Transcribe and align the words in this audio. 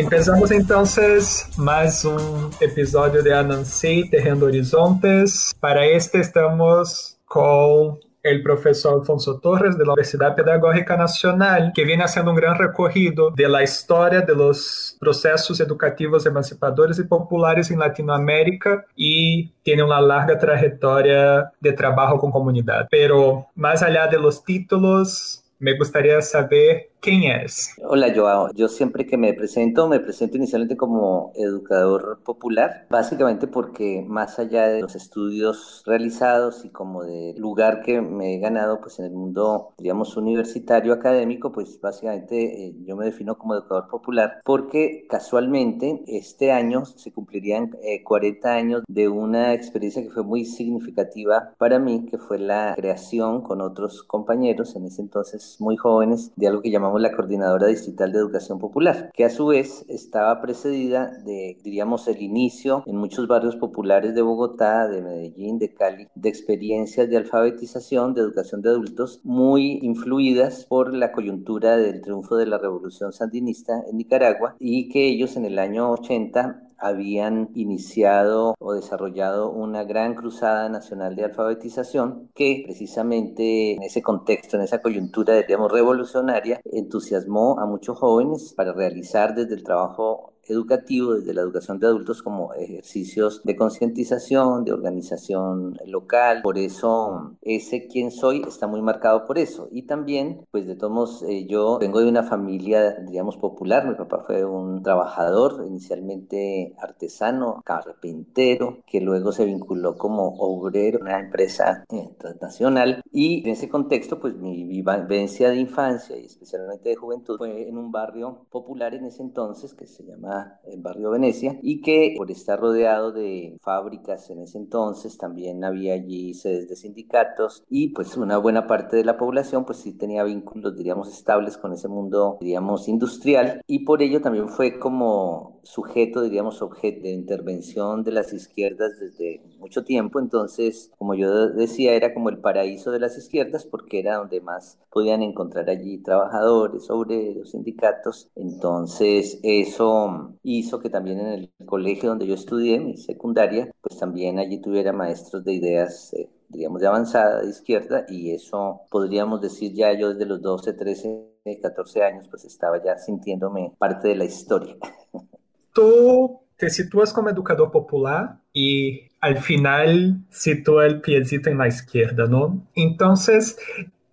Empezamos 0.00 0.50
entonces 0.50 1.46
mais 1.58 2.06
um 2.06 2.48
episódio 2.58 3.22
de 3.22 3.34
Anansi 3.34 4.08
Terrendo 4.08 4.46
Horizontes. 4.46 5.52
Para 5.60 5.86
este 5.86 6.20
estamos 6.20 7.18
com 7.26 7.98
o 7.98 8.42
professor 8.42 8.94
Alfonso 8.94 9.38
Torres 9.40 9.76
de 9.76 9.84
la 9.84 9.92
Universidad 9.92 10.34
Pedagógica 10.34 10.96
Nacional, 10.96 11.72
que 11.74 11.84
viene 11.84 12.02
haciendo 12.02 12.30
un 12.30 12.38
gran 12.38 12.56
recorrido 12.56 13.30
de 13.30 13.46
la 13.46 13.62
historia 13.62 14.22
de 14.22 14.34
los 14.34 14.96
procesos 14.98 15.60
educativos 15.60 16.24
emancipadores 16.24 16.98
y 16.98 17.04
populares 17.04 17.70
en 17.70 17.80
Latinoamérica 17.80 18.86
y 18.96 19.50
tiene 19.62 19.82
una 19.82 20.00
larga 20.00 20.38
trayectoria 20.38 21.52
de 21.60 21.72
trabajo 21.74 22.18
con 22.18 22.30
comunidad. 22.30 22.88
Pero 22.90 23.48
más 23.54 23.82
allá 23.82 24.06
de 24.06 24.18
los 24.18 24.42
títulos, 24.42 25.44
me 25.58 25.76
gustaría 25.76 26.22
saber 26.22 26.89
¿Quién 27.00 27.22
eres? 27.22 27.74
Hola 27.82 28.12
Joao, 28.14 28.52
yo 28.52 28.68
siempre 28.68 29.06
que 29.06 29.16
me 29.16 29.32
presento, 29.32 29.88
me 29.88 30.00
presento 30.00 30.36
inicialmente 30.36 30.76
como 30.76 31.32
educador 31.34 32.20
popular, 32.22 32.86
básicamente 32.90 33.46
porque 33.46 34.04
más 34.06 34.38
allá 34.38 34.68
de 34.68 34.82
los 34.82 34.94
estudios 34.94 35.82
realizados 35.86 36.62
y 36.66 36.68
como 36.68 37.04
de 37.04 37.34
lugar 37.38 37.80
que 37.80 38.02
me 38.02 38.34
he 38.34 38.38
ganado 38.38 38.82
pues 38.82 38.98
en 38.98 39.06
el 39.06 39.12
mundo, 39.12 39.72
digamos, 39.78 40.14
universitario, 40.18 40.92
académico, 40.92 41.52
pues 41.52 41.80
básicamente 41.80 42.66
eh, 42.66 42.74
yo 42.84 42.96
me 42.96 43.06
defino 43.06 43.38
como 43.38 43.54
educador 43.54 43.88
popular 43.88 44.42
porque 44.44 45.06
casualmente 45.08 46.02
este 46.06 46.52
año 46.52 46.84
se 46.84 47.12
cumplirían 47.12 47.70
40 48.04 48.46
eh, 48.46 48.58
años 48.60 48.82
de 48.86 49.08
una 49.08 49.54
experiencia 49.54 50.02
que 50.02 50.10
fue 50.10 50.22
muy 50.22 50.44
significativa 50.44 51.54
para 51.56 51.78
mí, 51.78 52.04
que 52.10 52.18
fue 52.18 52.38
la 52.38 52.74
creación 52.76 53.40
con 53.40 53.62
otros 53.62 54.02
compañeros, 54.02 54.76
en 54.76 54.84
ese 54.84 55.00
entonces 55.00 55.56
muy 55.60 55.78
jóvenes, 55.78 56.32
de 56.36 56.48
algo 56.48 56.60
que 56.60 56.70
llamamos 56.70 56.89
la 56.98 57.12
Coordinadora 57.12 57.66
Distrital 57.66 58.12
de 58.12 58.18
Educación 58.18 58.58
Popular, 58.58 59.10
que 59.14 59.24
a 59.24 59.30
su 59.30 59.46
vez 59.46 59.84
estaba 59.88 60.40
precedida 60.40 61.10
de, 61.24 61.58
diríamos, 61.62 62.08
el 62.08 62.22
inicio 62.22 62.82
en 62.86 62.96
muchos 62.96 63.28
barrios 63.28 63.56
populares 63.56 64.14
de 64.14 64.22
Bogotá, 64.22 64.88
de 64.88 65.02
Medellín, 65.02 65.58
de 65.58 65.72
Cali, 65.72 66.08
de 66.14 66.28
experiencias 66.28 67.08
de 67.08 67.16
alfabetización, 67.16 68.14
de 68.14 68.22
educación 68.22 68.62
de 68.62 68.70
adultos, 68.70 69.20
muy 69.24 69.78
influidas 69.82 70.64
por 70.66 70.94
la 70.94 71.12
coyuntura 71.12 71.76
del 71.76 72.00
triunfo 72.00 72.36
de 72.36 72.46
la 72.46 72.58
Revolución 72.58 73.12
Sandinista 73.12 73.82
en 73.88 73.96
Nicaragua 73.96 74.56
y 74.58 74.88
que 74.88 75.08
ellos 75.08 75.36
en 75.36 75.44
el 75.44 75.58
año 75.58 75.90
80 75.90 76.69
habían 76.80 77.50
iniciado 77.54 78.54
o 78.58 78.72
desarrollado 78.72 79.50
una 79.50 79.84
gran 79.84 80.14
cruzada 80.14 80.68
nacional 80.68 81.14
de 81.16 81.24
alfabetización 81.24 82.30
que 82.34 82.62
precisamente 82.64 83.74
en 83.74 83.82
ese 83.82 84.02
contexto, 84.02 84.56
en 84.56 84.62
esa 84.62 84.80
coyuntura, 84.80 85.34
digamos, 85.34 85.70
revolucionaria, 85.70 86.60
entusiasmó 86.64 87.58
a 87.60 87.66
muchos 87.66 87.98
jóvenes 87.98 88.54
para 88.56 88.72
realizar 88.72 89.34
desde 89.34 89.54
el 89.54 89.62
trabajo 89.62 90.34
educativo, 90.50 91.14
desde 91.14 91.34
la 91.34 91.42
educación 91.42 91.78
de 91.78 91.86
adultos 91.86 92.22
como 92.22 92.54
ejercicios 92.54 93.42
de 93.44 93.56
concientización, 93.56 94.64
de 94.64 94.72
organización 94.72 95.76
local. 95.86 96.42
Por 96.42 96.58
eso 96.58 97.36
ese 97.42 97.86
quien 97.86 98.10
soy 98.10 98.42
está 98.46 98.66
muy 98.66 98.82
marcado 98.82 99.24
por 99.24 99.38
eso. 99.38 99.68
Y 99.70 99.82
también, 99.82 100.46
pues 100.50 100.66
de 100.66 100.76
todos 100.76 100.92
modos, 100.92 101.24
eh, 101.28 101.46
yo 101.46 101.78
vengo 101.78 102.00
de 102.00 102.08
una 102.08 102.22
familia, 102.22 102.96
digamos, 103.06 103.36
popular. 103.36 103.86
Mi 103.86 103.94
papá 103.94 104.22
fue 104.26 104.44
un 104.44 104.82
trabajador, 104.82 105.64
inicialmente 105.66 106.74
artesano, 106.78 107.62
carpintero, 107.64 108.78
que 108.86 109.00
luego 109.00 109.32
se 109.32 109.44
vinculó 109.44 109.96
como 109.96 110.28
obrero 110.38 110.98
en 110.98 111.04
una 111.04 111.20
empresa 111.20 111.84
eh, 111.90 112.10
transnacional. 112.18 113.02
Y 113.12 113.42
en 113.44 113.50
ese 113.50 113.68
contexto, 113.68 114.18
pues 114.20 114.36
mi 114.36 114.64
vivencia 114.64 115.50
de 115.50 115.56
infancia 115.56 116.16
y 116.16 116.26
especialmente 116.26 116.88
de 116.88 116.96
juventud 116.96 117.36
fue 117.38 117.68
en 117.68 117.78
un 117.78 117.90
barrio 117.90 118.46
popular 118.50 118.94
en 118.94 119.06
ese 119.06 119.22
entonces 119.22 119.74
que 119.74 119.86
se 119.86 120.04
llama 120.04 120.39
el 120.64 120.80
barrio 120.80 121.10
Venecia, 121.10 121.58
y 121.62 121.80
que 121.80 122.14
por 122.16 122.30
estar 122.30 122.60
rodeado 122.60 123.12
de 123.12 123.56
fábricas 123.60 124.30
en 124.30 124.40
ese 124.40 124.58
entonces, 124.58 125.18
también 125.18 125.64
había 125.64 125.94
allí 125.94 126.34
sedes 126.34 126.68
de 126.68 126.76
sindicatos 126.76 127.64
y 127.68 127.88
pues 127.88 128.16
una 128.16 128.38
buena 128.38 128.66
parte 128.66 128.96
de 128.96 129.04
la 129.04 129.16
población 129.16 129.64
pues 129.64 129.78
sí 129.78 129.92
tenía 129.96 130.24
vínculos, 130.24 130.76
diríamos, 130.76 131.12
estables 131.12 131.56
con 131.56 131.72
ese 131.72 131.88
mundo, 131.88 132.38
diríamos, 132.40 132.88
industrial 132.88 133.62
y 133.66 133.80
por 133.80 134.02
ello 134.02 134.20
también 134.20 134.48
fue 134.48 134.78
como 134.78 135.59
sujeto, 135.62 136.22
diríamos, 136.22 136.62
objeto 136.62 137.02
de 137.02 137.10
intervención 137.10 138.04
de 138.04 138.12
las 138.12 138.32
izquierdas 138.32 138.98
desde 138.98 139.42
mucho 139.58 139.84
tiempo. 139.84 140.20
Entonces, 140.20 140.90
como 140.98 141.14
yo 141.14 141.48
decía, 141.48 141.94
era 141.94 142.14
como 142.14 142.28
el 142.28 142.38
paraíso 142.38 142.90
de 142.90 143.00
las 143.00 143.16
izquierdas 143.18 143.64
porque 143.66 144.00
era 144.00 144.16
donde 144.16 144.40
más 144.40 144.78
podían 144.90 145.22
encontrar 145.22 145.68
allí 145.70 145.98
trabajadores, 145.98 146.90
obreros, 146.90 147.50
sindicatos. 147.50 148.30
Entonces, 148.34 149.38
eso 149.42 150.34
hizo 150.42 150.80
que 150.80 150.90
también 150.90 151.20
en 151.20 151.26
el 151.28 151.52
colegio 151.66 152.08
donde 152.10 152.26
yo 152.26 152.34
estudié, 152.34 152.80
mi 152.80 152.96
secundaria, 152.96 153.70
pues 153.80 153.98
también 153.98 154.38
allí 154.38 154.60
tuviera 154.60 154.92
maestros 154.92 155.44
de 155.44 155.52
ideas. 155.54 156.12
Eh, 156.14 156.28
diríamos, 156.50 156.80
de 156.80 156.86
avanzada, 156.88 157.42
de 157.42 157.50
izquierda, 157.50 158.04
y 158.08 158.32
eso 158.32 158.82
podríamos 158.90 159.40
decir 159.40 159.72
ya 159.72 159.92
yo 159.92 160.12
desde 160.12 160.26
los 160.26 160.42
12, 160.42 160.72
13, 160.72 161.30
14 161.62 162.02
años, 162.02 162.26
pues 162.28 162.44
estaba 162.44 162.82
ya 162.82 162.98
sintiéndome 162.98 163.72
parte 163.78 164.08
de 164.08 164.16
la 164.16 164.24
historia. 164.24 164.76
Tú 165.72 166.40
te 166.56 166.70
sitúas 166.70 167.12
como 167.12 167.30
educador 167.30 167.70
popular 167.70 168.36
y 168.52 169.08
al 169.20 169.38
final 169.38 170.20
sitúa 170.30 170.86
el 170.86 171.00
piecito 171.00 171.50
en 171.50 171.58
la 171.58 171.68
izquierda, 171.68 172.26
¿no? 172.26 172.66
Entonces, 172.74 173.58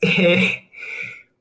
eh, 0.02 0.70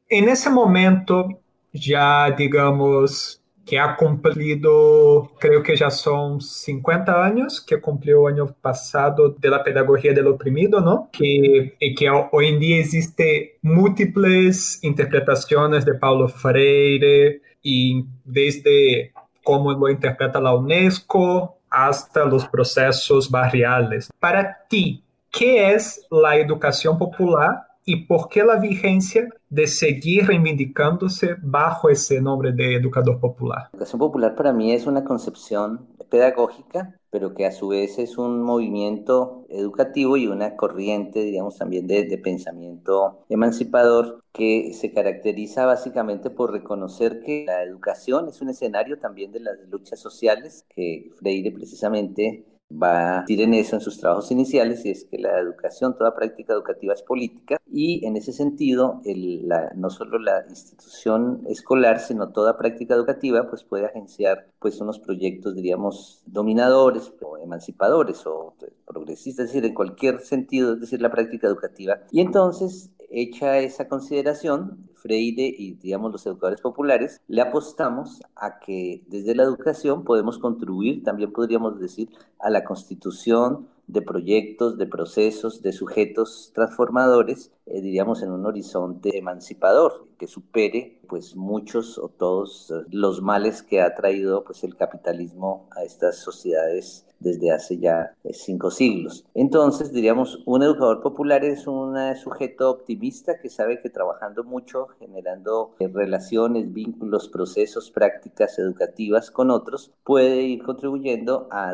en 0.09 0.28
momento, 0.50 1.41
ya 1.72 2.31
digamos, 2.31 3.43
que 3.66 3.81
ha 3.81 3.97
cumplido, 3.97 5.32
creo 5.41 5.60
que 5.62 5.77
ya 5.77 5.91
son 5.91 6.41
50 6.41 7.25
años, 7.25 7.60
que 7.60 7.81
cumplió 7.81 8.28
el 8.28 8.34
año 8.34 8.47
pasado 8.60 9.31
de 9.31 9.50
la 9.50 9.65
pedagogía 9.65 10.12
del 10.12 10.28
oprimido, 10.28 10.81
¿no? 10.81 11.10
Que, 11.12 11.77
que 11.97 12.09
hoy 12.31 12.47
en 12.47 12.60
día 12.60 12.78
existe 12.78 13.59
múltiples 13.62 14.78
interpretaciones 14.84 15.84
de 15.84 15.94
Paulo 15.94 16.28
Freire 16.28 17.43
y 17.60 18.04
desde 18.25 19.12
cómo 19.47 19.71
lo 19.73 19.89
interpreta 19.89 20.41
la 20.41 20.57
UNESCO 20.57 21.59
hasta 21.71 22.25
los 22.25 22.49
procesos 22.49 23.31
barriales. 23.31 24.11
Para 24.19 24.67
ti, 24.69 25.05
¿qué 25.31 25.72
es 25.72 26.04
la 26.10 26.37
educación 26.37 26.98
popular 26.98 27.65
y 27.84 27.95
por 28.07 28.28
qué 28.28 28.43
la 28.43 28.57
vigencia 28.57 29.28
de 29.48 29.69
seguir 29.69 30.27
reivindicándose 30.27 31.37
bajo 31.41 31.89
ese 31.89 32.21
nombre 32.21 32.51
de 32.51 32.75
educador 32.75 33.21
popular? 33.21 33.69
La 33.71 33.78
educación 33.78 34.01
popular 34.01 34.34
para 34.34 34.53
mí 34.53 34.72
es 34.72 34.84
una 34.84 35.04
concepción 35.04 35.87
pedagógica, 36.08 36.98
pero 37.10 37.34
que 37.34 37.47
a 37.47 37.53
su 37.53 37.68
vez 37.68 37.98
es 37.98 38.18
un 38.18 38.42
movimiento 38.42 39.47
educativo 39.48 40.16
y 40.16 40.26
una 40.26 40.56
corriente, 40.56 41.22
digamos, 41.22 41.56
también 41.56 41.86
de, 41.86 42.04
de, 42.04 42.18
pensamiento 42.18 43.24
emancipador 43.28 44.22
que 44.32 44.72
se 44.74 44.92
caracteriza 44.92 45.66
básicamente 45.66 46.30
por 46.30 46.53
reconocer 46.53 47.20
que 47.20 47.44
la 47.47 47.62
educación 47.62 48.28
es 48.28 48.41
un 48.41 48.50
escenario 48.50 48.98
también 48.98 49.32
de 49.32 49.41
las 49.41 49.58
luchas 49.68 50.00
sociales, 50.00 50.66
que 50.74 51.10
Freire 51.16 51.53
precisamente 51.53 52.44
va 52.71 53.18
a 53.18 53.21
decir 53.22 53.41
en 53.41 53.54
eso 53.54 53.77
en 53.77 53.80
sus 53.80 53.98
trabajos 53.98 54.30
iniciales 54.30 54.84
y 54.84 54.91
es 54.91 55.04
que 55.04 55.18
la 55.18 55.39
educación, 55.39 55.97
toda 55.97 56.15
práctica 56.15 56.53
educativa 56.53 56.95
es 56.95 57.03
política 57.03 57.60
y 57.71 58.04
en 58.07 58.16
ese 58.16 58.33
sentido 58.33 59.01
el, 59.04 59.48
la, 59.48 59.72
no 59.74 59.91
solo 59.91 60.18
la 60.18 60.45
institución 60.48 61.42
escolar 61.48 62.01
sino 62.01 62.30
toda 62.30 62.59
práctica 62.59 62.95
educativa 62.95 63.48
pues 63.48 63.63
puede 63.65 63.86
agenciar 63.86 64.48
pues 64.59 64.80
unos 64.80 64.98
proyectos 64.98 65.54
diríamos 65.54 66.22
dominadores 66.27 67.13
o 67.22 67.39
emancipadores 67.39 68.27
o 68.27 68.54
progresistas, 68.86 69.47
es 69.47 69.53
decir, 69.53 69.65
en 69.65 69.74
cualquier 69.74 70.21
sentido, 70.21 70.74
es 70.74 70.80
decir, 70.80 71.01
la 71.03 71.10
práctica 71.10 71.47
educativa. 71.47 71.98
Y 72.10 72.21
entonces 72.21 72.91
hecha 73.10 73.58
esa 73.58 73.88
consideración, 73.88 74.88
Freire 74.94 75.47
y 75.56 75.74
digamos 75.74 76.12
los 76.12 76.26
educadores 76.26 76.60
populares, 76.60 77.20
le 77.28 77.42
apostamos 77.42 78.20
a 78.34 78.58
que 78.58 79.03
desde 79.06 79.34
la 79.34 79.44
educación 79.44 80.04
podemos 80.04 80.38
contribuir, 80.38 81.04
también 81.04 81.32
podríamos 81.32 81.78
decir, 81.78 82.08
a 82.38 82.50
la 82.50 82.64
constitución 82.64 83.68
de 83.86 84.03
proyectos, 84.03 84.78
de 84.78 84.86
procesos, 84.86 85.62
de 85.62 85.72
sujetos 85.72 86.50
transformadores, 86.54 87.53
eh, 87.66 87.80
diríamos 87.80 88.22
en 88.22 88.30
un 88.30 88.47
horizonte 88.47 89.16
emancipador 89.18 90.09
que 90.18 90.27
supere 90.27 91.01
pues 91.09 91.36
muchos 91.36 91.98
o 91.98 92.09
todos 92.09 92.71
eh, 92.71 92.86
los 92.91 93.22
males 93.22 93.63
que 93.63 93.83
ha 93.83 93.95
traído 93.95 94.45
pues 94.45 94.65
el 94.65 94.77
capitalismo 94.77 95.68
a 95.77 95.84
estas 95.84 96.16
sociedades 96.16 97.07
desde 97.18 97.51
hace 97.51 97.78
ya 97.78 98.15
eh, 98.24 98.33
cinco 98.33 98.71
siglos. 98.71 99.24
Entonces, 99.34 99.92
diríamos, 99.92 100.42
un 100.47 100.63
educador 100.63 101.03
popular 101.03 101.45
es 101.45 101.66
un 101.66 101.97
sujeto 102.16 102.71
optimista 102.71 103.39
que 103.41 103.48
sabe 103.48 103.78
que 103.78 103.91
trabajando 103.91 104.45
mucho, 104.45 104.89
generando 104.98 105.74
eh, 105.78 105.89
relaciones, 105.89 106.72
vínculos, 106.72 107.28
procesos, 107.28 107.91
prácticas 107.91 108.59
educativas 108.59 109.30
con 109.30 109.51
otros, 109.51 109.92
puede 110.04 110.42
ir 110.42 110.63
contribuyendo 110.63 111.48
a, 111.51 111.72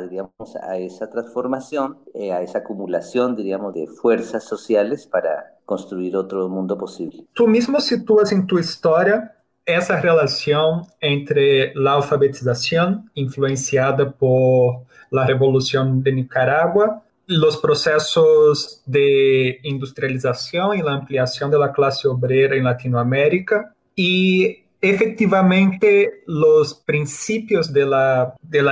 a 0.63 0.77
esa 0.79 1.11
transformación, 1.11 1.99
eh, 2.15 2.33
a 2.33 2.43
esa 2.43 2.59
acumulación, 2.59 3.37
diríamos, 3.37 3.75
de 3.75 3.87
fuerzas 3.87 4.45
sociales 4.45 5.07
para 5.07 5.59
construir 5.73 6.15
otro 6.17 6.49
mundo 6.51 6.77
posible. 6.77 7.25
Tú 7.33 7.49
mismo 7.49 7.81
sitúas 7.81 8.31
en 8.31 8.47
tu 8.47 8.59
historia 8.59 9.33
essa 9.65 9.97
relação 9.97 10.83
entre 11.01 11.73
a 11.75 11.91
alfabetização 11.93 13.05
influenciada 13.17 14.11
por 14.11 14.83
la 15.11 15.25
Revolución 15.25 16.03
de 16.03 16.13
Nicaragua, 16.13 17.03
los 17.27 17.57
procesos 17.57 18.83
de 18.85 19.61
industrialización 19.63 20.77
y 20.79 20.83
la 20.83 20.93
ampliación 20.93 21.51
de 21.51 21.59
la 21.59 21.73
clase 21.73 22.07
obrera 22.07 22.55
en 22.55 22.65
Latinoamérica 22.65 23.73
y 23.97 24.65
efectivamente 24.81 26.23
los 26.27 26.75
principios 26.75 27.73
de 27.73 27.87
la, 27.87 28.35
de 28.43 28.63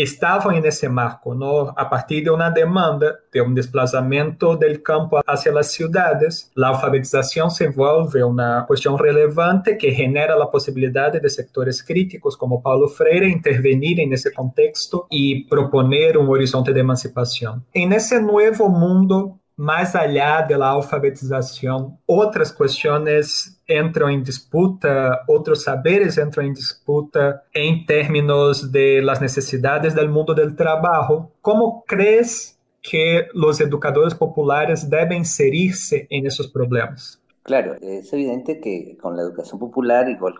la 0.00 0.06
educación 0.06 0.20
popular 0.20 0.20
estavam 0.20 0.60
nesse 0.60 0.88
marco, 0.88 1.34
no? 1.34 1.72
a 1.76 1.84
partir 1.84 2.22
de 2.22 2.30
uma 2.30 2.50
demanda, 2.50 3.18
de 3.32 3.42
um 3.42 3.52
desplazamento 3.52 4.56
do 4.56 4.80
campo 4.80 5.20
hacia 5.26 5.56
as 5.58 5.66
cidades. 5.72 6.50
A 6.58 6.68
alfabetização 6.68 7.50
se 7.50 7.66
envolve 7.66 8.22
uma 8.22 8.64
questão 8.66 8.96
relevante 8.96 9.76
que 9.76 9.90
genera 9.90 10.40
a 10.42 10.46
possibilidade 10.46 11.20
de 11.20 11.28
sectores 11.28 11.82
críticos 11.82 12.36
como 12.36 12.62
Paulo 12.62 12.88
Freire 12.88 13.30
intervenirem 13.30 14.08
nesse 14.08 14.32
contexto 14.32 15.06
e 15.10 15.46
proponer 15.48 16.16
um 16.16 16.28
horizonte 16.30 16.72
de 16.72 16.80
emancipação. 16.80 17.62
E 17.74 17.86
nesse 17.86 18.18
novo 18.18 18.68
mundo 18.68 19.39
mais 19.60 19.94
allá 19.94 20.40
da 20.40 20.66
alfabetização, 20.66 21.98
outras 22.06 22.50
questões 22.50 23.60
entram 23.68 24.08
em 24.08 24.22
disputa, 24.22 25.22
outros 25.28 25.62
saberes 25.62 26.16
entram 26.16 26.44
em 26.44 26.52
disputa 26.54 27.42
em 27.54 27.84
termos 27.84 28.62
de 28.62 29.02
las 29.02 29.20
necessidades 29.20 29.92
do 29.92 30.08
mundo 30.08 30.34
do 30.34 30.56
trabalho. 30.56 31.30
Como 31.42 31.82
crees 31.86 32.58
que 32.82 33.28
os 33.34 33.60
educadores 33.60 34.14
populares 34.14 34.82
devem 34.82 35.20
inserir-se 35.20 36.06
em 36.10 36.24
esses 36.24 36.46
problemas? 36.46 37.20
Claro, 37.42 37.76
es 37.82 38.10
evidente 38.14 38.60
que 38.60 38.96
con 38.96 39.14
la 39.14 39.24
educación 39.24 39.58
popular, 39.58 40.08
igual 40.08 40.36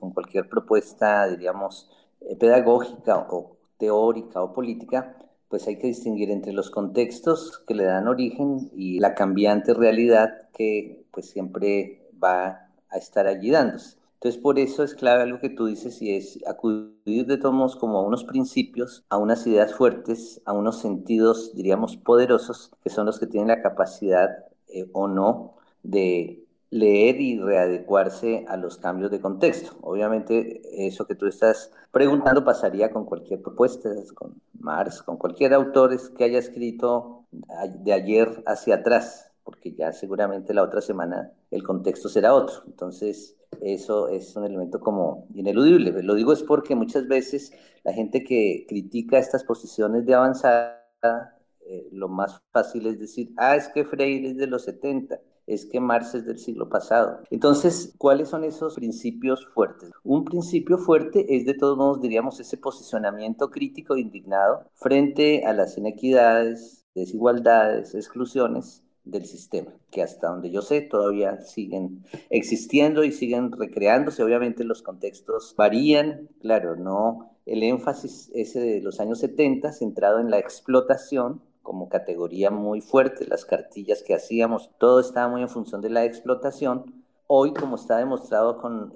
con 0.00 0.10
cualquier 0.12 0.48
propuesta, 0.48 1.28
diríamos, 1.28 1.90
eh, 2.22 2.34
pedagógica 2.34 3.26
o 3.30 3.58
teórica 3.78 4.42
o 4.42 4.54
política, 4.54 5.14
pues 5.48 5.66
hay 5.66 5.78
que 5.78 5.88
distinguir 5.88 6.30
entre 6.30 6.52
los 6.52 6.70
contextos 6.70 7.62
que 7.66 7.74
le 7.74 7.84
dan 7.84 8.08
origen 8.08 8.70
y 8.74 8.98
la 8.98 9.14
cambiante 9.14 9.74
realidad 9.74 10.48
que 10.52 11.04
pues 11.10 11.30
siempre 11.30 12.08
va 12.22 12.68
a 12.90 12.98
estar 12.98 13.26
allí 13.26 13.50
dándose. 13.50 13.98
Entonces, 14.14 14.40
por 14.40 14.58
eso 14.58 14.82
es 14.82 14.94
clave 14.94 15.22
algo 15.22 15.38
que 15.38 15.50
tú 15.50 15.66
dices 15.66 16.00
y 16.00 16.16
es 16.16 16.38
acudir 16.46 17.26
de 17.26 17.36
todos 17.36 17.76
como 17.76 17.98
a 17.98 18.02
unos 18.02 18.24
principios, 18.24 19.04
a 19.10 19.18
unas 19.18 19.46
ideas 19.46 19.74
fuertes, 19.74 20.40
a 20.46 20.54
unos 20.54 20.80
sentidos, 20.80 21.54
diríamos, 21.54 21.98
poderosos, 21.98 22.70
que 22.82 22.88
son 22.88 23.04
los 23.04 23.20
que 23.20 23.26
tienen 23.26 23.48
la 23.48 23.60
capacidad 23.60 24.30
eh, 24.68 24.88
o 24.94 25.08
no 25.08 25.56
de 25.82 26.43
leer 26.74 27.20
y 27.20 27.38
readecuarse 27.38 28.44
a 28.48 28.56
los 28.56 28.78
cambios 28.78 29.12
de 29.12 29.20
contexto. 29.20 29.76
Obviamente, 29.80 30.60
eso 30.88 31.06
que 31.06 31.14
tú 31.14 31.26
estás 31.26 31.70
preguntando 31.92 32.44
pasaría 32.44 32.90
con 32.90 33.04
cualquier 33.04 33.40
propuesta, 33.40 33.90
con 34.14 34.42
Marx, 34.58 35.00
con 35.00 35.16
cualquier 35.16 35.54
autor 35.54 35.96
que 36.14 36.24
haya 36.24 36.40
escrito 36.40 37.26
de 37.30 37.92
ayer 37.92 38.42
hacia 38.44 38.76
atrás, 38.76 39.30
porque 39.44 39.72
ya 39.72 39.92
seguramente 39.92 40.52
la 40.52 40.64
otra 40.64 40.80
semana 40.80 41.30
el 41.52 41.62
contexto 41.62 42.08
será 42.08 42.34
otro. 42.34 42.64
Entonces, 42.66 43.36
eso 43.60 44.08
es 44.08 44.34
un 44.34 44.44
elemento 44.44 44.80
como 44.80 45.28
ineludible. 45.32 46.02
Lo 46.02 46.14
digo 46.16 46.32
es 46.32 46.42
porque 46.42 46.74
muchas 46.74 47.06
veces 47.06 47.52
la 47.84 47.92
gente 47.92 48.24
que 48.24 48.66
critica 48.68 49.18
estas 49.18 49.44
posiciones 49.44 50.06
de 50.06 50.14
avanzada, 50.14 51.38
eh, 51.66 51.88
lo 51.92 52.08
más 52.08 52.42
fácil 52.50 52.88
es 52.88 52.98
decir, 52.98 53.32
ah, 53.36 53.54
es 53.54 53.68
que 53.68 53.84
Freire 53.84 54.30
es 54.30 54.36
de 54.36 54.48
los 54.48 54.64
70 54.64 55.20
es 55.46 55.66
que 55.66 55.80
Marx 55.80 56.14
es 56.14 56.26
del 56.26 56.38
siglo 56.38 56.68
pasado. 56.68 57.20
Entonces, 57.30 57.94
¿cuáles 57.98 58.28
son 58.28 58.44
esos 58.44 58.76
principios 58.76 59.46
fuertes? 59.54 59.90
Un 60.02 60.24
principio 60.24 60.78
fuerte 60.78 61.36
es 61.36 61.44
de 61.44 61.54
todos 61.54 61.76
modos, 61.76 62.00
diríamos, 62.00 62.40
ese 62.40 62.56
posicionamiento 62.56 63.50
crítico 63.50 63.94
e 63.94 64.00
indignado 64.00 64.70
frente 64.74 65.44
a 65.44 65.52
las 65.52 65.76
inequidades, 65.76 66.84
desigualdades, 66.94 67.94
exclusiones 67.94 68.82
del 69.04 69.26
sistema, 69.26 69.70
que 69.90 70.02
hasta 70.02 70.28
donde 70.28 70.50
yo 70.50 70.62
sé 70.62 70.80
todavía 70.80 71.40
siguen 71.42 72.04
existiendo 72.30 73.04
y 73.04 73.12
siguen 73.12 73.52
recreándose. 73.52 74.22
Obviamente 74.22 74.64
los 74.64 74.82
contextos 74.82 75.54
varían, 75.56 76.30
claro, 76.40 76.76
no 76.76 77.30
el 77.46 77.62
énfasis 77.62 78.30
ese 78.34 78.60
de 78.60 78.80
los 78.80 79.00
años 79.00 79.18
70 79.18 79.72
centrado 79.72 80.18
en 80.20 80.30
la 80.30 80.38
explotación 80.38 81.42
como 81.64 81.88
categoría 81.88 82.52
muy 82.52 82.80
fuerte, 82.80 83.26
las 83.26 83.44
cartillas 83.44 84.04
que 84.04 84.14
hacíamos, 84.14 84.70
todo 84.78 85.00
estaba 85.00 85.28
muy 85.28 85.42
en 85.42 85.48
función 85.48 85.80
de 85.80 85.90
la 85.90 86.04
explotación. 86.04 87.02
Hoy, 87.26 87.52
como 87.52 87.74
está 87.74 87.96
demostrado 87.96 88.58
con 88.58 88.92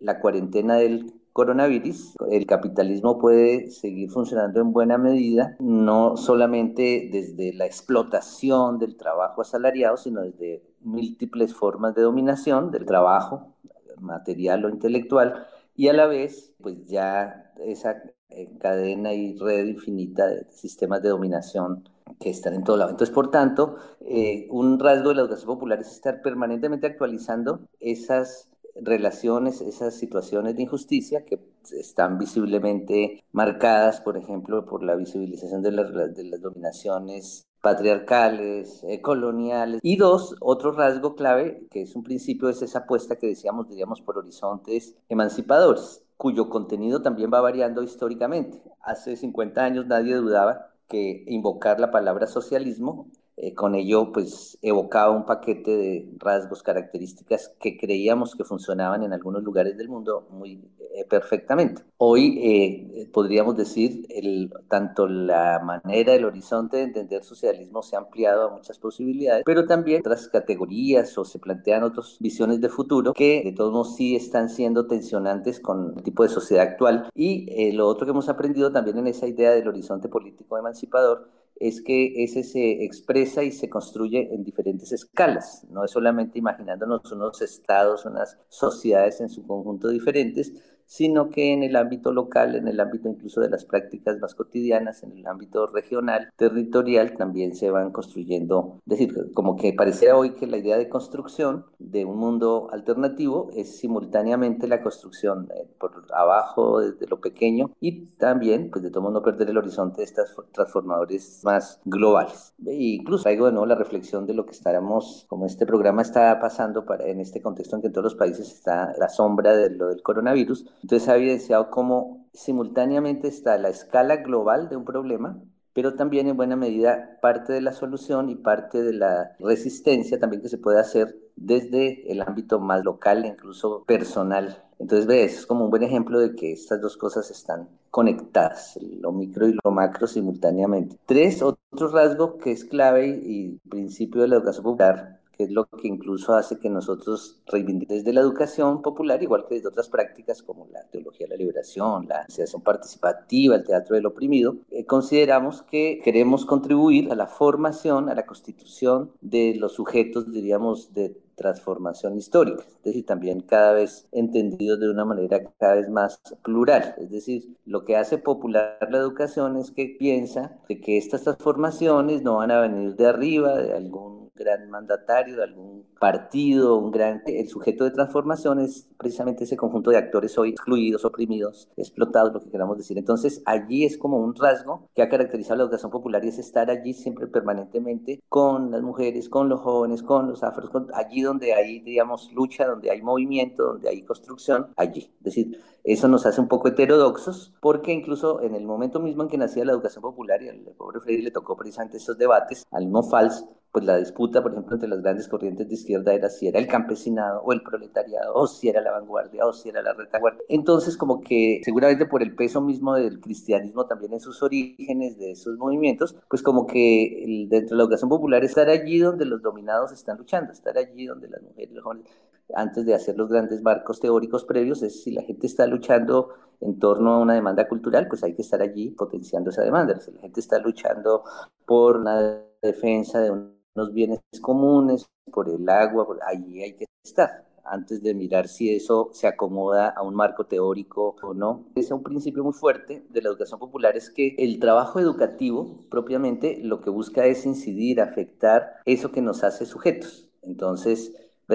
la 0.00 0.20
cuarentena 0.20 0.76
del 0.76 1.12
coronavirus, 1.32 2.14
el 2.30 2.46
capitalismo 2.46 3.18
puede 3.18 3.70
seguir 3.70 4.10
funcionando 4.10 4.60
en 4.60 4.72
buena 4.72 4.98
medida, 4.98 5.56
no 5.58 6.16
solamente 6.16 7.10
desde 7.12 7.52
la 7.52 7.66
explotación 7.66 8.78
del 8.78 8.96
trabajo 8.96 9.42
asalariado, 9.42 9.96
sino 9.96 10.22
desde 10.22 10.62
múltiples 10.80 11.54
formas 11.54 11.94
de 11.94 12.02
dominación 12.02 12.70
del 12.70 12.86
trabajo 12.86 13.56
material 13.98 14.64
o 14.64 14.68
intelectual, 14.68 15.46
y 15.74 15.88
a 15.88 15.92
la 15.92 16.06
vez, 16.06 16.54
pues 16.60 16.86
ya 16.86 17.52
esa 17.58 18.02
eh, 18.28 18.48
cadena 18.58 19.12
y 19.12 19.36
red 19.38 19.66
infinita 19.66 20.26
de 20.26 20.46
sistemas 20.50 21.02
de 21.02 21.08
dominación 21.08 21.88
que 22.20 22.30
están 22.30 22.54
en 22.54 22.64
todo 22.64 22.76
lado. 22.76 22.90
Entonces, 22.90 23.14
por 23.14 23.30
tanto, 23.30 23.76
eh, 24.00 24.46
un 24.50 24.78
rasgo 24.78 25.10
de 25.10 25.16
la 25.16 25.22
educación 25.22 25.46
popular 25.46 25.80
es 25.80 25.92
estar 25.92 26.22
permanentemente 26.22 26.86
actualizando 26.86 27.60
esas 27.80 28.48
relaciones, 28.74 29.60
esas 29.60 29.94
situaciones 29.94 30.56
de 30.56 30.62
injusticia 30.62 31.24
que 31.24 31.40
están 31.72 32.18
visiblemente 32.18 33.22
marcadas, 33.32 34.00
por 34.00 34.16
ejemplo, 34.16 34.64
por 34.64 34.82
la 34.82 34.94
visibilización 34.94 35.62
de 35.62 35.72
las, 35.72 35.92
dominaciones 36.40 37.46
patriarcales, 37.60 38.82
eh, 38.84 39.00
coloniales. 39.00 39.80
Y 39.82 39.96
dos, 39.96 40.34
otro 40.40 40.72
rasgo 40.72 41.14
clave, 41.14 41.66
que 41.70 41.82
es 41.82 41.94
un 41.94 42.02
principio, 42.02 42.48
es 42.48 42.62
esa 42.62 42.80
apuesta 42.80 43.16
que 43.16 43.28
decíamos, 43.28 43.68
diríamos, 43.68 44.00
por 44.00 44.18
horizontes 44.18 44.96
emancipadores, 45.08 46.02
cuyo 46.16 46.48
contenido 46.48 47.02
también 47.02 47.30
va 47.32 47.40
variando 47.40 47.82
históricamente. 47.82 48.60
Hace 48.80 49.16
50 49.16 49.62
años 49.62 49.86
nadie 49.86 50.16
dudaba 50.16 50.71
que 50.92 51.24
invocar 51.26 51.80
la 51.80 51.90
palabra 51.90 52.28
socialismo 52.28 53.10
Eh, 53.36 53.54
con 53.54 53.74
ello, 53.74 54.12
pues 54.12 54.58
evocaba 54.60 55.10
un 55.10 55.24
paquete 55.24 55.70
de 55.70 56.08
rasgos, 56.18 56.62
características 56.62 57.54
que 57.58 57.78
creíamos 57.78 58.34
que 58.34 58.44
funcionaban 58.44 59.02
en 59.02 59.12
algunos 59.12 59.42
lugares 59.42 59.76
del 59.78 59.88
mundo 59.88 60.26
muy 60.30 60.60
eh, 60.94 61.06
perfectamente. 61.08 61.82
Hoy 61.96 62.38
eh, 62.42 63.08
podríamos 63.10 63.56
decir, 63.56 64.06
el, 64.10 64.52
tanto 64.68 65.06
la 65.06 65.60
manera, 65.64 66.14
el 66.14 66.26
horizonte 66.26 66.76
de 66.76 66.82
entender 66.84 67.24
socialismo 67.24 67.82
se 67.82 67.96
ha 67.96 68.00
ampliado 68.00 68.48
a 68.48 68.54
muchas 68.54 68.78
posibilidades, 68.78 69.44
pero 69.46 69.64
también 69.66 70.00
otras 70.00 70.28
categorías 70.28 71.16
o 71.16 71.24
se 71.24 71.38
plantean 71.38 71.84
otras 71.84 72.18
visiones 72.20 72.60
de 72.60 72.68
futuro 72.68 73.14
que 73.14 73.42
de 73.44 73.52
todos 73.52 73.72
modos 73.72 73.96
sí 73.96 74.14
están 74.14 74.50
siendo 74.50 74.86
tensionantes 74.86 75.58
con 75.58 75.94
el 75.96 76.02
tipo 76.02 76.22
de 76.22 76.28
sociedad 76.28 76.64
actual. 76.64 77.08
Y 77.14 77.72
lo 77.72 77.88
otro 77.88 78.04
que 78.04 78.10
hemos 78.10 78.28
aprendido 78.28 78.70
también 78.70 78.98
en 78.98 79.06
esa 79.06 79.26
idea 79.26 79.52
del 79.52 79.68
horizonte 79.68 80.08
político 80.08 80.58
emancipador 80.58 81.41
es 81.62 81.80
que 81.80 82.24
ese 82.24 82.42
se 82.42 82.84
expresa 82.84 83.44
y 83.44 83.52
se 83.52 83.68
construye 83.68 84.34
en 84.34 84.42
diferentes 84.42 84.90
escalas, 84.92 85.64
no 85.70 85.84
es 85.84 85.92
solamente 85.92 86.38
imaginándonos 86.38 87.10
unos 87.12 87.40
estados, 87.40 88.04
unas 88.04 88.36
sociedades 88.48 89.20
en 89.20 89.28
su 89.28 89.46
conjunto 89.46 89.88
diferentes, 89.88 90.52
sino 90.92 91.30
que 91.30 91.54
en 91.54 91.62
el 91.62 91.74
ámbito 91.76 92.12
local, 92.12 92.54
en 92.54 92.68
el 92.68 92.78
ámbito 92.78 93.08
incluso 93.08 93.40
de 93.40 93.48
las 93.48 93.64
prácticas 93.64 94.18
más 94.18 94.34
cotidianas, 94.34 95.02
en 95.02 95.16
el 95.16 95.26
ámbito 95.26 95.66
regional, 95.66 96.28
territorial, 96.36 97.16
también 97.16 97.56
se 97.56 97.70
van 97.70 97.92
construyendo. 97.92 98.78
Es 98.86 98.98
decir, 98.98 99.32
como 99.32 99.56
que 99.56 99.72
pareciera 99.72 100.18
hoy 100.18 100.34
que 100.34 100.46
la 100.46 100.58
idea 100.58 100.76
de 100.76 100.90
construcción 100.90 101.64
de 101.78 102.04
un 102.04 102.18
mundo 102.18 102.68
alternativo 102.72 103.48
es 103.56 103.78
simultáneamente 103.78 104.68
la 104.68 104.82
construcción 104.82 105.48
eh, 105.54 105.66
por 105.80 105.92
abajo, 106.14 106.80
desde 106.80 107.06
lo 107.06 107.22
pequeño, 107.22 107.70
y 107.80 108.08
también, 108.18 108.68
pues 108.70 108.82
de 108.82 108.90
todo 108.90 109.04
modo, 109.04 109.14
no 109.14 109.22
perder 109.22 109.48
el 109.48 109.56
horizonte 109.56 110.02
de 110.02 110.04
estas 110.04 110.36
transformadores 110.52 111.40
más 111.42 111.80
globales. 111.86 112.52
E 112.66 112.74
incluso 112.74 113.22
traigo 113.22 113.46
de 113.46 113.52
nuevo 113.52 113.64
la 113.64 113.76
reflexión 113.76 114.26
de 114.26 114.34
lo 114.34 114.44
que 114.44 114.52
estaremos, 114.52 115.24
como 115.26 115.46
este 115.46 115.64
programa 115.64 116.02
está 116.02 116.38
pasando 116.38 116.84
para, 116.84 117.06
en 117.06 117.18
este 117.18 117.40
contexto 117.40 117.76
en 117.76 117.80
que 117.80 117.86
en 117.86 117.94
todos 117.94 118.12
los 118.12 118.14
países 118.14 118.52
está 118.52 118.92
la 118.98 119.08
sombra 119.08 119.56
de 119.56 119.70
lo 119.70 119.88
del 119.88 120.02
coronavirus, 120.02 120.66
entonces 120.82 121.08
ha 121.08 121.16
evidenciado 121.16 121.70
cómo 121.70 122.26
simultáneamente 122.32 123.28
está 123.28 123.56
la 123.58 123.68
escala 123.68 124.16
global 124.16 124.68
de 124.68 124.76
un 124.76 124.84
problema, 124.84 125.40
pero 125.72 125.94
también 125.94 126.28
en 126.28 126.36
buena 126.36 126.56
medida 126.56 127.18
parte 127.22 127.52
de 127.52 127.60
la 127.60 127.72
solución 127.72 128.28
y 128.28 128.34
parte 128.36 128.82
de 128.82 128.92
la 128.92 129.32
resistencia 129.38 130.18
también 130.18 130.42
que 130.42 130.48
se 130.48 130.58
puede 130.58 130.80
hacer 130.80 131.16
desde 131.36 132.10
el 132.12 132.20
ámbito 132.20 132.60
más 132.60 132.84
local, 132.84 133.24
incluso 133.24 133.84
personal. 133.84 134.62
Entonces, 134.78 135.06
ves, 135.06 135.38
es 135.38 135.46
como 135.46 135.64
un 135.64 135.70
buen 135.70 135.82
ejemplo 135.82 136.20
de 136.20 136.34
que 136.34 136.52
estas 136.52 136.80
dos 136.80 136.96
cosas 136.96 137.30
están 137.30 137.68
conectadas, 137.90 138.78
lo 138.82 139.12
micro 139.12 139.48
y 139.48 139.56
lo 139.62 139.70
macro 139.70 140.06
simultáneamente. 140.06 140.98
Tres, 141.06 141.40
otro 141.42 141.88
rasgo 141.88 142.38
que 142.38 142.52
es 142.52 142.64
clave 142.64 143.06
y, 143.06 143.58
y 143.64 143.68
principio 143.68 144.22
de 144.22 144.28
la 144.28 144.36
educación 144.36 144.64
popular 144.64 145.21
es 145.44 145.50
lo 145.50 145.66
que 145.66 145.88
incluso 145.88 146.34
hace 146.34 146.58
que 146.58 146.70
nosotros 146.70 147.40
reivindiquemos 147.46 148.04
desde 148.04 148.12
la 148.12 148.20
educación 148.20 148.82
popular, 148.82 149.22
igual 149.22 149.44
que 149.48 149.56
desde 149.56 149.68
otras 149.68 149.88
prácticas 149.88 150.42
como 150.42 150.66
la 150.72 150.82
teología 150.84 151.26
de 151.26 151.34
la 151.34 151.36
liberación, 151.36 152.06
la 152.08 152.20
asociación 152.20 152.62
participativa, 152.62 153.56
el 153.56 153.64
teatro 153.64 153.96
del 153.96 154.06
oprimido, 154.06 154.56
eh, 154.70 154.84
consideramos 154.84 155.62
que 155.62 156.00
queremos 156.04 156.46
contribuir 156.46 157.10
a 157.10 157.14
la 157.14 157.26
formación, 157.26 158.08
a 158.08 158.14
la 158.14 158.26
constitución 158.26 159.10
de 159.20 159.54
los 159.56 159.72
sujetos, 159.72 160.30
diríamos, 160.30 160.94
de 160.94 161.16
transformación 161.42 162.16
histórica, 162.16 162.62
es 162.62 162.82
decir, 162.82 163.04
también 163.04 163.40
cada 163.40 163.74
vez 163.74 164.08
entendidos 164.12 164.80
de 164.80 164.90
una 164.90 165.04
manera 165.04 165.42
cada 165.58 165.74
vez 165.74 165.90
más 165.90 166.20
plural. 166.42 166.94
Es 166.98 167.10
decir, 167.10 167.54
lo 167.66 167.84
que 167.84 167.96
hace 167.96 168.18
popular 168.18 168.78
la 168.90 168.98
educación 168.98 169.56
es 169.58 169.70
que 169.70 169.96
piensa 169.98 170.56
de 170.68 170.80
que 170.80 170.96
estas 170.96 171.24
transformaciones 171.24 172.22
no 172.22 172.36
van 172.36 172.50
a 172.50 172.60
venir 172.60 172.96
de 172.96 173.06
arriba, 173.06 173.56
de 173.56 173.72
algún 173.74 174.22
gran 174.34 174.70
mandatario 174.70 175.36
de 175.36 175.44
algún 175.44 175.86
partido, 175.98 176.76
un 176.76 176.90
gran... 176.90 177.22
El 177.26 177.48
sujeto 177.48 177.84
de 177.84 177.90
transformación 177.90 178.58
es 178.60 178.88
precisamente 178.98 179.44
ese 179.44 179.56
conjunto 179.56 179.90
de 179.90 179.98
actores 179.98 180.36
hoy 180.38 180.50
excluidos, 180.50 181.04
oprimidos, 181.04 181.68
explotados, 181.76 182.32
lo 182.32 182.40
que 182.40 182.50
queramos 182.50 182.76
decir. 182.76 182.98
Entonces, 182.98 183.42
allí 183.46 183.84
es 183.84 183.98
como 183.98 184.18
un 184.18 184.34
rasgo 184.34 184.88
que 184.94 185.02
ha 185.02 185.08
caracterizado 185.08 185.56
la 185.56 185.64
educación 185.64 185.90
popular 185.90 186.24
y 186.24 186.28
es 186.28 186.38
estar 186.38 186.70
allí 186.70 186.92
siempre 186.94 187.26
permanentemente 187.26 188.22
con 188.28 188.70
las 188.70 188.82
mujeres, 188.82 189.28
con 189.28 189.48
los 189.48 189.60
jóvenes, 189.60 190.02
con 190.02 190.28
los 190.28 190.42
afros, 190.42 190.70
allí 190.94 191.22
donde 191.22 191.31
hay, 191.40 191.80
digamos, 191.80 192.32
lucha, 192.32 192.66
donde 192.66 192.90
hay 192.90 193.02
movimiento, 193.02 193.64
donde 193.64 193.88
hay 193.88 194.02
construcción, 194.02 194.72
allí. 194.76 195.10
Es 195.18 195.24
decir, 195.24 195.58
eso 195.84 196.08
nos 196.08 196.26
hace 196.26 196.40
un 196.40 196.48
poco 196.48 196.68
heterodoxos, 196.68 197.54
porque 197.60 197.92
incluso 197.92 198.42
en 198.42 198.54
el 198.54 198.64
momento 198.64 199.00
mismo 199.00 199.22
en 199.22 199.28
que 199.28 199.38
nacía 199.38 199.64
la 199.64 199.72
educación 199.72 200.02
popular 200.02 200.42
y 200.42 200.48
al 200.48 200.60
pobre 200.76 201.00
Freire 201.00 201.22
le 201.22 201.30
tocó 201.30 201.56
precisamente 201.56 201.96
esos 201.96 202.18
debates, 202.18 202.64
al 202.70 202.90
no 202.90 203.02
fals, 203.02 203.44
pues 203.72 203.86
la 203.86 203.96
disputa, 203.96 204.42
por 204.42 204.52
ejemplo, 204.52 204.74
entre 204.74 204.88
las 204.88 205.00
grandes 205.00 205.28
corrientes 205.28 205.66
de 205.66 205.74
izquierda 205.74 206.12
era 206.12 206.28
si 206.28 206.46
era 206.46 206.58
el 206.58 206.66
campesinado 206.66 207.40
o 207.42 207.52
el 207.54 207.62
proletariado, 207.62 208.34
o 208.34 208.46
si 208.46 208.68
era 208.68 208.82
la 208.82 208.92
vanguardia, 208.92 209.46
o 209.46 209.52
si 209.54 209.70
era 209.70 209.80
la 209.82 209.94
retaguardia. 209.94 210.42
Entonces, 210.48 210.98
como 210.98 211.22
que 211.22 211.62
seguramente 211.64 212.04
por 212.04 212.22
el 212.22 212.34
peso 212.34 212.60
mismo 212.60 212.94
del 212.94 213.18
cristianismo 213.20 213.86
también 213.86 214.12
en 214.12 214.20
sus 214.20 214.42
orígenes, 214.42 215.18
de 215.18 215.32
esos 215.32 215.56
movimientos, 215.56 216.14
pues 216.28 216.42
como 216.42 216.66
que 216.66 217.46
dentro 217.48 217.70
de 217.70 217.76
la 217.76 217.84
educación 217.84 218.10
popular 218.10 218.44
estar 218.44 218.68
allí 218.68 218.98
donde 218.98 219.24
los 219.24 219.40
dominados 219.40 219.90
están 219.92 220.18
luchando, 220.18 220.52
estar 220.52 220.76
allí 220.76 221.06
donde 221.06 221.28
las 221.28 221.42
mujeres, 221.42 221.72
los 221.72 221.82
jóvenes, 221.82 222.06
antes 222.54 222.84
de 222.84 222.94
hacer 222.94 223.16
los 223.16 223.30
grandes 223.30 223.62
marcos 223.62 224.00
teóricos 224.00 224.44
previos, 224.44 224.82
es 224.82 225.02
si 225.02 225.12
la 225.12 225.22
gente 225.22 225.46
está 225.46 225.66
luchando 225.66 226.28
en 226.60 226.78
torno 226.78 227.12
a 227.14 227.20
una 227.20 227.34
demanda 227.34 227.66
cultural, 227.66 228.06
pues 228.08 228.22
hay 228.22 228.34
que 228.34 228.42
estar 228.42 228.60
allí 228.60 228.90
potenciando 228.90 229.48
esa 229.50 229.62
demanda. 229.62 229.98
Si 229.98 230.12
la 230.12 230.20
gente 230.20 230.40
está 230.40 230.58
luchando 230.58 231.24
por 231.64 232.02
la 232.02 232.42
defensa 232.60 233.20
de 233.20 233.30
un 233.30 233.51
los 233.74 233.92
bienes 233.92 234.20
comunes, 234.40 235.06
por 235.32 235.48
el 235.48 235.68
agua, 235.68 236.06
por, 236.06 236.18
allí 236.24 236.62
hay 236.62 236.74
que 236.74 236.86
estar 237.04 237.46
antes 237.64 238.02
de 238.02 238.14
mirar 238.14 238.48
si 238.48 238.74
eso 238.74 239.10
se 239.12 239.26
acomoda 239.26 239.88
a 239.88 240.02
un 240.02 240.14
marco 240.14 240.46
teórico 240.46 241.16
o 241.22 241.32
no. 241.32 241.66
Es 241.74 241.90
un 241.90 242.02
principio 242.02 242.42
muy 242.42 242.52
fuerte 242.52 243.04
de 243.08 243.22
la 243.22 243.28
educación 243.28 243.60
popular 243.60 243.96
es 243.96 244.10
que 244.10 244.34
el 244.38 244.58
trabajo 244.58 244.98
educativo 244.98 245.78
propiamente 245.88 246.58
lo 246.62 246.80
que 246.80 246.90
busca 246.90 247.24
es 247.26 247.46
incidir, 247.46 248.00
afectar 248.00 248.80
eso 248.84 249.12
que 249.12 249.22
nos 249.22 249.44
hace 249.44 249.64
sujetos. 249.64 250.28
Entonces, 250.42 251.12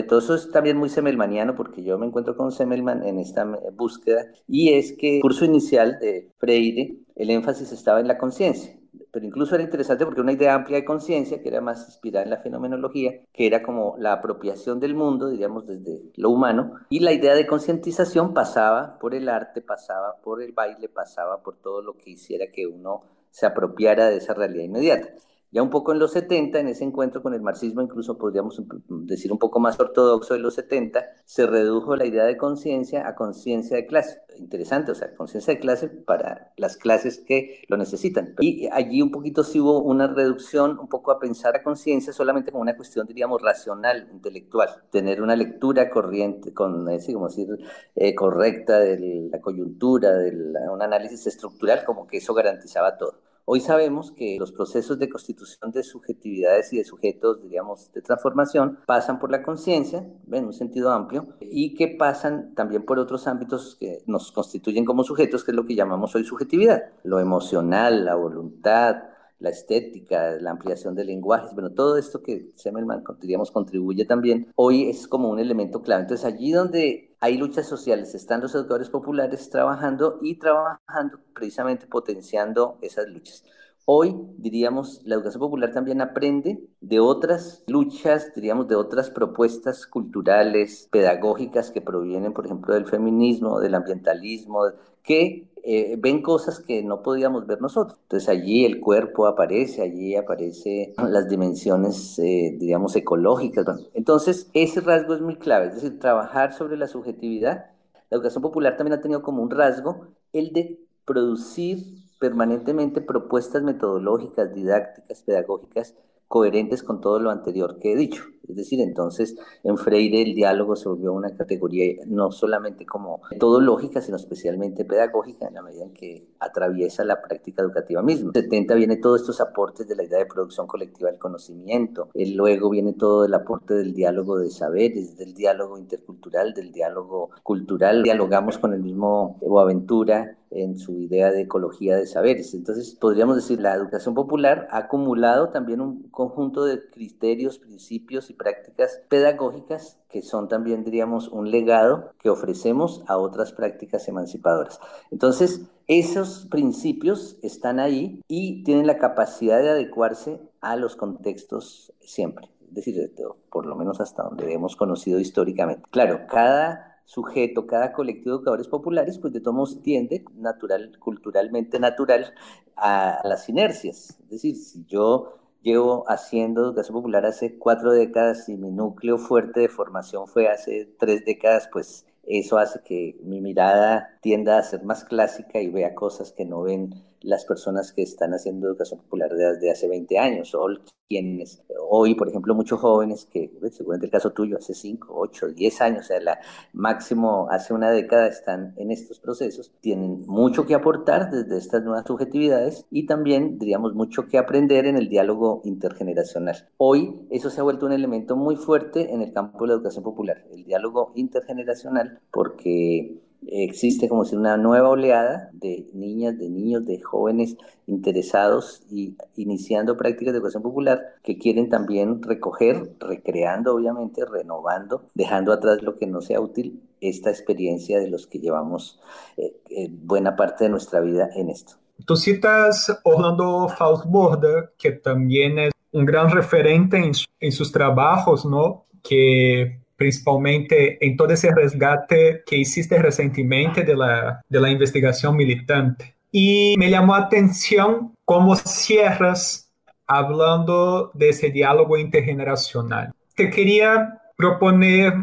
todo 0.07 0.19
eso 0.19 0.35
es 0.35 0.51
también 0.51 0.77
muy 0.77 0.89
semelmaniano 0.89 1.55
porque 1.55 1.83
yo 1.83 1.97
me 1.97 2.05
encuentro 2.05 2.37
con 2.37 2.51
Semelman 2.51 3.03
en 3.03 3.19
esta 3.19 3.45
búsqueda 3.73 4.27
y 4.47 4.73
es 4.73 4.93
que 4.93 5.17
el 5.17 5.21
curso 5.21 5.45
inicial 5.45 5.97
de 5.99 6.31
Freire, 6.37 6.97
el 7.15 7.29
énfasis 7.31 7.71
estaba 7.71 7.99
en 7.99 8.07
la 8.07 8.17
conciencia 8.17 8.76
pero 9.11 9.25
incluso 9.25 9.55
era 9.55 9.63
interesante 9.63 10.05
porque 10.05 10.21
una 10.21 10.31
idea 10.31 10.55
amplia 10.55 10.77
de 10.77 10.85
conciencia, 10.85 11.41
que 11.41 11.49
era 11.49 11.61
más 11.61 11.85
inspirada 11.87 12.23
en 12.23 12.31
la 12.31 12.37
fenomenología, 12.37 13.21
que 13.33 13.47
era 13.47 13.63
como 13.63 13.95
la 13.97 14.13
apropiación 14.13 14.79
del 14.79 14.95
mundo, 14.95 15.29
diríamos, 15.29 15.65
desde 15.67 16.01
lo 16.15 16.29
humano, 16.29 16.73
y 16.89 16.99
la 16.99 17.13
idea 17.13 17.35
de 17.35 17.47
concientización 17.47 18.33
pasaba 18.33 18.97
por 18.99 19.15
el 19.15 19.29
arte, 19.29 19.61
pasaba 19.61 20.15
por 20.23 20.41
el 20.41 20.51
baile, 20.51 20.89
pasaba 20.89 21.41
por 21.41 21.57
todo 21.57 21.81
lo 21.81 21.97
que 21.97 22.11
hiciera 22.11 22.47
que 22.51 22.67
uno 22.67 23.03
se 23.29 23.45
apropiara 23.45 24.09
de 24.09 24.17
esa 24.17 24.33
realidad 24.33 24.63
inmediata. 24.63 25.09
Ya 25.51 25.63
un 25.63 25.69
poco 25.69 25.93
en 25.93 25.99
los 25.99 26.11
70, 26.11 26.59
en 26.59 26.67
ese 26.67 26.83
encuentro 26.83 27.23
con 27.23 27.33
el 27.33 27.41
marxismo, 27.41 27.81
incluso 27.81 28.17
podríamos 28.17 28.61
decir 28.89 29.31
un 29.31 29.39
poco 29.39 29.61
más 29.61 29.79
ortodoxo 29.79 30.33
de 30.33 30.41
los 30.41 30.55
70, 30.55 31.05
se 31.23 31.47
redujo 31.47 31.95
la 31.95 32.05
idea 32.05 32.25
de 32.25 32.35
conciencia 32.35 33.07
a 33.07 33.15
conciencia 33.15 33.77
de 33.77 33.85
clase. 33.85 34.19
Interesante, 34.37 34.91
o 34.91 34.95
sea, 34.95 35.15
conciencia 35.15 35.53
de 35.53 35.59
clase 35.59 35.87
para 35.87 36.51
las 36.57 36.75
clases 36.75 37.19
que 37.19 37.63
lo 37.69 37.77
necesitan. 37.77 38.35
Y 38.39 38.67
allí 38.71 39.01
un 39.01 39.09
poquito 39.09 39.43
sí 39.43 39.59
hubo 39.59 39.81
una 39.81 40.07
reducción, 40.07 40.77
un 40.79 40.89
poco 40.89 41.11
a 41.11 41.19
pensar 41.19 41.55
a 41.55 41.63
conciencia 41.63 42.11
solamente 42.11 42.51
como 42.51 42.61
una 42.61 42.75
cuestión, 42.75 43.07
diríamos, 43.07 43.41
racional, 43.41 44.09
intelectual. 44.11 44.69
Tener 44.91 45.21
una 45.21 45.35
lectura 45.37 45.89
corriente, 45.89 46.53
con, 46.53 46.89
eh, 46.89 46.99
como 47.13 47.29
decir, 47.29 47.47
eh, 47.95 48.13
correcta 48.13 48.79
de 48.79 49.29
la 49.31 49.39
coyuntura, 49.39 50.11
de 50.11 50.31
un 50.69 50.81
análisis 50.81 51.25
estructural, 51.25 51.85
como 51.85 52.05
que 52.05 52.17
eso 52.17 52.33
garantizaba 52.33 52.97
todo. 52.97 53.26
Hoy 53.49 53.61
sabemos 53.61 54.11
que 54.11 54.35
los 54.37 54.51
procesos 54.51 54.99
de 54.99 55.07
constitución 55.07 55.71
de 55.71 55.81
subjetividades 55.81 56.73
y 56.73 56.79
de 56.79 56.83
sujetos, 56.83 57.41
diríamos, 57.41 57.93
de 57.93 58.01
transformación, 58.01 58.79
pasan 58.85 59.19
por 59.19 59.31
la 59.31 59.41
conciencia, 59.41 60.05
en 60.29 60.45
un 60.47 60.51
sentido 60.51 60.91
amplio, 60.91 61.29
y 61.39 61.73
que 61.73 61.87
pasan 61.87 62.53
también 62.55 62.83
por 62.83 62.99
otros 62.99 63.25
ámbitos 63.25 63.77
que 63.79 64.03
nos 64.05 64.33
constituyen 64.33 64.83
como 64.83 65.05
sujetos, 65.05 65.45
que 65.45 65.51
es 65.51 65.55
lo 65.55 65.65
que 65.65 65.75
llamamos 65.75 66.13
hoy 66.13 66.25
subjetividad, 66.25 66.91
lo 67.05 67.21
emocional, 67.21 68.03
la 68.03 68.15
voluntad, 68.15 68.97
la 69.39 69.49
estética, 69.49 70.31
la 70.41 70.51
ampliación 70.51 70.93
de 70.93 71.05
lenguajes, 71.05 71.53
bueno, 71.53 71.71
todo 71.71 71.97
esto 71.97 72.21
que 72.21 72.51
Semmelman, 72.55 73.05
diríamos, 73.21 73.51
contribuye 73.51 74.03
también, 74.03 74.51
hoy 74.55 74.89
es 74.89 75.07
como 75.07 75.29
un 75.29 75.39
elemento 75.39 75.81
clave. 75.81 76.01
Entonces, 76.01 76.25
allí 76.25 76.51
donde 76.51 77.06
hay 77.19 77.37
luchas 77.37 77.67
sociales, 77.67 78.13
están 78.15 78.41
los 78.41 78.53
educadores 78.53 78.89
populares 78.89 79.49
trabajando 79.49 80.19
y 80.21 80.35
trabajando 80.35 81.19
precisamente 81.33 81.87
potenciando 81.87 82.77
esas 82.81 83.07
luchas. 83.07 83.43
Hoy, 83.89 84.15
diríamos, 84.37 85.01
la 85.05 85.15
educación 85.15 85.39
popular 85.39 85.71
también 85.71 86.01
aprende 86.01 86.59
de 86.81 86.99
otras 86.99 87.63
luchas, 87.67 88.33
diríamos, 88.35 88.67
de 88.67 88.75
otras 88.75 89.09
propuestas 89.09 89.87
culturales, 89.87 90.89
pedagógicas 90.91 91.71
que 91.71 91.81
provienen, 91.81 92.33
por 92.33 92.45
ejemplo, 92.45 92.73
del 92.73 92.85
feminismo, 92.85 93.61
del 93.61 93.75
ambientalismo, 93.75 94.59
que 95.03 95.47
eh, 95.69 95.97
ven 95.99 96.21
cosas 96.21 96.61
que 96.61 96.81
no 96.81 97.03
podíamos 97.03 97.45
ver 97.45 97.59
nosotros. 97.59 97.99
Entonces 98.03 98.29
allí 98.29 98.63
el 98.63 98.79
cuerpo 98.79 99.27
aparece, 99.27 99.81
allí 99.81 100.15
aparece 100.15 100.93
las 101.09 101.27
dimensiones, 101.27 102.17
eh, 102.19 102.55
digamos, 102.57 102.95
ecológicas. 102.95 103.65
Entonces 103.93 104.49
ese 104.53 104.79
rasgo 104.79 105.13
es 105.13 105.19
muy 105.19 105.35
clave, 105.35 105.67
es 105.67 105.75
decir, 105.75 105.99
trabajar 105.99 106.53
sobre 106.53 106.77
la 106.77 106.87
subjetividad. 106.87 107.65
La 108.09 108.15
educación 108.15 108.41
popular 108.41 108.77
también 108.77 108.97
ha 108.97 109.01
tenido 109.01 109.21
como 109.21 109.43
un 109.43 109.51
rasgo 109.51 110.07
el 110.31 110.53
de 110.53 110.79
producir 111.03 111.79
permanentemente 112.17 113.01
propuestas 113.01 113.61
metodológicas, 113.61 114.53
didácticas, 114.53 115.21
pedagógicas 115.23 115.95
coherentes 116.27 116.83
con 116.83 117.01
todo 117.01 117.19
lo 117.19 117.29
anterior 117.29 117.79
que 117.79 117.93
he 117.93 117.95
dicho. 117.95 118.23
Es 118.47 118.55
decir, 118.55 118.79
entonces 118.79 119.35
en 119.63 119.77
Freire 119.77 120.21
el 120.21 120.33
diálogo 120.33 120.75
se 120.75 120.87
volvió 120.87 121.13
una 121.13 121.35
categoría 121.35 121.95
no 122.05 122.31
solamente 122.31 122.85
como 122.85 123.21
metodológica, 123.31 124.01
sino 124.01 124.15
especialmente 124.15 124.85
pedagógica 124.85 125.47
en 125.47 125.55
la 125.55 125.61
medida 125.61 125.83
en 125.83 125.93
que 125.93 126.27
atraviesa 126.39 127.03
la 127.03 127.21
práctica 127.21 127.61
educativa 127.61 128.01
misma. 128.01 128.31
En 128.33 128.43
70 128.43 128.75
viene 128.75 128.97
todos 128.97 129.21
estos 129.21 129.41
aportes 129.41 129.87
de 129.87 129.95
la 129.95 130.03
idea 130.03 130.19
de 130.19 130.25
producción 130.25 130.67
colectiva 130.67 131.09
del 131.09 131.19
conocimiento, 131.19 132.09
y 132.13 132.33
luego 132.35 132.69
viene 132.69 132.93
todo 132.93 133.25
el 133.25 133.33
aporte 133.33 133.73
del 133.73 133.93
diálogo 133.93 134.37
de 134.39 134.49
saberes, 134.49 135.17
del 135.17 135.33
diálogo 135.33 135.77
intercultural, 135.77 136.53
del 136.53 136.71
diálogo 136.71 137.31
cultural. 137.43 138.03
Dialogamos 138.03 138.57
con 138.57 138.73
el 138.73 138.81
mismo 138.81 139.37
Boaventura 139.41 140.37
en 140.49 140.77
su 140.77 141.01
idea 141.01 141.31
de 141.31 141.41
ecología 141.41 141.95
de 141.97 142.07
saberes. 142.07 142.53
Entonces, 142.53 142.95
podríamos 142.95 143.35
decir, 143.35 143.59
la 143.61 143.73
educación 143.75 144.15
popular 144.15 144.67
ha 144.71 144.77
acumulado 144.77 145.49
también 145.49 145.81
un 145.81 146.03
conjunto 146.09 146.65
de 146.65 146.89
criterios, 146.89 147.59
principios 147.59 148.29
y 148.29 148.33
prácticas 148.33 149.01
pedagógicas 149.09 149.99
que 150.09 150.21
son 150.21 150.47
también, 150.47 150.83
diríamos, 150.83 151.27
un 151.27 151.51
legado 151.51 152.11
que 152.19 152.29
ofrecemos 152.29 153.03
a 153.07 153.17
otras 153.17 153.51
prácticas 153.51 154.07
emancipadoras. 154.07 154.79
Entonces, 155.11 155.67
esos 155.87 156.47
principios 156.51 157.37
están 157.41 157.79
ahí 157.79 158.21
y 158.27 158.63
tienen 158.63 158.87
la 158.87 158.97
capacidad 158.97 159.59
de 159.59 159.69
adecuarse 159.69 160.41
a 160.61 160.75
los 160.75 160.95
contextos 160.95 161.93
siempre. 162.01 162.49
Es 162.67 162.73
decir, 162.73 163.13
por 163.49 163.65
lo 163.65 163.75
menos 163.75 164.01
hasta 164.01 164.23
donde 164.23 164.53
hemos 164.53 164.75
conocido 164.75 165.19
históricamente. 165.19 165.83
Claro, 165.89 166.27
cada 166.27 167.01
sujeto, 167.05 167.65
cada 167.65 167.93
colectivo 167.93 168.31
de 168.31 168.39
educadores 168.39 168.67
populares, 168.67 169.17
pues 169.17 169.31
de 169.31 169.39
todos 169.39 169.81
tiende 169.81 170.25
natural, 170.35 170.91
culturalmente 170.99 171.79
natural 171.79 172.33
a 172.75 173.21
las 173.23 173.47
inercias. 173.47 174.19
Es 174.23 174.29
decir, 174.29 174.57
si 174.57 174.85
yo 174.85 175.37
llevo 175.61 176.03
haciendo 176.09 176.65
educación 176.65 176.95
popular 176.95 177.25
hace 177.25 177.57
cuatro 177.57 177.93
décadas 177.93 178.49
y 178.49 178.57
mi 178.57 178.71
núcleo 178.71 179.17
fuerte 179.17 179.61
de 179.61 179.69
formación 179.69 180.27
fue 180.27 180.49
hace 180.49 180.93
tres 180.99 181.23
décadas, 181.23 181.69
pues 181.71 182.05
eso 182.27 182.57
hace 182.57 182.81
que 182.83 183.17
mi 183.23 183.39
mirada 183.41 184.19
tienda 184.21 184.57
a 184.57 184.63
ser 184.63 184.83
más 184.83 185.05
clásica 185.05 185.61
y 185.61 185.69
vea 185.69 185.95
cosas 185.95 186.33
que 186.33 186.45
no 186.45 186.61
ven 186.61 186.93
las 187.21 187.45
personas 187.45 187.93
que 187.93 188.03
están 188.03 188.33
haciendo 188.33 188.67
educación 188.67 188.99
popular 188.99 189.31
desde 189.33 189.71
hace 189.71 189.87
20 189.87 190.19
años 190.19 190.53
o 190.53 190.67
quienes 191.07 191.63
hoy, 191.89 192.15
por 192.15 192.29
ejemplo, 192.29 192.53
muchos 192.55 192.79
jóvenes 192.79 193.25
que, 193.25 193.51
pues, 193.59 193.75
seguramente 193.75 194.07
el 194.07 194.11
caso 194.11 194.31
tuyo, 194.31 194.57
hace 194.57 194.73
5, 194.73 195.13
8, 195.15 195.47
10 195.49 195.81
años, 195.81 196.05
o 196.05 196.07
sea, 196.07 196.39
máximo 196.73 197.47
hace 197.49 197.73
una 197.73 197.91
década 197.91 198.27
están 198.27 198.73
en 198.77 198.91
estos 198.91 199.19
procesos, 199.19 199.71
tienen 199.79 200.23
mucho 200.27 200.65
que 200.65 200.75
aportar 200.75 201.31
desde 201.31 201.57
estas 201.57 201.83
nuevas 201.83 202.05
subjetividades 202.05 202.85
y 202.91 203.05
también, 203.05 203.57
diríamos, 203.57 203.93
mucho 203.93 204.27
que 204.27 204.37
aprender 204.37 204.85
en 204.85 204.97
el 204.97 205.09
diálogo 205.09 205.61
intergeneracional. 205.63 206.69
Hoy 206.77 207.27
eso 207.29 207.49
se 207.49 207.59
ha 207.59 207.63
vuelto 207.63 207.85
un 207.85 207.93
elemento 207.93 208.35
muy 208.35 208.55
fuerte 208.55 209.13
en 209.13 209.21
el 209.21 209.33
campo 209.33 209.59
de 209.61 209.67
la 209.67 209.73
educación 209.73 210.03
popular, 210.03 210.43
el 210.51 210.63
diálogo 210.63 211.11
intergeneracional, 211.15 212.19
porque 212.31 213.26
existe 213.45 214.09
como 214.09 214.25
si 214.25 214.35
una 214.35 214.57
nueva 214.57 214.89
oleada 214.89 215.49
de 215.53 215.87
niñas, 215.93 216.37
de 216.37 216.49
niños, 216.49 216.85
de 216.85 216.99
jóvenes 217.01 217.57
interesados 217.85 218.81
y 218.89 219.15
iniciando 219.35 219.97
prácticas 219.97 220.33
de 220.33 220.39
educación 220.39 220.63
popular 220.63 221.01
que 221.23 221.37
quieren 221.37 221.69
también 221.69 222.21
recoger, 222.21 222.91
recreando 222.99 223.75
obviamente, 223.75 224.25
renovando, 224.25 225.03
dejando 225.13 225.53
atrás 225.53 225.81
lo 225.81 225.95
que 225.95 226.07
no 226.07 226.21
sea 226.21 226.41
útil, 226.41 226.81
esta 226.99 227.29
experiencia 227.29 227.99
de 227.99 228.09
los 228.09 228.27
que 228.27 228.39
llevamos 228.39 228.99
eh, 229.37 229.55
eh, 229.69 229.89
buena 229.91 230.35
parte 230.35 230.65
de 230.65 230.69
nuestra 230.71 230.99
vida 230.99 231.29
en 231.35 231.49
esto. 231.49 231.73
Tú 232.05 232.15
citas 232.15 232.99
Orlando 233.03 233.67
Fausborda, 233.69 234.71
que 234.77 234.91
también 234.91 235.57
es 235.59 235.71
un 235.91 236.05
gran 236.05 236.29
referente 236.29 236.97
en, 236.97 237.11
en 237.39 237.51
sus 237.51 237.71
trabajos, 237.71 238.45
¿no? 238.45 238.85
Que 239.01 239.79
principalmente 239.97 241.03
en 241.05 241.17
todo 241.17 241.33
ese 241.33 241.53
resgate 241.53 242.43
que 242.45 242.55
hiciste 242.55 242.97
recientemente 242.99 243.83
de 243.83 243.95
la, 243.95 244.69
investigación 244.69 245.35
militante. 245.35 246.15
Y 246.31 246.75
me 246.77 246.89
la 246.89 247.05
atención 247.15 248.13
cómo 248.23 248.55
cierras 248.55 249.71
hablando 250.05 251.11
de 251.13 251.29
ese 251.29 251.49
diálogo 251.49 251.97
intergeneracional. 251.97 253.11
Te 253.35 253.49
quería 253.49 254.21
proponer 254.37 255.13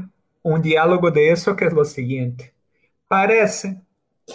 un 0.43 0.61
diálogo 0.61 1.11
de 1.11 1.31
eso 1.31 1.55
que 1.55 1.67
es 1.67 1.73
lo 1.73 1.85
siguiente. 1.85 2.53
Parece 3.07 3.81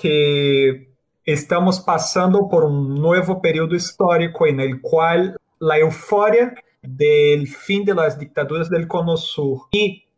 que 0.01 0.89
estamos 1.25 1.81
pasando 1.81 2.47
por 2.47 2.63
un 2.63 2.95
nuevo 2.95 3.41
periodo 3.41 3.75
histórico 3.75 4.47
en 4.47 4.59
el 4.61 4.81
la 5.59 5.77
euforia 5.77 6.55
del 6.81 7.47
fin 7.47 7.83
de 7.83 7.93
las 7.93 8.17
dictaduras 8.17 8.69
del 8.69 8.87
Cono 8.87 9.17
Sur 9.17 9.67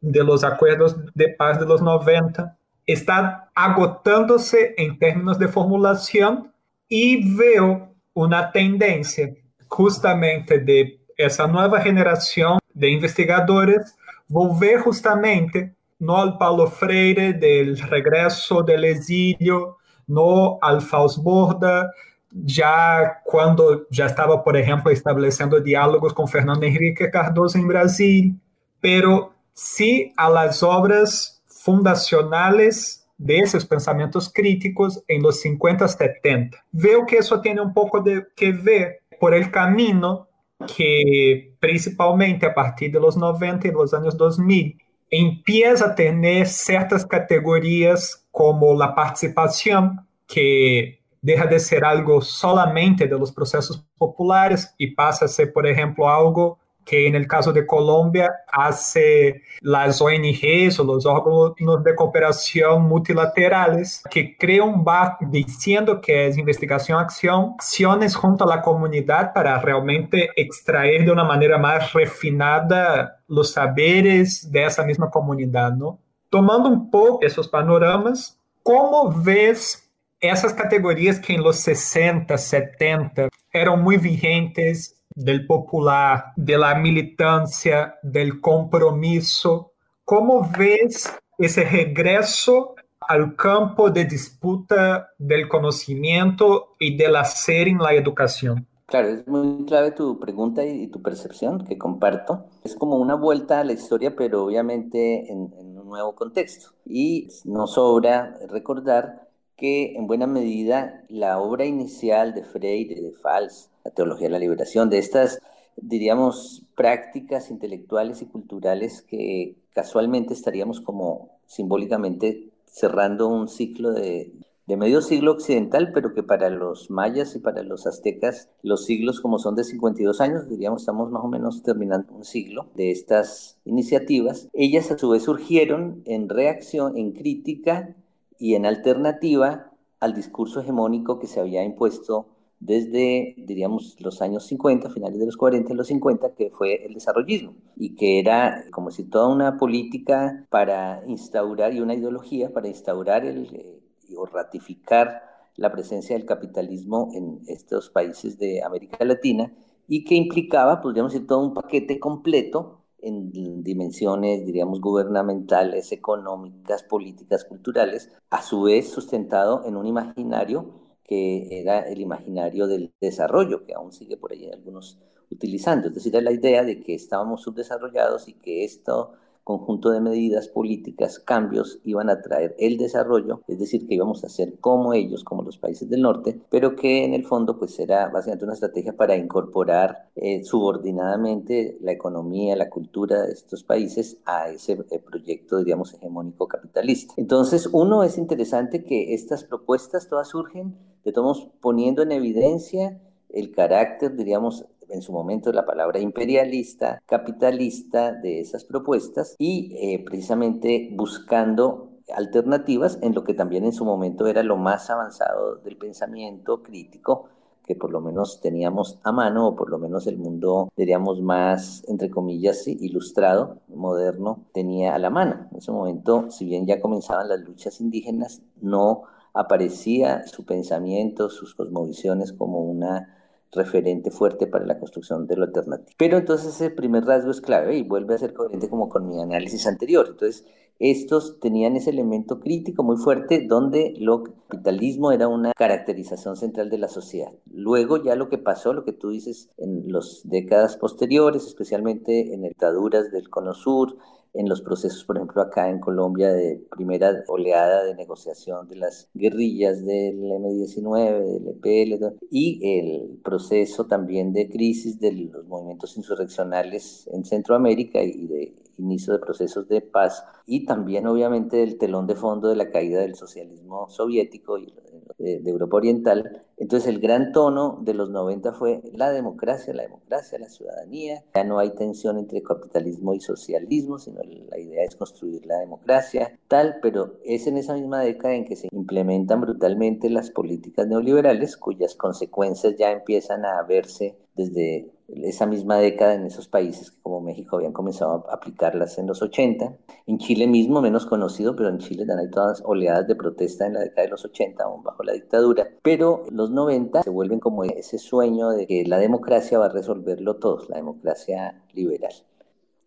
de 0.02 0.24
los 0.24 0.44
acuerdos 0.44 0.98
de 1.14 1.30
paz 1.30 1.60
de 1.60 1.66
los 1.66 1.82
90 1.82 2.58
está 2.86 3.50
agotándose 3.56 4.74
en 4.78 4.98
términos 4.98 5.40
de 5.40 5.48
formulación 5.48 6.52
y 6.90 7.36
veo 7.38 7.94
una 8.14 8.52
tendencia 8.52 9.34
justamente 9.68 10.60
de 10.60 11.00
esa 11.16 11.48
nueva 11.48 11.80
generación 11.80 12.60
de 12.74 12.90
investigadores 12.90 13.96
volver 14.28 14.80
justamente 14.80 15.76
no 16.00 16.18
al 16.18 16.38
Paulo 16.38 16.68
Freire 16.68 17.34
del 17.34 17.78
regreso 17.78 18.64
del 18.64 18.86
exilio, 18.86 19.78
no 20.08 20.58
al 20.62 20.82
Fausborda, 20.82 21.92
ya 22.32 23.22
cuando 23.24 23.88
ya 23.90 24.08
estaba, 24.08 24.44
por 24.44 24.58
ejemplo, 24.58 24.90
estableciendo 24.90 25.60
diálogos 25.60 26.14
con 26.14 26.28
Fernando 26.28 26.66
Henrique 26.66 27.12
Cardoso 27.12 27.58
en 27.60 27.68
Brasil, 27.68 28.40
pero 28.80 29.34
sí 29.54 30.14
a 30.18 30.30
las 30.30 30.64
obras 30.64 31.42
fundacionales 31.48 33.08
de 33.18 33.40
esos 33.40 33.66
pensamientos 33.66 34.32
críticos 34.34 35.04
en 35.08 35.22
los 35.22 35.42
50, 35.42 35.88
70. 35.88 36.58
Veo 36.72 37.06
que 37.06 37.18
eso 37.18 37.40
tiene 37.40 37.62
un 37.62 37.74
poco 37.74 38.02
de 38.02 38.26
que 38.36 38.52
ver 38.52 39.02
por 39.20 39.34
el 39.34 39.52
camino 39.52 40.28
que 40.76 41.54
principalmente 41.60 42.46
a 42.46 42.54
partir 42.54 42.92
de 42.92 43.00
los 43.00 43.16
90 43.18 43.68
y 43.68 43.72
los 43.72 43.94
años 43.94 44.18
2000 44.18 44.78
empieza 45.10 45.88
a 45.88 45.96
tener 45.96 46.48
ciertas 46.48 47.06
categorías 47.06 48.26
como 48.32 48.74
la 48.74 48.96
participación 48.96 50.08
que 50.26 51.02
deja 51.22 51.46
de 51.46 51.60
ser 51.60 51.86
algo 51.86 52.22
solamente 52.22 53.06
de 53.08 53.20
los 53.20 53.32
procesos 53.32 53.86
populares 53.98 54.74
y 54.78 54.96
pasa 54.96 55.26
a 55.26 55.28
ser, 55.28 55.54
por 55.54 55.68
ejemplo, 55.68 56.10
algo 56.10 56.58
que 56.86 57.08
en 57.08 57.15
el 57.15 57.28
caso 57.28 57.54
de 57.54 57.65
Colombia 57.65 58.32
hace 58.52 59.44
las 59.62 60.02
ONGs 60.02 60.80
o 60.80 60.84
los 60.84 61.06
órganos 61.06 61.84
de 61.84 61.96
cooperación 61.96 62.84
multilaterales 62.84 64.04
que 64.10 64.36
crean 64.38 64.70
un 64.70 64.86
diciendo 65.30 66.02
que 66.02 66.28
es 66.28 66.38
investigación, 66.38 67.00
acción, 67.00 67.54
acciones 67.56 68.15
junto 68.15 68.44
a 68.44 68.56
la 68.56 68.62
comunidad 68.62 69.34
para 69.34 69.60
realmente 69.60 70.30
extraer 70.36 71.06
de 71.06 71.12
una 71.12 71.24
manera 71.24 71.58
más 71.58 71.94
refinada 71.94 73.20
los 73.28 73.52
saberes 73.52 74.52
de 74.52 74.65
esa 74.65 74.84
misma 74.84 75.10
comunidad, 75.10 75.72
¿no? 75.74 76.00
Tomando 76.30 76.70
un 76.70 76.89
poco 76.89 77.20
esos 77.22 77.48
panoramas, 77.48 78.39
¿cómo 78.63 79.12
ves 79.12 79.91
esas 80.22 80.54
categorías 80.54 81.20
que 81.20 81.34
en 81.34 81.44
los 81.44 81.58
60, 81.58 82.38
70 82.38 83.30
eran 83.52 83.82
muy 83.82 83.98
vigentes 83.98 85.01
del 85.15 85.45
popular, 85.45 86.34
de 86.36 86.58
la 86.58 86.76
militancia, 86.76 87.95
del 88.02 88.39
compromiso. 88.41 89.74
¿Cómo 90.06 90.50
ves 90.58 91.12
ese 91.38 91.63
regreso 91.63 92.76
al 93.00 93.36
campo 93.36 93.89
de 93.89 94.06
disputa 94.06 95.10
del 95.17 95.47
conocimiento 95.47 96.76
y 96.80 96.95
del 96.95 97.15
hacer 97.15 97.67
en 97.67 97.80
la 97.80 97.93
educación? 97.93 98.67
Claro, 98.86 99.08
es 99.08 99.26
muy 99.26 99.63
clave 99.65 99.91
tu 99.91 100.19
pregunta 100.19 100.65
y, 100.65 100.88
tu 100.88 101.02
percepción 101.02 101.63
que 101.65 101.78
comparto. 101.78 102.45
Es 102.65 102.76
como 102.76 102.97
una 102.97 103.15
vuelta 103.15 103.62
a 103.62 103.63
la 103.63 103.71
historia, 103.71 104.17
pero 104.17 104.43
obviamente 104.43 105.32
en, 105.32 105.54
en 105.58 105.78
un 105.78 105.88
nuevo 105.88 106.13
contexto. 106.13 106.71
Y 106.86 107.30
no 107.45 107.67
sobra 107.67 108.38
recordar 108.50 109.31
que 109.62 109.93
en 109.95 110.08
buena 110.08 110.26
medida 110.26 111.04
la 111.08 111.39
obra 111.39 111.65
inicial 111.65 112.34
de 112.34 112.43
Freire, 112.43 113.00
de 113.00 113.12
Fals, 113.12 113.69
la 113.86 113.91
teología 113.91 114.26
de 114.26 114.32
la 114.32 114.39
liberación, 114.39 114.89
de 114.89 114.97
estas, 114.97 115.39
diríamos, 115.78 116.65
prácticas 116.76 117.52
intelectuales 117.52 118.24
y 118.24 118.26
culturales 118.26 119.04
que 119.04 119.56
casualmente 119.71 120.34
estaríamos 120.34 120.82
como 120.82 121.30
simbólicamente 121.45 122.50
cerrando 122.65 123.28
un 123.28 123.47
ciclo 123.47 123.91
de 123.91 124.34
de 124.71 124.78
medio 124.78 125.02
siglo 125.02 125.34
occidental, 125.34 125.91
pero 125.93 126.13
que 126.13 126.24
para 126.24 126.50
los 126.50 126.89
mayas 126.89 127.36
y 127.36 127.39
para 127.39 127.62
los 127.62 127.88
aztecas 127.88 128.50
los 128.62 128.86
siglos 128.86 129.19
como 129.19 129.38
son 129.38 129.56
de 129.56 129.65
52 129.65 130.21
años, 130.21 130.47
diríamos 130.47 130.84
estamos 130.84 131.12
más 131.12 131.26
o 131.26 131.28
menos 131.28 131.62
terminando 131.62 132.13
un 132.13 132.24
siglo 132.24 132.67
de 132.76 132.91
estas 132.91 133.58
iniciativas, 133.65 134.47
ellas 134.54 134.89
a 134.89 134.97
su 134.97 135.10
vez 135.10 135.24
surgieron 135.24 136.02
en 136.06 136.30
reacción, 136.30 136.97
en 136.97 137.12
crítica 137.12 137.95
y 138.41 138.56
en 138.56 138.65
alternativa 138.65 139.71
al 139.99 140.15
discurso 140.15 140.62
hegemónico 140.62 141.19
que 141.19 141.27
se 141.27 141.39
había 141.39 141.63
impuesto 141.63 142.25
desde, 142.60 143.36
diríamos, 143.38 143.95
los 143.99 144.19
años 144.21 144.47
50, 144.47 144.89
finales 144.89 145.19
de 145.19 145.27
los 145.27 145.38
40 145.38 145.71
y 145.71 145.75
los 145.75 145.88
50, 145.88 146.34
que 146.34 146.49
fue 146.49 146.84
el 146.84 146.95
desarrollismo, 146.95 147.54
y 147.75 147.93
que 147.93 148.19
era 148.19 148.65
como 148.71 148.89
si 148.89 149.04
toda 149.04 149.27
una 149.27 149.58
política 149.58 150.47
para 150.49 151.04
instaurar 151.08 151.73
y 151.75 151.82
una 151.82 151.93
ideología 151.93 152.51
para 152.51 152.67
instaurar 152.67 153.25
el, 153.25 153.45
eh, 153.54 153.80
o 154.17 154.25
ratificar 154.25 155.21
la 155.56 155.71
presencia 155.71 156.17
del 156.17 156.25
capitalismo 156.25 157.10
en 157.13 157.41
estos 157.47 157.91
países 157.91 158.39
de 158.39 158.63
América 158.63 159.06
Latina 159.06 159.54
y 159.88 160.04
que 160.04 160.15
implicaba, 160.15 160.82
podríamos 160.82 161.13
decir, 161.13 161.27
todo 161.27 161.45
un 161.45 161.54
paquete 161.54 161.99
completo 161.99 162.81
en 163.02 163.64
dimensiones, 163.64 164.46
diríamos, 164.46 164.82
gubernamentales, 164.82 165.92
económicas, 165.92 166.84
políticas, 166.84 167.46
culturales, 167.46 168.10
a 168.30 168.42
su 168.42 168.64
vez 168.64 168.90
sustentado 168.90 169.64
en 169.66 169.76
un 169.76 169.86
imaginario 169.86 170.82
que 171.04 171.60
era 171.60 171.82
el 171.82 172.00
imaginario 172.00 172.68
del 172.68 172.94
desarrollo, 173.02 173.66
que 173.66 173.74
aún 173.74 173.92
sigue 173.92 174.16
por 174.16 174.32
ahí 174.32 174.50
algunos 174.50 174.98
utilizando. 175.30 175.88
Es 175.88 175.96
decir, 175.96 176.14
la 176.22 176.32
idea 176.32 176.64
de 176.64 176.82
que 176.82 176.94
estábamos 176.94 177.42
subdesarrollados 177.42 178.28
y 178.28 178.34
que 178.34 178.64
esto 178.64 179.14
conjunto 179.43 179.89
de 179.89 180.01
medidas 180.01 180.47
políticas, 180.47 181.19
cambios, 181.19 181.80
iban 181.84 182.10
a 182.10 182.21
traer 182.21 182.56
el 182.60 182.77
desarrollo, 182.77 183.41
es 183.47 183.60
decir, 183.60 183.88
que 183.88 183.95
íbamos 183.95 184.23
a 184.23 184.30
ser 184.30 184.60
como 184.60 184.93
ellos, 184.93 185.23
como 185.23 185.43
los 185.43 185.58
países 185.58 185.89
del 185.89 186.01
norte, 186.01 186.39
pero 186.49 186.75
que 186.75 187.04
en 187.04 187.13
el 187.13 187.25
fondo 187.25 187.58
pues 187.58 187.80
era 187.80 188.08
básicamente 188.10 188.45
una 188.45 188.54
estrategia 188.54 188.93
para 188.93 189.15
incorporar 189.15 190.10
eh, 190.15 190.43
subordinadamente 190.43 191.77
la 191.82 191.91
economía, 191.91 192.56
la 192.56 192.69
cultura 192.69 193.23
de 193.23 193.34
estos 193.34 193.63
países 193.63 194.17
a 194.25 194.49
ese 194.49 194.73
eh, 194.89 194.99
proyecto, 194.99 195.58
diríamos, 195.58 195.93
hegemónico 195.93 196.47
capitalista. 196.47 197.13
Entonces, 197.17 197.67
uno 197.71 198.04
es 198.04 198.17
interesante 198.17 198.84
que 198.84 199.13
estas 199.13 199.43
propuestas 199.43 200.08
todas 200.08 200.30
surgen, 200.30 200.75
de 201.04 201.12
todos 201.12 201.47
poniendo 201.62 202.04
en 202.04 202.12
evidencia 202.12 202.99
el 203.30 203.51
carácter, 203.51 204.15
diríamos, 204.15 204.65
en 204.91 205.01
su 205.01 205.12
momento 205.12 205.51
la 205.51 205.65
palabra 205.65 205.99
imperialista, 205.99 207.01
capitalista 207.06 208.12
de 208.12 208.39
esas 208.39 208.65
propuestas 208.65 209.36
y 209.38 209.75
eh, 209.80 210.04
precisamente 210.04 210.89
buscando 210.93 211.89
alternativas 212.15 212.99
en 213.01 213.13
lo 213.13 213.23
que 213.23 213.34
también 213.34 213.65
en 213.65 213.73
su 213.73 213.86
momento 213.86 214.27
era 214.27 214.43
lo 214.43 214.58
más 214.58 214.89
avanzado 214.89 215.56
del 215.58 215.77
pensamiento 215.77 216.62
crítico 216.62 217.30
que 217.65 217.75
por 217.75 217.91
lo 217.91 218.01
menos 218.01 218.41
teníamos 218.41 218.99
a 219.04 219.12
mano, 219.12 219.47
o 219.47 219.56
por 219.56 219.69
lo 219.69 219.77
menos 219.77 220.08
el 220.08 220.17
mundo, 220.17 220.69
diríamos, 220.75 221.21
más, 221.21 221.84
entre 221.88 222.10
comillas, 222.10 222.67
ilustrado, 222.67 223.62
moderno, 223.67 224.45
tenía 224.54 224.95
a 224.95 224.99
la 224.99 225.10
mano. 225.10 225.47
En 225.51 225.58
ese 225.58 225.71
momento, 225.71 226.30
si 226.32 226.45
bien 226.45 226.65
ya 226.65 226.82
comenzaban 226.82 227.30
las 227.30 227.41
luchas 227.41 227.80
indígenas, 227.80 228.41
no 228.60 229.04
aparecía 229.34 230.27
su 230.27 230.45
pensamiento, 230.45 231.30
sus 231.30 231.56
cosmovisiones 231.56 232.34
como 232.34 232.60
una 232.60 233.20
referente 233.52 234.12
fuerte 234.12 234.48
para 234.48 234.66
la 234.66 234.80
construcción 234.80 235.28
de 235.28 235.36
lo 235.36 235.46
alternativo. 235.46 235.92
Pero 235.98 236.18
entonces 236.18 236.56
ese 236.56 236.70
primer 236.70 237.06
rasgo 237.06 237.32
es 237.32 237.42
clave 237.42 237.78
y 237.78 237.84
vuelve 237.84 238.16
a 238.16 238.20
ser 238.20 238.34
coherente 238.34 238.70
como 238.70 238.90
con 238.90 239.08
mi 239.08 239.22
análisis 239.22 239.68
anterior. 239.68 240.08
Entonces, 240.10 240.46
estos 240.80 241.40
tenían 241.40 241.76
ese 241.76 241.92
elemento 241.92 242.40
crítico 242.40 242.82
muy 242.82 242.98
fuerte 242.98 243.46
donde 243.48 243.94
lo 244.00 244.24
capitalismo 244.24 245.12
era 245.12 245.28
una 245.28 245.52
caracterización 245.54 246.36
central 246.36 246.72
de 246.72 246.80
la 246.80 246.88
sociedad. 246.88 247.32
Luego 247.46 248.02
ya 248.02 248.16
lo 248.16 248.30
que 248.30 248.40
pasó, 248.40 248.74
lo 248.74 248.84
que 248.84 248.94
tú 248.94 249.12
dices 249.12 249.50
en 249.58 249.92
las 249.92 250.22
décadas 250.24 250.78
posteriores, 250.78 251.46
especialmente 251.46 252.34
en 252.34 252.42
dictaduras 252.42 253.12
del 253.12 253.30
Cono 253.30 253.54
Sur, 253.54 253.96
en 254.34 254.48
los 254.48 254.62
procesos, 254.62 255.04
por 255.04 255.17
ejemplo, 255.17 255.41
acá 255.41 255.70
en 255.70 255.80
Colombia 255.80 256.32
de 256.32 256.63
primera 256.72 257.24
oleada 257.28 257.84
de 257.84 257.96
negociación 257.96 258.67
de 258.67 258.78
las 258.78 259.10
guerrillas 259.13 259.86
del 259.86 260.32
M-19, 260.32 261.24
del 261.24 261.48
EPL, 261.48 262.15
y 262.30 262.80
el 262.80 263.20
proceso 263.24 263.86
también 263.86 264.34
de 264.34 264.50
crisis 264.50 265.00
de 265.00 265.12
los 265.12 265.46
movimientos 265.48 265.98
insurreccionales 265.98 267.10
en 267.12 267.26
Centroamérica 267.26 268.02
y 268.02 268.28
de 268.28 268.56
inicio 268.78 269.13
de 269.13 269.20
procesos 269.20 269.67
de 269.67 269.82
paz, 269.82 270.24
y 270.46 270.65
también 270.65 271.08
obviamente 271.08 271.62
el 271.62 271.78
telón 271.78 272.08
de 272.08 272.15
fondo 272.15 272.50
de 272.50 272.56
la 272.56 272.70
caída 272.70 273.02
del 273.02 273.15
socialismo 273.15 273.89
soviético 273.89 274.58
y 274.58 274.74
de, 275.17 275.50
Europa 275.50 275.78
Oriental. 275.78 276.44
Entonces 276.62 276.89
el 276.89 277.00
gran 277.00 277.32
tono 277.32 277.80
de 277.82 277.95
los 277.95 278.12
90 278.12 278.54
fue 278.54 278.84
la 278.93 279.12
democracia, 279.12 279.74
la 279.74 279.82
democracia, 279.82 280.38
la 280.38 280.47
ciudadanía. 280.47 281.24
Ya 281.34 281.43
no 281.43 281.58
hay 281.58 281.71
tensión 281.71 282.19
entre 282.19 282.43
capitalismo 282.43 283.15
y 283.15 283.19
socialismo, 283.19 283.97
sino 283.97 284.21
la 284.21 284.60
idea 284.60 284.84
es 284.84 284.95
construir 284.95 285.43
la 285.47 285.58
democracia, 285.58 286.38
tal, 286.47 286.76
pero 286.80 287.17
es 287.26 287.47
en 287.47 287.58
esa 287.58 287.74
misma 287.74 288.02
década 288.02 288.36
en 288.36 288.45
que 288.45 288.56
se 288.56 288.67
implementan 288.71 289.41
brutalmente 289.41 290.08
las 290.12 290.30
políticas 290.30 290.86
neoliberales 290.86 291.58
cuyas 291.58 291.95
consecuencias 291.95 292.76
ya 292.78 292.91
empiezan 292.91 293.43
a 293.43 293.63
verse 293.63 294.15
desde 294.36 294.91
esa 295.24 295.45
misma 295.45 295.78
década 295.78 296.13
en 296.13 296.26
esos 296.26 296.47
países 296.47 296.91
que 296.91 297.02
como 297.02 297.21
México 297.21 297.58
habían 297.58 297.74
comenzado 297.74 298.26
a 298.30 298.34
aplicarlas 298.34 298.97
en 298.97 299.08
los 299.08 299.21
80. 299.21 299.78
En 300.08 300.17
Chile 300.17 300.47
mismo, 300.47 300.82
menos 300.82 301.06
conocido, 301.06 301.56
pero 301.56 301.69
en 301.69 301.80
Chile 301.80 302.06
también 302.06 302.28
hay 302.28 302.32
todas 302.32 302.62
oleadas 302.65 303.08
de 303.08 303.15
protesta 303.15 303.67
en 303.67 303.74
la 303.74 303.82
década 303.82 304.04
de 304.04 304.10
los 304.10 304.26
80, 304.26 304.63
aún 304.63 304.84
bajo 304.84 305.04
la 305.04 305.13
dictadura. 305.13 305.67
Pero 305.82 306.24
los 306.32 306.52
90 306.52 307.04
se 307.04 307.10
vuelven 307.10 307.39
como 307.39 307.63
ese 307.63 307.97
sueño 307.97 308.50
de 308.50 308.67
que 308.67 308.86
la 308.86 308.97
democracia 308.97 309.60
va 309.60 309.65
a 309.65 309.69
resolverlo 309.69 310.38
todo, 310.38 310.65
la 310.69 310.78
democracia 310.78 311.62
liberal. 311.74 312.13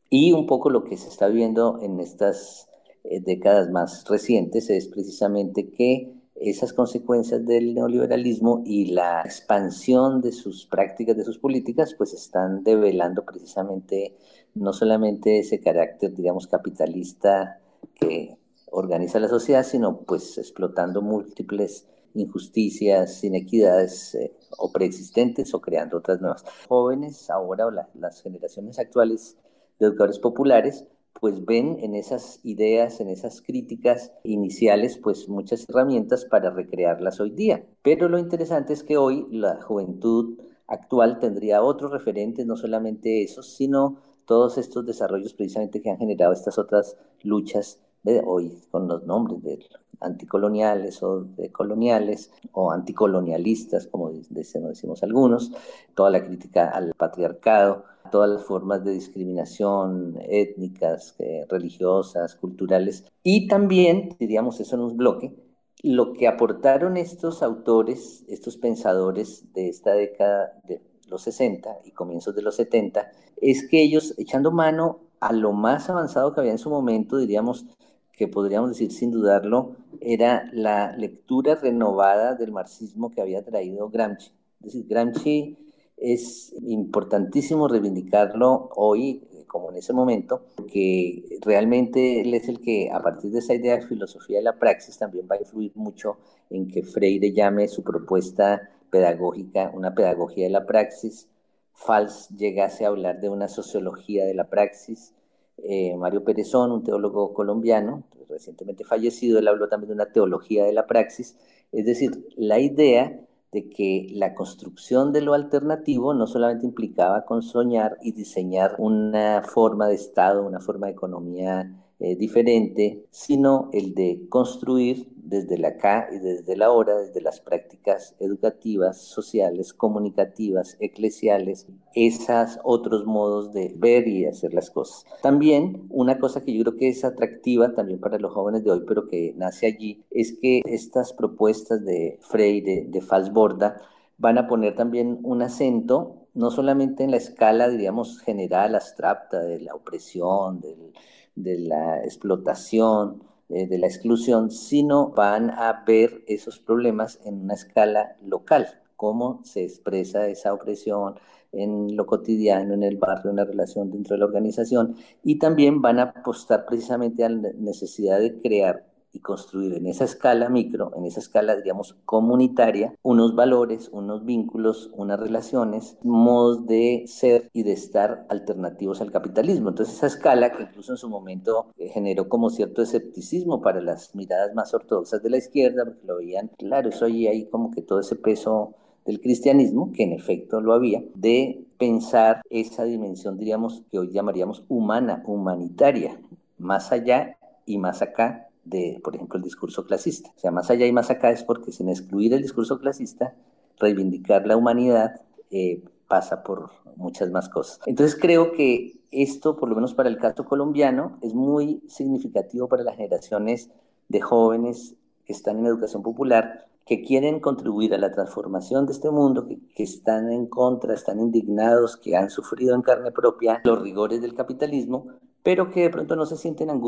Y 0.09 0.33
un 0.33 0.47
poco 0.47 0.71
lo 0.71 0.85
que 0.85 0.97
se 0.97 1.09
está 1.09 1.29
viendo 1.29 1.79
en 1.83 2.01
estas 2.01 2.69
eh, 3.05 3.21
décadas 3.21 3.71
más 3.71 4.05
recientes 4.09 4.71
es 4.71 4.89
precisamente 4.89 5.71
que 5.71 6.14
esas 6.35 6.73
consecuencias 6.73 7.45
del 7.47 7.75
neoliberalismo 7.75 8.63
y 8.65 8.87
la 8.87 9.23
expansión 9.23 10.21
de 10.21 10.33
sus 10.33 10.67
prácticas, 10.67 11.17
de 11.17 11.25
sus 11.25 11.39
políticas, 11.39 11.95
pues 11.95 12.13
están 12.13 12.65
develando 12.65 13.25
precisamente 13.25 14.17
no 14.55 14.73
solamente 14.73 15.39
ese 15.39 15.61
carácter, 15.61 16.15
digamos, 16.15 16.47
capitalista 16.47 17.61
que 17.95 18.37
organiza 18.71 19.21
la 19.21 19.29
sociedad, 19.29 19.65
sino 19.65 20.01
pues 20.01 20.37
explotando 20.39 21.03
múltiples 21.03 21.87
injusticias, 22.15 23.23
inequidades 23.25 24.15
eh, 24.15 24.33
o 24.59 24.73
preexistentes 24.73 25.55
o 25.55 25.61
creando 25.61 25.99
otras 25.99 26.21
nuevas. 26.21 26.45
Jóvenes 26.69 27.31
ahora 27.31 27.67
o 27.67 27.71
las 27.71 28.23
generaciones 28.23 28.79
actuales 28.79 29.37
de 29.79 29.87
educadores 29.87 30.19
populares 30.19 30.85
pues 31.25 31.47
ven 31.47 31.79
en 31.81 31.95
esas 31.95 32.39
ideas, 32.43 33.01
en 33.01 33.09
esas 33.09 33.41
críticas 33.41 34.13
iniciales, 34.25 34.99
pues 34.99 35.27
muchas 35.27 35.67
herramientas 35.67 36.27
para 36.27 36.51
recrearlas 36.51 37.19
hoy 37.19 37.31
día. 37.31 37.65
Pero 37.81 38.11
lo 38.11 38.19
interesante 38.19 38.75
es 38.75 38.85
que 38.85 38.99
hoy 38.99 39.27
la 39.31 39.63
juventud 39.63 40.39
actual 40.67 41.21
tendría 41.21 41.63
otros 41.63 41.93
referentes, 41.93 42.45
no 42.45 42.59
solamente 42.59 43.23
esos, 43.23 43.55
sino 43.55 44.03
todos 44.27 44.59
estos 44.59 44.85
desarrollos 44.85 45.33
precisamente 45.33 45.81
que 45.81 45.89
han 45.89 45.97
generado 45.97 46.35
estas 46.35 46.59
otras 46.59 46.99
luchas 47.23 47.81
de 48.03 48.21
hoy 48.23 48.59
con 48.71 48.87
los 48.87 49.05
nombres 49.07 49.43
de 49.43 49.65
anticoloniales 50.01 51.03
o 51.03 51.23
de 51.23 51.51
coloniales 51.51 52.33
o 52.53 52.71
anticolonialistas, 52.71 53.87
como 53.87 54.13
decimos 54.29 55.03
algunos, 55.03 55.53
toda 55.95 56.11
la 56.11 56.23
crítica 56.23 56.69
al 56.69 56.93
patriarcado, 56.95 57.87
todas 58.11 58.31
las 58.31 58.45
formas 58.45 58.85
de 58.85 58.93
discriminación 58.93 60.19
étnicas, 60.29 61.15
eh, 61.19 61.47
religiosas, 61.49 62.37
culturales, 62.37 63.05
y 63.23 63.49
también, 63.49 64.17
diríamos 64.19 64.61
eso 64.61 64.77
en 64.77 64.83
un 64.83 64.97
bloque, 64.97 65.35
lo 65.83 66.15
que 66.15 66.27
aportaron 66.29 66.97
estos 66.97 67.43
autores, 67.43 68.25
estos 68.29 68.57
pensadores 68.57 69.53
de 69.53 69.69
esta 69.69 69.93
década 69.93 70.59
de 70.65 70.81
los 71.09 71.23
60 71.23 71.81
y 71.85 71.91
comienzos 71.91 72.35
de 72.35 72.43
los 72.43 72.57
70, 72.57 73.11
es 73.41 73.69
que 73.69 73.83
ellos, 73.83 74.15
echando 74.17 74.51
mano 74.51 75.01
a 75.21 75.33
lo 75.33 75.53
más 75.53 75.91
avanzado 75.91 76.33
que 76.33 76.41
había 76.41 76.53
en 76.53 76.59
su 76.59 76.71
momento, 76.71 77.19
diríamos 77.19 77.67
que 78.13 78.29
podríamos 78.29 78.71
decir 78.71 78.93
sin 78.93 79.11
dudarlo, 79.11 79.77
era 80.01 80.49
la 80.53 80.97
lectura 80.97 81.57
renovada 81.57 82.35
del 82.35 82.53
marxismo 82.53 83.11
que 83.11 83.21
había 83.21 83.45
traído 83.45 83.91
Gramsci. 83.91 84.31
Es 84.61 84.73
decir, 84.73 84.87
Gramsci 84.87 85.59
es 85.97 86.55
importantísimo 86.63 87.69
reivindicarlo 87.69 88.71
hoy 88.77 89.23
como 89.47 89.71
en 89.71 89.77
ese 89.77 89.93
momento, 89.93 90.43
porque 90.57 91.39
realmente 91.43 92.21
él 92.21 92.35
es 92.35 92.49
el 92.49 92.61
que 92.61 92.91
a 92.91 93.01
partir 93.01 93.31
de 93.31 93.39
esa 93.39 93.55
idea 93.55 93.77
de 93.77 93.87
filosofía 93.87 94.39
de 94.39 94.43
la 94.43 94.59
praxis 94.59 94.99
también 94.99 95.29
va 95.31 95.37
a 95.37 95.39
influir 95.39 95.71
mucho 95.77 96.17
en 96.51 96.67
que 96.67 96.83
Freire 96.83 97.33
llame 97.33 97.69
su 97.69 97.85
propuesta 97.85 98.69
pedagógica 98.91 99.71
una 99.75 99.95
pedagogía 99.95 100.45
de 100.45 100.51
la 100.51 100.67
praxis, 100.67 101.29
Fals 101.73 102.29
llegase 102.31 102.85
a 102.85 102.89
hablar 102.89 103.21
de 103.21 103.29
una 103.29 103.49
sociología 103.49 104.25
de 104.25 104.35
la 104.35 104.49
praxis, 104.51 105.15
eh, 105.59 105.97
Mario 105.97 106.25
Perezón, 106.25 106.73
un 106.73 106.83
teólogo 106.83 107.33
colombiano, 107.33 108.03
recientemente 108.29 108.85
fallecido, 108.85 109.39
él 109.39 109.49
habló 109.49 109.69
también 109.69 109.89
de 109.89 109.95
una 109.95 110.13
teología 110.13 110.65
de 110.65 110.73
la 110.73 110.87
praxis, 110.87 111.37
es 111.73 111.87
decir, 111.87 112.27
la 112.37 112.59
idea 112.59 113.21
de 113.55 113.71
que 113.71 114.09
la 114.11 114.35
construcción 114.35 115.13
de 115.13 115.23
lo 115.23 115.33
alternativo 115.33 116.13
no 116.13 116.27
solamente 116.27 116.67
implicaba 116.67 117.25
con 117.25 117.41
soñar 117.41 117.99
y 118.03 118.11
diseñar 118.13 118.75
una 118.79 119.43
forma 119.43 119.87
de 119.87 119.95
Estado, 119.95 120.45
una 120.45 120.59
forma 120.59 120.89
de 120.89 120.93
economía 120.93 121.73
eh, 122.01 122.17
diferente, 122.17 123.07
sino 123.11 123.71
el 123.73 123.95
de 123.95 124.27
construir 124.29 125.14
desde 125.25 125.59
la 125.59 125.69
acá 125.69 126.09
y 126.13 126.19
desde 126.19 126.57
la 126.57 126.67
ahora, 126.67 126.97
desde 126.97 127.21
las 127.21 127.41
prácticas 127.41 128.15
educativas, 128.21 128.99
sociales, 128.99 129.73
comunicativas, 129.73 130.77
eclesiales, 130.81 131.67
esos 131.95 132.59
otros 132.63 133.07
modos 133.07 133.53
de 133.53 133.75
ver 133.77 134.07
y 134.07 134.27
hacer 134.27 134.55
las 134.55 134.71
cosas. 134.71 135.05
También 135.23 135.87
una 135.91 136.19
cosa 136.19 136.43
que 136.43 136.53
yo 136.53 136.63
creo 136.63 136.77
que 136.77 136.89
es 136.89 137.05
atractiva 137.05 137.75
también 137.75 138.01
para 138.01 138.19
los 138.19 138.33
jóvenes 138.33 138.65
de 138.65 138.71
hoy, 138.71 138.85
pero 138.87 139.09
que 139.09 139.35
nace 139.37 139.67
allí, 139.67 140.05
es 140.11 140.37
que 140.41 140.61
estas 140.65 141.13
propuestas 141.13 141.85
de 141.85 142.19
Freire, 142.21 142.87
de 142.89 143.01
Falsborda, 143.01 143.81
van 144.19 144.39
a 144.39 144.47
poner 144.47 144.77
también 144.77 145.19
un 145.23 145.43
acento 145.43 146.21
no 146.35 146.51
solamente 146.51 147.05
en 147.05 147.13
la 147.13 147.17
escala, 147.17 147.69
diríamos, 147.69 148.19
general, 148.21 148.75
abstracta 148.75 149.41
de 149.41 149.61
la 149.61 149.75
opresión, 149.75 150.61
del 150.61 150.93
de 151.37 151.59
la 151.59 152.03
explotación, 152.05 153.23
eh, 153.49 153.67
de 153.67 153.79
la 153.79 153.87
exclusión, 153.87 154.51
sino 154.51 155.11
van 155.11 155.51
a 155.51 155.85
ver 155.87 156.25
esos 156.27 156.59
problemas 156.59 157.21
en 157.25 157.43
una 157.43 157.55
escala 157.55 158.17
local, 158.25 158.69
cómo 158.97 159.41
se 159.45 159.65
expresa 159.65 160.27
esa 160.29 160.53
opresión 160.53 161.17
en 161.53 161.97
lo 161.97 162.07
cotidiano, 162.07 162.75
en 162.75 162.83
el 162.83 162.97
barrio, 162.97 163.31
en 163.31 163.37
la 163.37 163.45
relación 163.45 163.91
dentro 163.91 164.15
de 164.15 164.21
la 164.21 164.27
organización, 164.27 164.97
y 165.23 165.39
también 165.39 165.83
van 165.83 165.99
a 165.99 166.05
apostar 166.05 166.65
precisamente 166.67 167.25
a 167.25 167.29
la 167.29 167.51
necesidad 167.59 168.19
de 168.19 168.41
crear 168.41 168.87
y 169.15 169.21
construir 169.21 169.75
en 169.75 169.87
esa 169.87 170.05
escala 170.05 170.49
micro, 170.49 170.93
en 170.97 171.07
esa 171.07 171.21
escala, 171.21 171.57
digamos, 171.57 171.97
comunitaria, 172.05 172.95
unos 173.03 173.35
valores, 173.37 173.89
unos 173.93 174.25
vínculos, 174.25 174.91
unas 174.95 175.21
relaciones, 175.21 175.97
modos 176.03 176.67
de 176.67 177.05
ser 177.07 177.49
y 177.53 177.63
de 177.63 177.73
estar 177.73 178.27
alternativos 178.29 179.01
al 179.01 179.13
capitalismo. 179.13 179.69
Entonces, 179.69 179.95
esa 179.95 180.09
escala 180.09 180.53
que 180.53 180.65
incluso 180.65 180.93
en 180.93 180.99
su 180.99 181.09
momento 181.09 181.69
eh, 181.79 181.89
generó 181.89 182.29
como 182.29 182.51
cierto 182.51 182.83
escepticismo 182.83 183.63
para 183.63 183.81
las 183.81 184.15
miradas 184.17 184.53
más 184.55 184.75
ortodoxas 184.75 185.23
de 185.23 185.31
la 185.31 185.39
izquierda, 185.39 185.85
porque 185.85 186.07
lo 186.07 186.17
veían, 186.17 186.51
claro, 186.59 186.89
eso 186.89 187.05
ahí 187.05 187.29
hay 187.29 187.47
como 187.47 187.71
que 187.71 187.83
todo 187.83 188.01
ese 188.01 188.17
peso 188.17 188.75
del 189.07 189.21
cristianismo, 189.21 189.93
que 189.93 190.03
en 190.03 190.13
efecto 190.13 190.61
lo 190.61 190.73
había, 190.73 191.05
de 191.15 191.65
pensar 191.79 192.43
esa 192.51 192.85
dimensión, 192.85 193.39
diríamos, 193.39 193.83
que 193.93 193.99
hoy 193.99 194.11
llamaríamos 194.11 194.65
humana, 194.69 195.23
humanitaria, 195.27 196.19
más 196.59 196.91
allá 196.91 197.37
y 197.67 197.79
más 197.79 198.03
acá 198.03 198.49
de, 198.65 199.01
por 199.03 199.15
ejemplo, 199.15 199.37
el 199.37 199.45
discurso 199.45 199.85
clasista. 199.85 200.31
O 200.37 200.39
sea, 200.39 200.51
más 200.51 200.71
allá 200.71 200.87
y 200.87 200.93
más 200.93 201.11
acá 201.11 201.31
es 201.31 201.43
porque 201.43 201.73
sin 201.73 201.89
excluir 201.89 202.33
el 202.33 202.43
discurso 202.43 202.79
clasista, 202.79 203.35
reivindicar 203.79 204.47
la 204.47 204.57
humanidad 204.57 205.21
eh, 205.51 205.83
pasa 206.09 206.43
por 206.43 206.71
muchas 206.97 207.31
más 207.31 207.49
cosas. 207.49 207.81
Entonces 207.87 208.19
creo 208.21 208.53
que 208.53 209.01
esto, 209.11 209.57
por 209.57 209.69
lo 209.69 209.75
menos 209.75 209.95
para 209.95 210.09
el 210.09 210.19
caso 210.19 210.45
colombiano, 210.45 211.19
es 211.23 211.35
muy 211.35 211.83
significativo 211.89 212.69
para 212.69 212.83
las 212.83 212.97
generaciones 212.97 213.71
de 214.09 214.21
jóvenes 214.21 214.95
que 215.25 215.33
están 215.33 215.59
en 215.59 215.67
educación 215.67 216.03
popular, 216.03 216.67
que 216.87 217.03
quieren 217.03 217.41
contribuir 217.41 217.95
a 217.95 217.99
la 217.99 218.13
transformación 218.13 218.87
de 218.87 218.93
este 218.93 219.11
mundo, 219.11 219.47
que, 219.47 219.83
están 219.83 220.31
en 220.31 220.47
contra, 220.47 220.95
están 220.95 221.21
indignados, 221.21 221.97
que 221.97 222.17
han 222.17 222.31
sufrido 222.31 222.75
en 222.75 222.83
carne 222.83 223.11
propia 223.11 223.61
los 223.65 223.81
rigores 223.81 224.21
del 224.21 224.35
capitalismo, 224.35 225.07
pero 225.43 225.71
que 225.71 225.83
de 225.83 225.91
pronto 225.91 226.17
no 226.17 226.27
se 226.27 226.37
sienten 226.37 226.71
a 226.71 226.81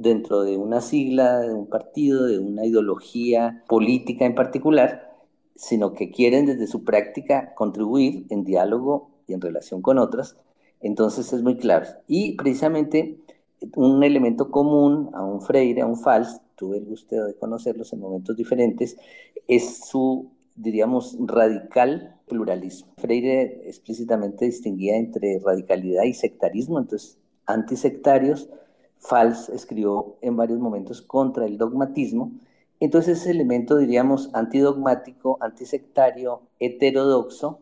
dentro 0.00 0.42
de 0.42 0.56
una 0.56 0.80
sigla, 0.80 1.40
de 1.40 1.52
un 1.52 1.68
partido, 1.68 2.26
de 2.26 2.38
una 2.38 2.64
ideología 2.64 3.64
política 3.68 4.24
en 4.24 4.34
particular, 4.34 5.10
sino 5.56 5.92
que 5.92 6.10
quieren 6.10 6.46
desde 6.46 6.66
su 6.66 6.84
práctica 6.84 7.54
contribuir 7.54 8.26
en 8.30 8.44
diálogo 8.44 9.10
y 9.26 9.34
en 9.34 9.40
relación 9.40 9.82
con 9.82 9.98
otras. 9.98 10.36
Entonces 10.80 11.32
es 11.32 11.42
muy 11.42 11.56
clave. 11.56 11.88
Y 12.08 12.36
precisamente 12.36 13.18
un 13.74 14.02
elemento 14.02 14.50
común 14.50 15.10
a 15.12 15.22
un 15.22 15.40
Freire, 15.42 15.82
a 15.82 15.86
un 15.86 15.96
Fals, 15.96 16.40
tuve 16.60 16.76
el 16.76 16.84
gusto 16.84 17.24
de 17.24 17.34
conocerlos 17.34 17.94
en 17.94 18.00
momentos 18.00 18.36
diferentes, 18.36 18.98
es 19.48 19.78
su, 19.86 20.30
diríamos, 20.54 21.16
radical 21.18 22.16
pluralismo. 22.28 22.92
Freire 22.98 23.62
explícitamente 23.66 24.44
distinguía 24.44 24.98
entre 24.98 25.40
radicalidad 25.42 26.04
y 26.04 26.12
sectarismo, 26.12 26.78
entonces 26.78 27.16
antisectarios, 27.46 28.50
Fals 28.98 29.48
escribió 29.48 30.18
en 30.20 30.36
varios 30.36 30.58
momentos 30.58 31.00
contra 31.00 31.46
el 31.46 31.56
dogmatismo. 31.56 32.32
Entonces 32.78 33.20
ese 33.20 33.30
elemento, 33.30 33.78
diríamos, 33.78 34.28
antidogmático, 34.34 35.38
antisectario, 35.40 36.42
heterodoxo, 36.58 37.60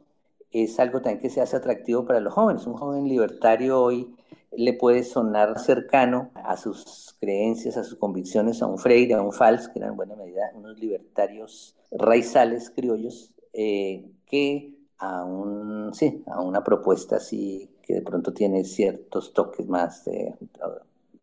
es 0.50 0.80
algo 0.80 1.00
también 1.00 1.20
que 1.20 1.30
se 1.30 1.40
hace 1.40 1.56
atractivo 1.56 2.04
para 2.04 2.18
los 2.18 2.34
jóvenes. 2.34 2.66
Un 2.66 2.74
joven 2.74 3.06
libertario 3.06 3.80
hoy 3.80 4.12
le 4.52 4.72
puede 4.72 5.04
sonar 5.04 5.58
cercano 5.58 6.30
a 6.34 6.56
sus 6.56 7.16
creencias, 7.20 7.76
a 7.76 7.84
sus 7.84 7.98
convicciones, 7.98 8.62
a 8.62 8.66
un 8.66 8.78
Freire, 8.78 9.14
a 9.14 9.22
un 9.22 9.32
Fals, 9.32 9.68
que 9.68 9.78
eran 9.78 9.90
en 9.90 9.96
buena 9.96 10.16
medida 10.16 10.50
unos 10.54 10.78
libertarios 10.78 11.76
raizales 11.90 12.70
criollos, 12.70 13.32
eh, 13.52 14.10
que 14.26 14.74
a, 14.98 15.24
un, 15.24 15.94
sí, 15.94 16.22
a 16.26 16.40
una 16.40 16.64
propuesta 16.64 17.16
así 17.16 17.70
que 17.82 17.94
de 17.94 18.02
pronto 18.02 18.32
tiene 18.32 18.64
ciertos 18.64 19.32
toques 19.32 19.66
más 19.68 20.04
de, 20.04 20.34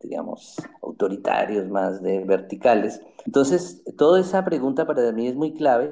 digamos, 0.02 0.56
autoritarios, 0.82 1.70
más 1.70 2.02
de 2.02 2.24
verticales. 2.24 3.02
Entonces, 3.26 3.84
toda 3.98 4.20
esa 4.20 4.44
pregunta 4.44 4.88
para 4.88 5.12
mí 5.12 5.28
es 5.28 5.36
muy 5.36 5.54
clave 5.54 5.92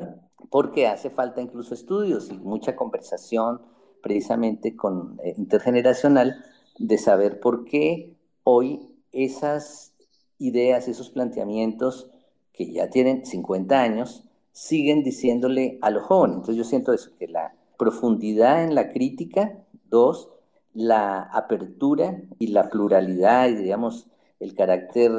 porque 0.49 0.87
hace 0.87 1.09
falta 1.09 1.41
incluso 1.41 1.73
estudios 1.73 2.29
y 2.31 2.37
mucha 2.37 2.75
conversación 2.75 3.61
precisamente 4.01 4.75
con 4.75 5.19
eh, 5.23 5.33
intergeneracional 5.37 6.43
de 6.77 6.97
saber 6.97 7.39
por 7.39 7.65
qué 7.65 8.15
hoy 8.43 8.79
esas 9.11 9.93
ideas, 10.37 10.87
esos 10.87 11.09
planteamientos 11.09 12.09
que 12.51 12.71
ya 12.71 12.89
tienen 12.89 13.25
50 13.25 13.81
años, 13.81 14.23
siguen 14.51 15.03
diciéndole 15.03 15.79
a 15.81 15.89
los 15.89 16.03
jóvenes. 16.03 16.37
Entonces 16.37 16.57
yo 16.57 16.63
siento 16.63 16.93
eso, 16.93 17.11
que 17.17 17.27
la 17.27 17.55
profundidad 17.77 18.63
en 18.63 18.75
la 18.75 18.89
crítica, 18.89 19.57
dos, 19.89 20.29
la 20.73 21.21
apertura 21.21 22.21
y 22.39 22.47
la 22.47 22.69
pluralidad 22.69 23.49
y, 23.49 23.55
digamos, 23.55 24.07
el 24.39 24.55
carácter 24.55 25.11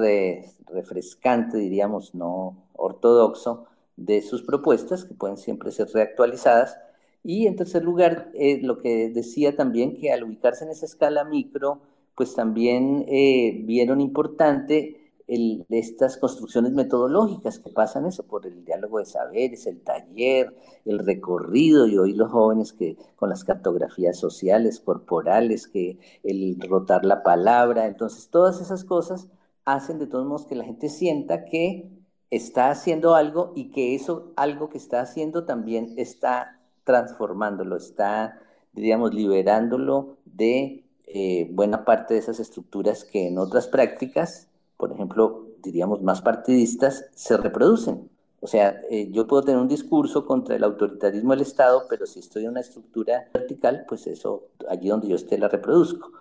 refrescante, 0.66 1.58
diríamos, 1.58 2.14
no 2.14 2.68
ortodoxo, 2.74 3.66
de 3.96 4.22
sus 4.22 4.42
propuestas, 4.42 5.04
que 5.04 5.14
pueden 5.14 5.36
siempre 5.36 5.70
ser 5.70 5.88
reactualizadas. 5.92 6.76
Y 7.24 7.46
en 7.46 7.56
tercer 7.56 7.82
lugar, 7.82 8.30
eh, 8.34 8.60
lo 8.62 8.78
que 8.78 9.08
decía 9.10 9.56
también, 9.56 9.96
que 9.96 10.12
al 10.12 10.24
ubicarse 10.24 10.64
en 10.64 10.70
esa 10.70 10.86
escala 10.86 11.24
micro, 11.24 11.80
pues 12.14 12.34
también 12.34 13.04
eh, 13.08 13.62
vieron 13.64 14.00
importante 14.00 15.00
estas 15.26 16.18
construcciones 16.18 16.72
metodológicas 16.72 17.58
que 17.58 17.70
pasan 17.70 18.04
eso 18.04 18.24
por 18.24 18.46
el 18.46 18.62
diálogo 18.64 18.98
de 18.98 19.06
saberes, 19.06 19.66
el 19.66 19.80
taller, 19.80 20.54
el 20.84 20.98
recorrido 20.98 21.86
y 21.86 21.96
hoy 21.96 22.12
los 22.12 22.30
jóvenes 22.30 22.74
que 22.74 22.98
con 23.16 23.30
las 23.30 23.42
cartografías 23.42 24.18
sociales, 24.18 24.80
corporales, 24.80 25.66
que 25.66 25.98
el 26.22 26.60
rotar 26.60 27.06
la 27.06 27.22
palabra, 27.22 27.86
entonces 27.86 28.28
todas 28.28 28.60
esas 28.60 28.84
cosas 28.84 29.28
hacen 29.64 29.98
de 29.98 30.06
todos 30.06 30.26
modos 30.26 30.46
que 30.46 30.56
la 30.56 30.64
gente 30.64 30.90
sienta 30.90 31.46
que 31.46 31.90
está 32.30 32.70
haciendo 32.70 33.14
algo 33.14 33.52
y 33.56 33.70
que 33.70 33.94
eso 33.94 34.32
algo 34.36 34.68
que 34.68 34.78
está 34.78 35.00
haciendo 35.00 35.44
también 35.46 35.94
está 35.96 36.53
transformándolo, 36.84 37.76
está, 37.76 38.40
diríamos, 38.72 39.14
liberándolo 39.14 40.18
de 40.24 40.84
eh, 41.06 41.48
buena 41.52 41.84
parte 41.84 42.14
de 42.14 42.20
esas 42.20 42.40
estructuras 42.40 43.04
que 43.04 43.28
en 43.28 43.38
otras 43.38 43.68
prácticas 43.68 44.48
por 44.76 44.92
ejemplo, 44.92 45.46
diríamos 45.62 46.02
más 46.02 46.20
partidistas, 46.20 47.06
se 47.14 47.36
reproducen. 47.36 48.10
O 48.40 48.46
sea, 48.46 48.80
eh, 48.90 49.08
yo 49.10 49.26
puedo 49.26 49.42
tener 49.42 49.60
un 49.60 49.68
discurso 49.68 50.26
contra 50.26 50.56
el 50.56 50.64
autoritarismo 50.64 51.30
del 51.30 51.40
Estado, 51.40 51.84
pero 51.88 52.04
si 52.06 52.20
estoy 52.20 52.44
en 52.44 52.50
una 52.50 52.60
estructura 52.60 53.28
vertical, 53.32 53.84
pues 53.88 54.06
eso, 54.06 54.48
allí 54.68 54.88
donde 54.88 55.08
yo 55.08 55.16
esté, 55.16 55.38
la 55.38 55.48
reproduzco. 55.48 56.12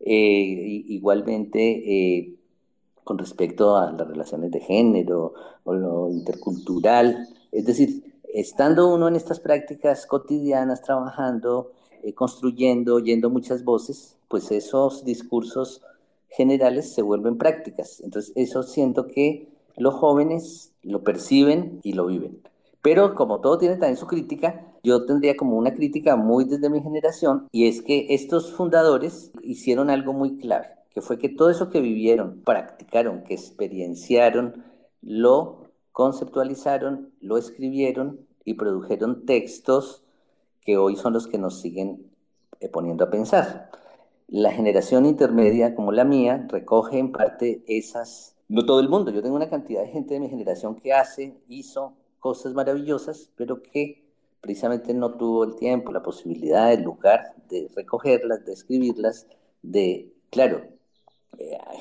Eh, 0.00 0.84
igualmente, 0.88 2.36
con 3.04 3.18
respecto 3.18 3.76
a 3.76 3.92
las 3.92 4.06
relaciones 4.06 4.50
de 4.50 4.60
género 4.60 5.32
o 5.64 5.74
lo 5.74 6.10
intercultural, 6.10 7.26
es 7.52 7.64
decir, 7.64 8.09
estando 8.34 8.92
uno 8.92 9.08
en 9.08 9.16
estas 9.16 9.40
prácticas 9.40 10.06
cotidianas, 10.06 10.82
trabajando, 10.82 11.72
construyendo, 12.14 12.94
oyendo 12.96 13.30
muchas 13.30 13.64
voces, 13.64 14.16
pues 14.28 14.50
esos 14.50 15.04
discursos 15.04 15.82
generales 16.28 16.92
se 16.92 17.02
vuelven 17.02 17.36
prácticas. 17.38 18.00
Entonces, 18.00 18.32
eso 18.36 18.62
siento 18.62 19.06
que 19.06 19.48
los 19.76 19.94
jóvenes 19.94 20.72
lo 20.82 21.02
perciben 21.02 21.80
y 21.82 21.92
lo 21.92 22.06
viven. 22.06 22.40
Pero 22.82 23.14
como 23.14 23.40
todo 23.40 23.58
tiene 23.58 23.76
también 23.76 23.96
su 23.96 24.06
crítica, 24.06 24.66
yo 24.82 25.04
tendría 25.04 25.36
como 25.36 25.56
una 25.56 25.74
crítica 25.74 26.16
muy 26.16 26.44
desde 26.44 26.70
mi 26.70 26.80
generación 26.80 27.48
y 27.52 27.68
es 27.68 27.82
que 27.82 28.06
estos 28.10 28.52
fundadores 28.52 29.30
hicieron 29.42 29.90
algo 29.90 30.12
muy 30.12 30.38
clave. 30.38 30.68
que 30.92 31.02
fue 31.02 31.18
que 31.18 31.28
todo 31.28 31.50
eso 31.50 31.70
que 31.70 31.80
vivieron, 31.80 32.40
practicaron, 32.44 33.22
que 33.22 33.34
experienciaron, 33.34 34.64
lo 35.02 35.59
conceptualizaron, 36.00 37.12
lo 37.20 37.36
escribieron 37.36 38.26
y 38.46 38.54
produjeron 38.54 39.26
textos 39.26 40.02
que 40.62 40.78
hoy 40.78 40.96
son 40.96 41.12
los 41.12 41.26
que 41.26 41.36
nos 41.36 41.60
siguen 41.60 42.10
eh, 42.58 42.70
poniendo 42.70 43.04
a 43.04 43.10
pensar. 43.10 43.70
La 44.26 44.50
generación 44.50 45.04
intermedia 45.04 45.74
como 45.74 45.92
la 45.92 46.06
mía 46.06 46.46
recoge 46.48 46.98
en 46.98 47.12
parte 47.12 47.62
esas, 47.66 48.34
no 48.48 48.64
todo 48.64 48.80
el 48.80 48.88
mundo, 48.88 49.10
yo 49.10 49.20
tengo 49.20 49.36
una 49.36 49.50
cantidad 49.50 49.82
de 49.82 49.88
gente 49.88 50.14
de 50.14 50.20
mi 50.20 50.30
generación 50.30 50.74
que 50.74 50.94
hace, 50.94 51.36
hizo 51.48 51.92
cosas 52.18 52.54
maravillosas, 52.54 53.30
pero 53.36 53.60
que 53.60 54.02
precisamente 54.40 54.94
no 54.94 55.18
tuvo 55.18 55.44
el 55.44 55.56
tiempo, 55.56 55.92
la 55.92 56.02
posibilidad, 56.02 56.72
el 56.72 56.82
lugar 56.82 57.34
de 57.50 57.70
recogerlas, 57.76 58.46
de 58.46 58.54
escribirlas, 58.54 59.26
de, 59.60 60.14
claro, 60.30 60.62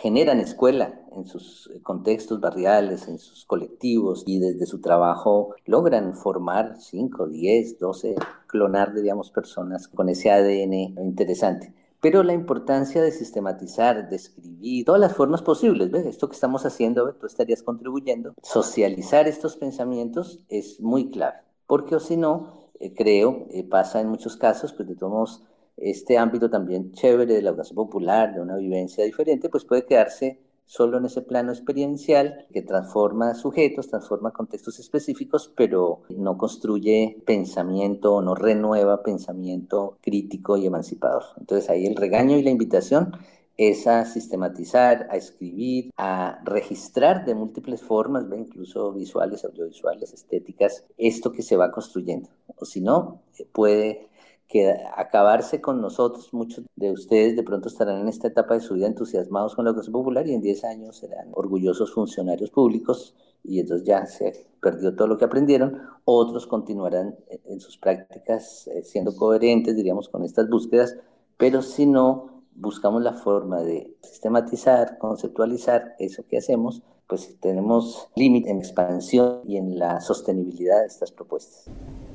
generan 0.01 0.39
escuela 0.39 1.01
en 1.15 1.25
sus 1.25 1.69
contextos 1.83 2.39
barriales, 2.39 3.07
en 3.07 3.19
sus 3.19 3.45
colectivos 3.45 4.23
y 4.25 4.39
desde 4.39 4.65
su 4.65 4.79
trabajo 4.81 5.55
logran 5.65 6.15
formar 6.15 6.77
5, 6.79 7.27
10, 7.27 7.79
12, 7.79 8.15
clonar, 8.47 8.93
diríamos, 8.93 9.31
personas 9.31 9.87
con 9.87 10.09
ese 10.09 10.31
ADN 10.31 10.73
interesante. 11.03 11.73
Pero 12.01 12.23
la 12.23 12.33
importancia 12.33 13.01
de 13.01 13.11
sistematizar, 13.11 14.07
de 14.07 14.15
escribir, 14.15 14.85
todas 14.85 15.01
las 15.01 15.13
formas 15.13 15.41
posibles, 15.41 15.91
¿ves? 15.91 16.05
Esto 16.05 16.29
que 16.29 16.35
estamos 16.35 16.65
haciendo, 16.65 17.13
tú 17.15 17.27
estarías 17.27 17.61
contribuyendo, 17.61 18.33
socializar 18.41 19.27
estos 19.27 19.57
pensamientos 19.57 20.39
es 20.47 20.79
muy 20.79 21.11
clave, 21.11 21.39
porque 21.67 21.95
o 21.95 21.99
si 21.99 22.15
no, 22.15 22.69
eh, 22.79 22.93
creo, 22.93 23.47
eh, 23.51 23.67
pasa 23.67 23.99
en 23.99 24.07
muchos 24.07 24.37
casos, 24.37 24.71
pues 24.71 24.87
de 24.87 24.95
todos 24.95 25.43
este 25.81 26.17
ámbito 26.17 26.49
también 26.49 26.91
chévere 26.91 27.33
de 27.33 27.41
la 27.41 27.49
educación 27.49 27.75
popular, 27.75 28.33
de 28.33 28.41
una 28.41 28.57
vivencia 28.57 29.03
diferente, 29.03 29.49
pues 29.49 29.65
puede 29.65 29.85
quedarse 29.85 30.39
solo 30.69 30.99
en 30.99 31.05
ese 31.05 31.23
plano 31.23 31.51
experiencial 31.51 32.45
que 32.53 32.61
transforma 32.61 33.33
sujetos, 33.33 33.87
transforma 33.87 34.31
contextos 34.31 34.79
específicos, 34.79 35.51
pero 35.55 36.03
no 36.09 36.37
construye 36.37 37.17
pensamiento, 37.25 38.21
no 38.21 38.35
renueva 38.35 39.01
pensamiento 39.01 39.97
crítico 39.99 40.57
y 40.57 40.67
emancipador. 40.67 41.23
Entonces 41.39 41.71
ahí 41.71 41.87
el 41.87 41.95
regaño 41.95 42.37
y 42.37 42.43
la 42.43 42.51
invitación 42.51 43.13
es 43.57 43.87
a 43.87 44.05
sistematizar, 44.05 45.07
a 45.09 45.17
escribir, 45.17 45.91
a 45.97 46.39
registrar 46.45 47.25
de 47.25 47.33
múltiples 47.33 47.81
formas, 47.81 48.25
incluso 48.31 48.93
visuales, 48.93 49.43
audiovisuales, 49.43 50.13
estéticas, 50.13 50.85
esto 50.97 51.31
que 51.31 51.41
se 51.41 51.57
va 51.57 51.71
construyendo. 51.71 52.29
O 52.57 52.65
si 52.65 52.79
no, 52.79 53.23
puede 53.51 54.08
que 54.49 54.75
acabarse 54.97 55.61
con 55.61 55.79
nosotros. 55.79 56.33
Muchos 56.33 56.65
de 56.75 56.91
ustedes 56.91 57.35
de 57.35 57.43
pronto 57.43 57.69
estarán 57.69 58.01
en 58.01 58.07
esta 58.09 58.27
etapa 58.27 58.55
de 58.55 58.59
su 58.59 58.73
vida 58.73 58.87
entusiasmados 58.87 59.55
con 59.55 59.63
la 59.63 59.71
educación 59.71 59.93
popular 59.93 60.27
y 60.27 60.33
en 60.33 60.41
10 60.41 60.63
años 60.65 60.97
serán 60.97 61.29
orgullosos 61.33 61.93
funcionarios 61.93 62.49
públicos 62.49 63.15
y 63.43 63.59
entonces 63.59 63.87
ya 63.87 64.05
se 64.07 64.47
perdió 64.59 64.95
todo 64.95 65.07
lo 65.07 65.17
que 65.17 65.25
aprendieron. 65.25 65.79
Otros 66.03 66.47
continuarán 66.47 67.15
en 67.45 67.59
sus 67.61 67.77
prácticas 67.77 68.67
eh, 68.67 68.83
siendo 68.83 69.15
coherentes, 69.15 69.75
diríamos, 69.75 70.09
con 70.09 70.23
estas 70.23 70.49
búsquedas, 70.49 70.97
pero 71.37 71.61
si 71.61 71.85
no 71.85 72.38
buscamos 72.55 73.01
la 73.01 73.13
forma 73.13 73.61
de 73.61 73.95
sistematizar, 74.01 74.97
conceptualizar 74.97 75.95
eso 75.99 76.23
que 76.27 76.37
hacemos, 76.37 76.83
pues 77.07 77.35
tenemos 77.39 78.07
límite 78.15 78.51
en 78.51 78.59
expansión 78.59 79.41
y 79.45 79.57
en 79.57 79.79
la 79.79 79.99
sostenibilidad 79.99 80.81
de 80.81 80.87
estas 80.87 81.11
propuestas. 81.11 81.65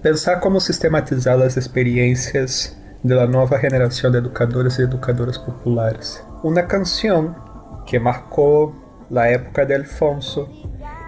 Pensar 0.02 0.40
como 0.40 0.60
sistematizar 0.60 1.40
as 1.42 1.56
experiências 1.56 2.76
da 3.02 3.26
nova 3.26 3.58
geração 3.58 4.10
de 4.10 4.18
educadores 4.18 4.78
e 4.78 4.82
educadoras 4.82 5.36
populares. 5.36 6.24
Uma 6.42 6.62
canção 6.62 7.34
que 7.86 7.98
marcou 7.98 8.72
a 9.14 9.26
época 9.26 9.66
de 9.66 9.74
Alfonso 9.74 10.48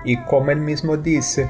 e 0.04 0.16
como 0.16 0.50
ele 0.50 0.60
mesmo 0.60 0.96
disse, 0.96 1.48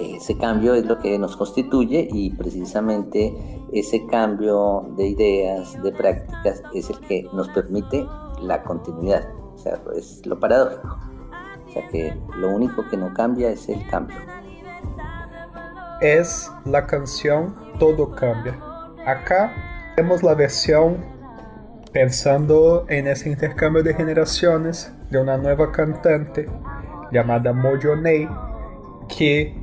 ese 0.00 0.36
cambio 0.36 0.74
es 0.74 0.86
lo 0.86 0.98
que 0.98 1.18
nos 1.18 1.36
constituye 1.36 2.08
y 2.10 2.30
precisamente 2.30 3.34
ese 3.72 4.06
cambio 4.06 4.86
de 4.96 5.08
ideas, 5.08 5.80
de 5.82 5.92
prácticas, 5.92 6.62
es 6.74 6.90
el 6.90 6.98
que 7.00 7.28
nos 7.32 7.48
permite 7.48 8.06
la 8.40 8.62
continuidad. 8.62 9.28
O 9.54 9.58
sea, 9.58 9.80
es 9.96 10.24
lo 10.24 10.38
paradójico. 10.38 10.98
O 11.66 11.70
sea, 11.72 11.88
que 11.88 12.16
lo 12.36 12.54
único 12.54 12.86
que 12.88 12.96
no 12.96 13.12
cambia 13.12 13.50
es 13.50 13.68
el 13.68 13.86
cambio. 13.88 14.16
es 16.00 16.50
la 16.64 16.86
canción 16.86 17.54
Todo 17.78 18.12
Cambia. 18.12 18.58
Acá 19.04 19.52
tenemos 19.96 20.22
la 20.22 20.34
versión 20.34 21.04
pensando 21.92 22.86
en 22.88 23.08
ese 23.08 23.28
intercambio 23.28 23.82
de 23.82 23.94
generaciones 23.94 24.92
de 25.10 25.18
una 25.18 25.36
nueva 25.36 25.72
cantante 25.72 26.48
llamada 27.10 27.52
Mojonei 27.52 28.28
que 29.08 29.57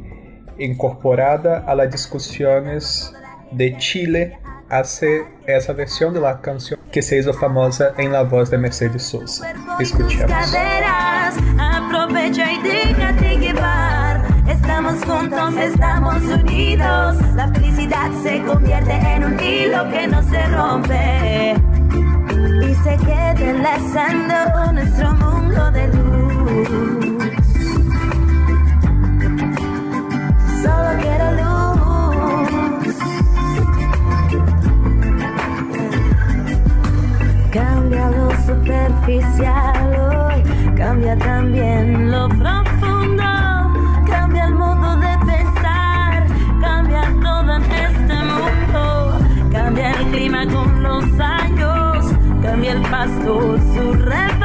incorporada 0.58 1.64
a 1.68 1.76
las 1.76 1.92
discusiones 1.92 3.14
de 3.52 3.78
Chile 3.78 4.40
hace 4.70 5.26
esa 5.46 5.74
versión 5.74 6.14
de 6.14 6.20
la 6.20 6.42
canción 6.42 6.80
que 6.92 7.02
se 7.02 7.18
hizo 7.18 7.34
famosa 7.34 7.94
en 7.98 8.12
la 8.12 8.24
voz 8.24 8.50
de 8.50 8.58
Mercedes 8.58 9.04
Sosa. 9.04 9.54
Escuchemos. 9.80 10.32
Aprovecha 11.60 12.52
y 12.52 12.62
déjate 12.62 13.38
llevar. 13.38 14.24
Estamos 14.48 15.04
juntos, 15.06 15.56
estamos 15.58 16.24
unidos. 16.24 17.18
La 17.36 17.48
felicidad 17.54 18.10
se 18.24 18.42
convierte 18.44 18.94
en 18.94 19.24
un 19.24 19.40
hilo 19.40 19.90
que 19.92 20.08
no 20.08 20.24
se 20.24 20.46
rompe. 20.48 21.56
Y 22.62 22.76
se 22.76 22.98
queda 23.06 23.32
enlazando 23.32 24.74
nuestro 24.74 25.14
mundo 25.14 25.72
de 25.72 25.88
luz. 25.88 27.15
Superficial 38.56 40.44
cambia 40.76 41.18
también 41.18 42.12
lo 42.12 42.28
profundo. 42.30 43.24
Cambia 44.08 44.46
el 44.46 44.56
modo 44.56 44.96
de 44.98 45.18
pensar, 45.26 46.28
cambia 46.62 47.02
todo 47.22 47.56
en 47.56 47.64
este 47.72 48.16
mundo. 48.32 49.20
Cambia 49.52 49.92
el 49.92 50.08
clima 50.12 50.46
con 50.48 50.84
los 50.84 51.20
años, 51.20 52.14
cambia 52.42 52.72
el 52.74 52.82
pasto, 52.84 53.58
su 53.74 53.94
rebaño. 53.94 54.45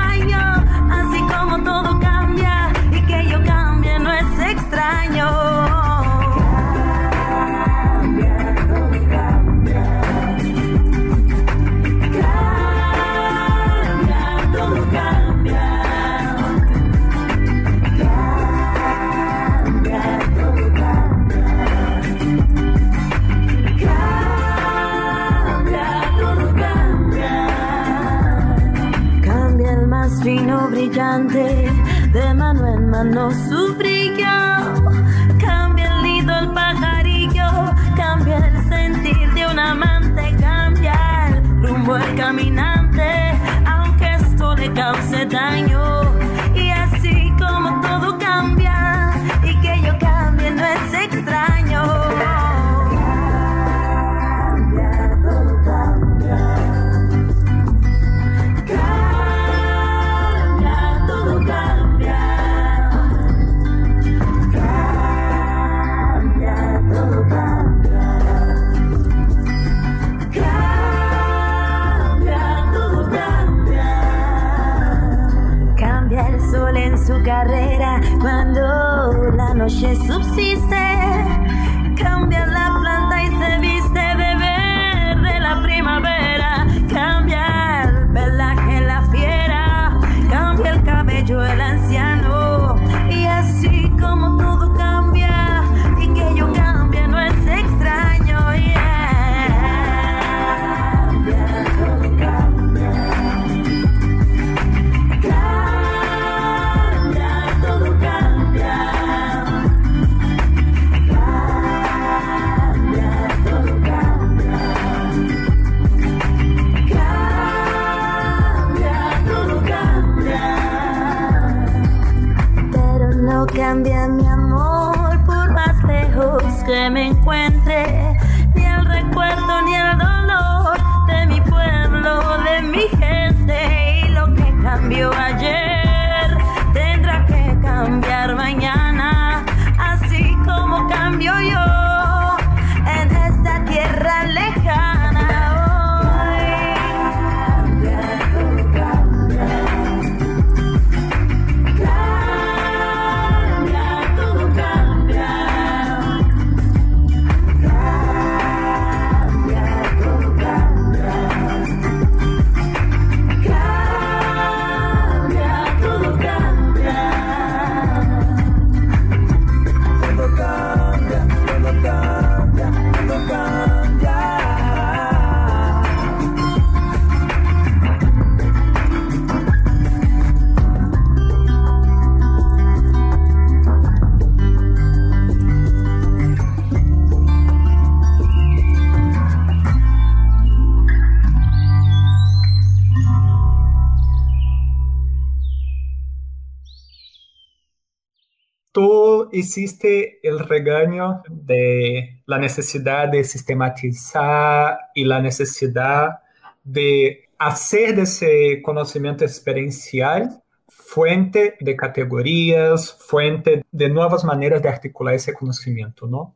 Hiciste 199.41 200.21
el 200.23 200.39
regaño 200.39 201.23
de 201.29 202.23
la 202.27 202.39
necesidad 202.39 203.09
de 203.09 203.25
sistematizar 203.25 204.79
y 204.95 205.05
la 205.05 205.21
necesidad 205.21 206.21
de 206.63 207.29
hacer 207.39 207.97
de 207.97 208.03
ese 208.03 208.63
conocimiento 208.63 209.25
experiencial 209.25 210.43
fuente 210.69 211.57
de 211.61 211.77
categorías, 211.77 212.93
fuente 212.93 213.65
de 213.71 213.89
nuevas 213.89 214.25
maneras 214.25 214.63
de 214.63 214.69
articular 214.69 215.15
ese 215.15 215.35
conocimiento, 215.35 216.07
¿no? 216.07 216.35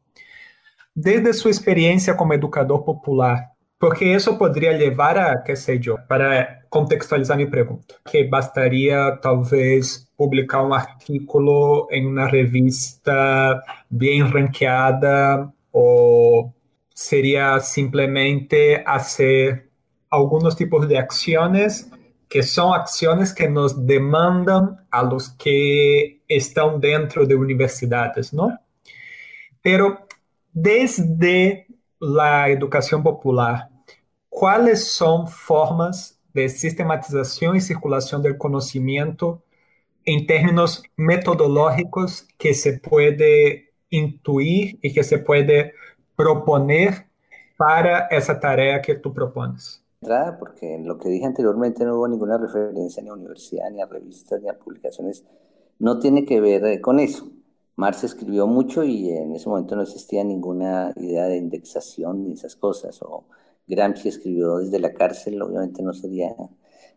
Desde 0.94 1.32
su 1.32 1.48
experiencia 1.48 2.16
como 2.16 2.34
educador 2.34 2.84
popular, 2.84 3.53
porque 3.84 4.14
eso 4.14 4.38
podría 4.38 4.72
llevar 4.72 5.18
a, 5.18 5.44
qué 5.44 5.54
sé 5.54 5.78
yo, 5.78 5.96
para 6.08 6.64
contextualizar 6.70 7.36
mi 7.36 7.44
pregunta, 7.44 7.96
que 8.10 8.26
bastaría 8.26 9.20
tal 9.20 9.42
vez 9.44 10.10
publicar 10.16 10.62
un 10.62 10.72
artículo 10.72 11.88
en 11.90 12.06
una 12.06 12.26
revista 12.26 13.62
bien 13.90 14.32
ranqueada 14.32 15.52
o 15.70 16.54
sería 16.94 17.60
simplemente 17.60 18.82
hacer 18.86 19.68
algunos 20.08 20.56
tipos 20.56 20.88
de 20.88 20.96
acciones 20.96 21.90
que 22.26 22.42
son 22.42 22.72
acciones 22.72 23.34
que 23.34 23.50
nos 23.50 23.86
demandan 23.86 24.78
a 24.90 25.02
los 25.02 25.28
que 25.28 26.22
están 26.26 26.80
dentro 26.80 27.26
de 27.26 27.34
universidades, 27.34 28.32
¿no? 28.32 28.58
Pero 29.60 30.06
desde 30.54 31.66
la 32.00 32.48
educación 32.48 33.02
popular, 33.02 33.73
¿cuáles 34.34 34.88
son 34.88 35.28
formas 35.28 36.20
de 36.34 36.48
sistematización 36.48 37.54
y 37.56 37.60
circulación 37.60 38.20
del 38.20 38.36
conocimiento 38.36 39.44
en 40.04 40.26
términos 40.26 40.82
metodológicos 40.96 42.26
que 42.36 42.52
se 42.52 42.78
puede 42.80 43.70
intuir 43.90 44.80
y 44.82 44.92
que 44.92 45.04
se 45.04 45.18
puede 45.18 45.72
proponer 46.16 47.06
para 47.56 48.08
esa 48.08 48.40
tarea 48.40 48.82
que 48.82 48.96
tú 48.96 49.14
propones? 49.14 49.80
Porque 50.40 50.74
en 50.74 50.88
lo 50.88 50.98
que 50.98 51.08
dije 51.08 51.24
anteriormente 51.24 51.84
no 51.84 51.96
hubo 51.96 52.08
ninguna 52.08 52.36
referencia 52.36 53.02
ni 53.04 53.10
a 53.10 53.14
universidad, 53.14 53.70
ni 53.70 53.80
a 53.80 53.86
revistas, 53.86 54.42
ni 54.42 54.48
a 54.48 54.58
publicaciones. 54.58 55.24
No 55.78 56.00
tiene 56.00 56.24
que 56.24 56.40
ver 56.40 56.66
eh, 56.66 56.80
con 56.80 56.98
eso. 56.98 57.28
Marx 57.76 58.02
escribió 58.02 58.48
mucho 58.48 58.82
y 58.82 59.10
en 59.10 59.34
ese 59.34 59.48
momento 59.48 59.76
no 59.76 59.82
existía 59.82 60.24
ninguna 60.24 60.92
idea 60.96 61.26
de 61.26 61.36
indexación 61.36 62.24
ni 62.24 62.32
esas 62.32 62.56
cosas. 62.56 63.00
O 63.02 63.24
Gramsci 63.66 64.08
escribió 64.08 64.58
desde 64.58 64.78
la 64.78 64.92
cárcel, 64.92 65.40
obviamente 65.42 65.82
no 65.82 65.92
sería 65.92 66.34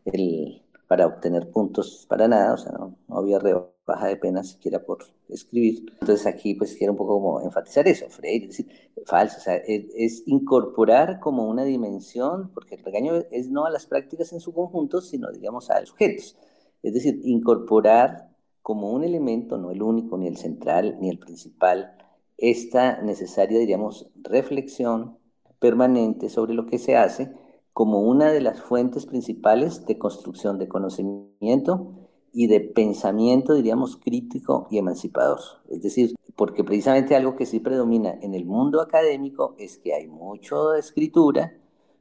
el, 0.05 0.61
para 0.87 1.05
obtener 1.05 1.49
puntos 1.51 2.05
para 2.07 2.27
nada, 2.27 2.53
o 2.53 2.57
sea, 2.57 2.71
no, 2.73 2.95
había 3.09 3.39
rebaja 3.39 4.07
de 4.07 4.15
pena 4.15 4.43
siquiera 4.43 4.83
por 4.83 4.99
escribir. 5.29 5.85
Entonces 6.01 6.25
aquí 6.25 6.55
pues 6.55 6.75
quiero 6.75 6.93
un 6.93 6.97
poco 6.97 7.13
como 7.13 7.41
enfatizar 7.41 7.87
eso, 7.87 8.09
Freire, 8.09 8.45
es 8.45 8.57
decir, 8.57 8.91
falso, 9.05 9.37
o 9.37 9.41
sea, 9.41 9.55
es, 9.55 10.23
incorporar 10.25 11.19
como 11.19 11.47
una 11.49 11.63
dimensión, 11.63 12.51
porque 12.53 12.75
el 12.75 12.83
regaño 12.83 13.15
es 13.31 13.49
no 13.49 13.65
a 13.65 13.69
las 13.69 13.85
prácticas 13.85 14.31
en 14.33 14.39
su 14.39 14.53
conjunto, 14.53 15.01
sino 15.01 15.31
digamos 15.31 15.69
a 15.69 15.79
los 15.79 15.89
sujetos. 15.89 16.37
Es 16.83 16.93
decir, 16.93 17.19
incorporar 17.23 18.29
como 18.61 18.91
un 18.91 19.03
elemento, 19.03 19.57
no 19.57 19.71
el 19.71 19.81
único, 19.81 20.17
ni 20.17 20.27
el 20.27 20.37
central, 20.37 20.97
ni 20.99 21.09
el 21.09 21.19
principal, 21.19 21.97
esta 22.37 23.01
necesaria, 23.01 23.59
diríamos, 23.59 24.09
reflexión 24.15 25.17
permanente 25.59 26.29
sobre 26.29 26.53
lo 26.53 26.65
que 26.65 26.77
se 26.77 26.95
hace, 26.95 27.31
como 27.73 28.01
una 28.01 28.31
de 28.31 28.41
las 28.41 28.61
fuentes 28.61 29.05
principales 29.05 29.85
de 29.85 29.97
construcción 29.97 30.57
de 30.57 30.67
conocimiento 30.67 31.93
y 32.33 32.47
de 32.47 32.59
pensamiento, 32.59 33.53
diríamos, 33.53 33.97
crítico 33.97 34.67
y 34.71 34.77
emancipador. 34.77 35.39
Es 35.69 35.81
decir, 35.81 36.15
porque 36.35 36.63
precisamente 36.63 37.15
algo 37.15 37.35
que 37.35 37.45
sí 37.45 37.59
predomina 37.59 38.17
en 38.21 38.33
el 38.33 38.45
mundo 38.45 38.81
académico 38.81 39.55
es 39.57 39.77
que 39.77 39.93
hay 39.93 40.07
mucho 40.07 40.73
escritura, 40.73 41.53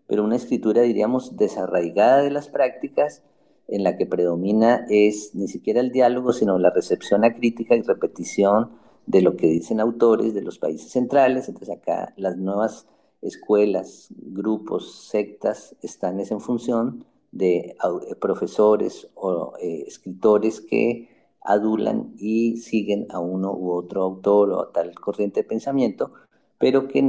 pero 0.06 0.24
una 0.24 0.36
escritura, 0.36 0.82
diríamos, 0.82 1.36
desarraigada 1.36 2.22
de 2.22 2.30
las 2.30 2.48
prácticas, 2.48 3.22
en 3.68 3.82
la 3.82 3.96
que 3.96 4.06
predomina 4.06 4.86
es 4.88 5.34
ni 5.34 5.48
siquiera 5.48 5.80
el 5.80 5.90
diálogo, 5.90 6.32
sino 6.32 6.58
la 6.58 6.70
recepción 6.70 7.22
crítica 7.32 7.74
y 7.74 7.82
repetición 7.82 8.70
de 9.06 9.22
lo 9.22 9.36
que 9.36 9.46
dicen 9.48 9.80
autores 9.80 10.34
de 10.34 10.42
los 10.42 10.58
países 10.58 10.92
centrales. 10.92 11.48
Entonces 11.48 11.76
acá 11.76 12.12
las 12.16 12.36
nuevas 12.36 12.86
escuelas, 13.26 14.08
grupos, 14.10 15.08
sectas 15.08 15.74
están 15.82 16.20
en 16.20 16.40
función 16.40 17.04
de 17.32 17.56
eh, 17.56 18.14
profesores 18.20 19.08
o 19.14 19.54
eh, 19.60 19.84
escritores 19.86 20.60
que 20.60 21.08
adulan 21.42 22.14
y 22.18 22.56
siguen 22.56 23.06
a 23.10 23.20
uno 23.20 23.52
u 23.52 23.72
otro 23.72 24.02
autor 24.02 24.50
o 24.50 24.60
a 24.62 24.72
tal 24.72 24.94
corriente 24.94 25.42
de 25.42 25.48
pensamiento, 25.48 26.10
pero 26.58 26.88
que 26.88 27.02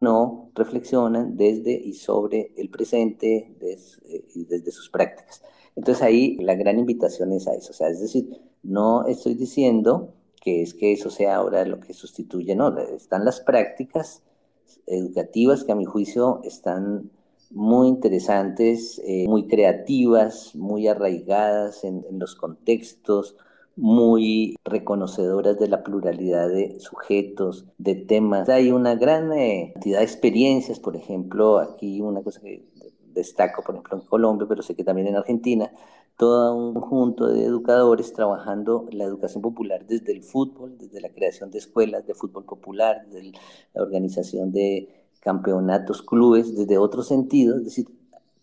no 0.00 0.50
reflexionan 0.54 1.36
desde 1.36 1.72
y 1.72 1.94
sobre 1.94 2.52
el 2.56 2.70
presente 2.70 3.56
eh, 3.60 4.24
y 4.34 4.44
desde 4.44 4.70
sus 4.72 4.90
prácticas. 4.90 5.42
Entonces 5.76 6.02
ahí 6.02 6.36
la 6.38 6.54
gran 6.54 6.78
invitación 6.78 7.32
es 7.32 7.46
a 7.48 7.54
eso, 7.54 7.70
o 7.70 7.74
sea, 7.74 7.88
es 7.88 8.00
decir, 8.00 8.28
no 8.62 9.06
estoy 9.06 9.34
diciendo 9.34 10.14
que 10.40 10.62
es 10.62 10.74
que 10.74 10.92
eso 10.92 11.10
sea 11.10 11.36
ahora 11.36 11.64
lo 11.64 11.80
que 11.80 11.94
sustituye, 11.94 12.54
no, 12.54 12.76
están 12.78 13.24
las 13.24 13.40
prácticas 13.40 14.22
educativas 14.86 15.64
que 15.64 15.72
a 15.72 15.76
mi 15.76 15.84
juicio 15.84 16.40
están 16.44 17.10
muy 17.50 17.88
interesantes, 17.88 19.00
eh, 19.04 19.26
muy 19.28 19.46
creativas, 19.46 20.54
muy 20.54 20.88
arraigadas 20.88 21.84
en, 21.84 22.04
los 22.18 22.34
contextos, 22.34 23.36
muy 23.76 24.56
reconocedoras 24.64 25.58
de 25.58 25.68
la 25.68 25.82
pluralidad 25.82 26.48
de 26.48 26.78
sujetos, 26.80 27.66
de 27.78 27.94
temas. 27.94 28.48
Hay 28.48 28.72
una 28.72 28.94
gran 28.96 29.32
eh, 29.32 29.70
cantidad 29.74 29.98
de 29.98 30.04
experiencias, 30.04 30.80
por 30.80 30.96
ejemplo, 30.96 31.58
aquí 31.58 32.00
una 32.00 32.22
cosa 32.22 32.40
que 32.40 32.64
destaco, 33.14 33.62
por 33.62 33.76
ejemplo, 33.76 33.98
en 33.98 34.06
Colombia, 34.06 34.46
pero 34.48 34.62
sé 34.62 34.74
que 34.74 34.84
también 34.84 35.08
en 35.08 35.16
Argentina, 35.16 35.70
todo 36.16 36.54
un 36.54 36.74
conjunto 36.74 37.26
de 37.28 37.44
educadores 37.44 38.12
trabajando 38.12 38.86
la 38.92 39.04
educación 39.04 39.42
popular 39.42 39.86
desde 39.86 40.12
el 40.12 40.22
fútbol, 40.22 40.78
desde 40.78 41.00
la 41.00 41.10
creación 41.10 41.50
de 41.50 41.58
escuelas 41.58 42.06
de 42.06 42.14
fútbol 42.14 42.44
popular, 42.44 43.06
desde 43.10 43.32
la 43.74 43.82
organización 43.82 44.52
de 44.52 44.88
campeonatos, 45.20 46.02
clubes, 46.02 46.54
desde 46.54 46.78
otro 46.78 47.02
sentido, 47.02 47.56
es 47.56 47.64
decir, 47.64 47.86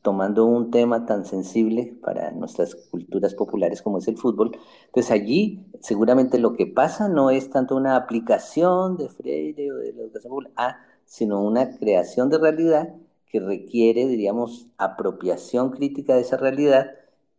tomando 0.02 0.46
un 0.46 0.72
tema 0.72 1.06
tan 1.06 1.26
sensible 1.26 1.96
para 2.02 2.32
nuestras 2.32 2.76
culturas 2.76 3.36
populares 3.36 3.82
como 3.82 4.00
es 4.00 4.08
el 4.08 4.18
fútbol. 4.18 4.52
Entonces 4.88 5.12
allí 5.12 5.64
seguramente 5.80 6.40
lo 6.40 6.54
que 6.54 6.66
pasa 6.66 7.08
no 7.08 7.30
es 7.30 7.50
tanto 7.52 7.76
una 7.76 7.96
aplicación 7.96 8.98
de 8.98 9.10
Freire 9.10 9.72
o 9.72 9.76
de 9.76 9.94
la 9.94 10.02
educación 10.02 10.32
popular, 10.32 10.54
ah, 10.56 10.78
sino 11.06 11.44
una 11.44 11.78
creación 11.78 12.30
de 12.30 12.40
realidad 12.40 12.96
que 13.28 13.40
requiere, 13.40 14.08
diríamos, 14.08 14.68
apropiación 14.78 15.70
crítica 15.70 16.16
de 16.16 16.22
esa 16.22 16.38
realidad 16.38 16.92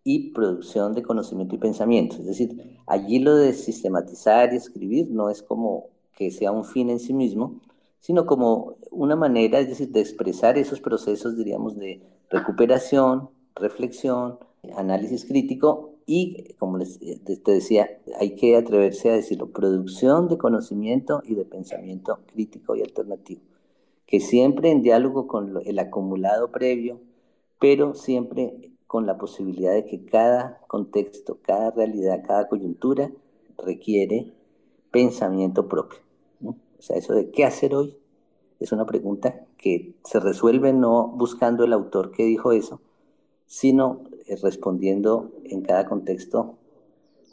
y 0.05 0.31
producción 0.33 0.95
de 0.95 1.03
conocimiento 1.03 1.55
y 1.55 1.59
pensamiento. 1.59 2.17
Es 2.17 2.27
decir, 2.27 2.81
allí 2.87 3.19
lo 3.19 3.37
de 3.37 3.53
sistematizar 3.53 4.53
y 4.53 4.57
escribir 4.57 5.09
no 5.11 5.31
es 5.31 5.43
como 5.43 5.87
que 6.15 6.31
sea 6.31 6.53
un 6.53 6.65
fin 6.65 6.91
en 6.91 7.01
sí 7.01 7.13
mismo, 7.13 7.61
sino 8.01 8.27
como 8.27 8.77
una 8.91 9.17
manera, 9.17 9.61
es 9.61 9.69
decir, 9.69 9.91
de 9.91 10.01
expresar 10.01 10.59
esos 10.59 10.81
procesos, 10.81 11.37
diríamos, 11.37 11.77
de 11.77 12.03
recuperación, 12.31 13.31
reflexión, 13.55 14.39
análisis 14.77 15.25
crítico 15.25 15.93
y, 16.05 16.55
como 16.55 16.79
les, 16.79 17.01
eh, 17.01 17.21
te 17.21 17.53
decía, 17.53 17.89
hay 18.19 18.35
que 18.35 18.57
atreverse 18.57 19.11
a 19.11 19.15
decirlo, 19.15 19.51
producción 19.53 20.29
de 20.29 20.37
conocimiento 20.39 21.23
y 21.25 21.35
de 21.35 21.45
pensamiento 21.45 22.19
crítico 22.27 22.75
y 22.75 22.83
alternativo, 22.83 23.43
que 24.07 24.19
siempre 24.19 24.71
en 24.71 24.83
diálogo 24.83 25.29
con 25.29 25.61
el 25.65 25.79
acumulado 25.79 26.51
previo, 26.51 26.99
pero 27.61 27.95
siempre 27.95 28.72
con 28.93 29.07
la 29.07 29.17
posibilidad 29.17 29.73
de 29.73 29.87
que 29.87 30.05
cada 30.05 30.61
contexto, 30.69 31.39
cada 31.41 31.71
realidad, 31.71 32.23
cada 32.27 32.47
coyuntura 32.47 33.11
requiere 33.57 34.35
pensamiento 34.91 35.67
propio. 35.67 36.01
O 36.45 36.55
sea, 36.79 36.99
eso 36.99 37.15
de 37.15 37.31
qué 37.31 37.47
hacer 37.47 37.75
hoy 37.75 37.97
es 38.61 38.71
una 38.71 38.85
pregunta 38.85 39.47
que 39.57 39.95
se 40.05 40.21
resuelve 40.21 40.75
no 40.75 41.09
buscando 41.09 41.65
el 41.65 41.73
autor 41.73 42.11
que 42.11 42.25
dijo 42.25 42.53
eso, 42.53 42.83
sino 43.47 44.03
eh, 44.27 44.37
respondiendo 44.43 45.33
en 45.45 45.63
cada 45.63 45.87
contexto 45.87 46.59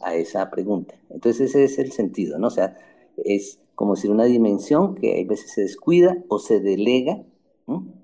a 0.01 0.15
esa 0.15 0.49
pregunta. 0.51 0.95
Entonces 1.09 1.49
ese 1.49 1.65
es 1.65 1.77
el 1.77 1.91
sentido, 1.91 2.39
¿no? 2.39 2.47
O 2.47 2.51
sea, 2.51 2.77
es 3.17 3.59
como 3.75 3.95
decir 3.95 4.11
una 4.11 4.23
dimensión 4.23 4.95
que 4.95 5.21
a 5.21 5.27
veces 5.27 5.51
se 5.51 5.63
descuida 5.63 6.23
o 6.29 6.39
se 6.39 6.61
delega 6.61 7.21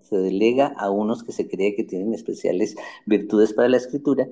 se 0.08 0.18
delega 0.18 0.68
a 0.68 0.89
unos 0.89 1.24
que 1.24 1.32
se 1.32 1.47
cree 1.47 1.76
que 1.76 1.84
tienen 1.84 2.14
especiales 2.14 2.76
virtudes 3.06 3.53
para 3.53 3.70
la 3.70 3.78
escritura 3.78 4.28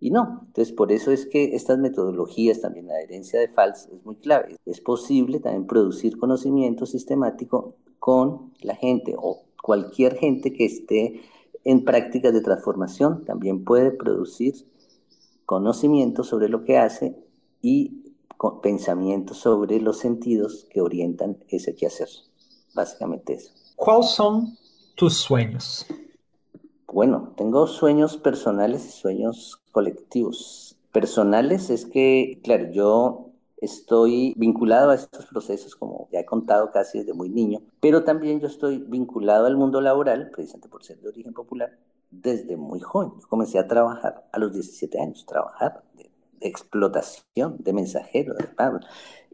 y 0.00 0.10
no. 0.10 0.42
Entonces, 0.46 0.72
por 0.72 0.92
eso 0.92 1.10
es 1.10 1.26
que 1.26 1.56
estas 1.56 1.78
metodologías, 1.78 2.60
también 2.60 2.86
la 2.86 3.00
herencia 3.00 3.40
de 3.40 3.48
Fals, 3.48 3.88
es 3.92 4.04
muy 4.04 4.16
clave. 4.16 4.56
Es 4.64 4.80
posible 4.80 5.40
también 5.40 5.66
producir 5.66 6.18
conocimiento 6.18 6.86
sistemático 6.86 7.74
con 7.98 8.52
la 8.60 8.76
gente 8.76 9.14
o 9.16 9.42
cualquier 9.62 10.16
gente 10.16 10.52
que 10.52 10.64
esté 10.64 11.20
en 11.64 11.84
prácticas 11.84 12.32
de 12.32 12.40
transformación 12.40 13.24
también 13.24 13.64
puede 13.64 13.90
producir 13.90 14.54
conocimiento 15.44 16.24
sobre 16.24 16.48
lo 16.48 16.64
que 16.64 16.78
hace 16.78 17.14
y 17.60 18.04
pensamiento 18.62 19.34
sobre 19.34 19.80
los 19.80 19.98
sentidos 19.98 20.66
que 20.70 20.80
orientan 20.80 21.36
ese 21.48 21.74
quehacer. 21.74 22.08
Básicamente 22.74 23.34
eso. 23.34 23.52
¿Cuáles 23.76 24.10
son 24.10 24.56
tus 24.98 25.16
sueños? 25.16 25.86
Bueno, 26.92 27.32
tengo 27.36 27.68
sueños 27.68 28.16
personales 28.16 28.84
y 28.84 28.90
sueños 28.90 29.62
colectivos. 29.70 30.76
Personales 30.90 31.70
es 31.70 31.86
que, 31.86 32.40
claro, 32.42 32.68
yo 32.72 33.30
estoy 33.58 34.34
vinculado 34.36 34.90
a 34.90 34.96
estos 34.96 35.26
procesos, 35.26 35.76
como 35.76 36.08
ya 36.10 36.20
he 36.20 36.24
contado 36.24 36.72
casi 36.72 36.98
desde 36.98 37.14
muy 37.14 37.28
niño, 37.28 37.60
pero 37.80 38.02
también 38.02 38.40
yo 38.40 38.48
estoy 38.48 38.78
vinculado 38.78 39.46
al 39.46 39.56
mundo 39.56 39.80
laboral, 39.80 40.30
precisamente 40.32 40.68
por 40.68 40.82
ser 40.82 40.98
de 40.98 41.08
origen 41.08 41.32
popular, 41.32 41.78
desde 42.10 42.56
muy 42.56 42.80
joven. 42.80 43.12
Comencé 43.28 43.60
a 43.60 43.68
trabajar 43.68 44.28
a 44.32 44.38
los 44.40 44.52
17 44.52 45.00
años, 45.00 45.24
trabajar 45.26 45.84
de, 45.94 46.10
explotación, 46.40 47.56
de 47.60 47.72
mensajero, 47.72 48.34
de 48.34 48.44
pago. 48.48 48.80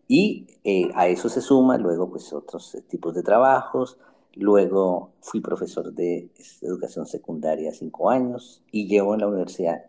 Y 0.09 0.47
eh, 0.65 0.91
a 0.95 1.09
eso 1.09 1.31
se 1.31 1.41
suma 1.41 1.79
luego 1.79 2.11
pues 2.11 2.35
otros 2.35 2.77
tipos 2.89 3.15
de 3.15 3.23
trabajos, 3.23 3.99
Luego 4.37 5.12
fui 5.20 5.41
profesor 5.41 5.93
de 5.93 6.30
educación 6.62 7.07
secundaria 7.07 7.72
cinco 7.72 8.11
años 8.11 8.62
y 8.72 8.89
llevo 8.89 9.14
en 9.14 9.20
la 9.20 9.28
universidad 9.28 9.85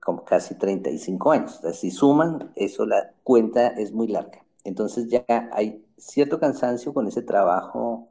como 0.00 0.24
casi 0.24 0.54
35 0.54 1.32
años. 1.32 1.60
si 1.72 1.90
suman, 1.90 2.52
eso 2.56 2.86
la 2.86 3.12
cuenta 3.24 3.68
es 3.68 3.92
muy 3.92 4.06
larga. 4.06 4.44
Entonces 4.62 5.08
ya 5.08 5.24
hay 5.52 5.82
cierto 5.96 6.38
cansancio 6.38 6.92
con 6.92 7.06
ese 7.06 7.22
trabajo 7.22 8.08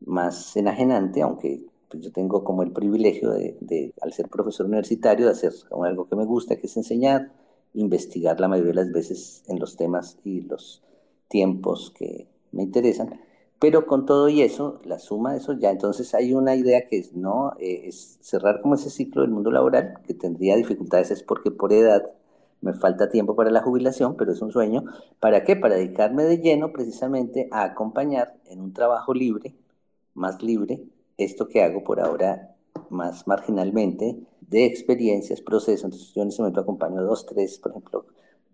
más 0.00 0.56
enajenante, 0.56 1.22
aunque 1.22 1.66
pues, 1.90 2.02
yo 2.02 2.12
tengo 2.12 2.42
como 2.42 2.62
el 2.62 2.72
privilegio 2.72 3.30
de, 3.30 3.92
al 4.00 4.12
ser 4.12 4.28
profesor 4.28 4.66
universitario, 4.66 5.26
de 5.26 5.32
hacer 5.32 5.52
algo 5.84 6.08
que 6.08 6.16
me 6.16 6.24
gusta, 6.24 6.56
que 6.56 6.66
es 6.66 6.76
enseñar, 6.76 7.32
investigar 7.74 8.40
la 8.40 8.48
mayoría 8.48 8.72
de 8.72 8.84
las 8.84 8.92
veces 8.92 9.44
en 9.46 9.58
los 9.58 9.76
temas 9.76 10.18
y 10.24 10.40
los 10.42 10.82
tiempos 11.28 11.92
que 11.96 12.28
me 12.52 12.62
interesan. 12.62 13.20
Pero 13.66 13.84
con 13.84 14.06
todo 14.06 14.28
y 14.28 14.42
eso, 14.42 14.80
la 14.84 15.00
suma 15.00 15.32
de 15.32 15.38
eso 15.38 15.52
ya, 15.54 15.72
entonces 15.72 16.14
hay 16.14 16.32
una 16.34 16.54
idea 16.54 16.86
que 16.86 16.98
es, 16.98 17.16
¿no? 17.16 17.52
Eh, 17.58 17.88
es 17.88 18.16
cerrar 18.20 18.60
como 18.60 18.76
ese 18.76 18.90
ciclo 18.90 19.22
del 19.22 19.32
mundo 19.32 19.50
laboral, 19.50 19.98
que 20.06 20.14
tendría 20.14 20.54
dificultades, 20.54 21.10
es 21.10 21.24
porque 21.24 21.50
por 21.50 21.72
edad 21.72 22.12
me 22.60 22.74
falta 22.74 23.10
tiempo 23.10 23.34
para 23.34 23.50
la 23.50 23.62
jubilación, 23.62 24.14
pero 24.16 24.30
es 24.30 24.40
un 24.40 24.52
sueño. 24.52 24.84
¿Para 25.18 25.42
qué? 25.42 25.56
Para 25.56 25.74
dedicarme 25.74 26.22
de 26.22 26.38
lleno 26.38 26.72
precisamente 26.72 27.48
a 27.50 27.64
acompañar 27.64 28.36
en 28.44 28.60
un 28.60 28.72
trabajo 28.72 29.12
libre, 29.12 29.56
más 30.14 30.40
libre, 30.44 30.84
esto 31.16 31.48
que 31.48 31.64
hago 31.64 31.82
por 31.82 31.98
ahora 31.98 32.54
más 32.88 33.26
marginalmente, 33.26 34.16
de 34.42 34.64
experiencias, 34.64 35.40
procesos. 35.40 35.86
Entonces 35.86 36.14
yo 36.14 36.22
en 36.22 36.28
ese 36.28 36.40
momento 36.40 36.60
acompaño 36.60 37.02
dos, 37.02 37.26
tres, 37.26 37.58
por 37.58 37.72
ejemplo, 37.72 38.06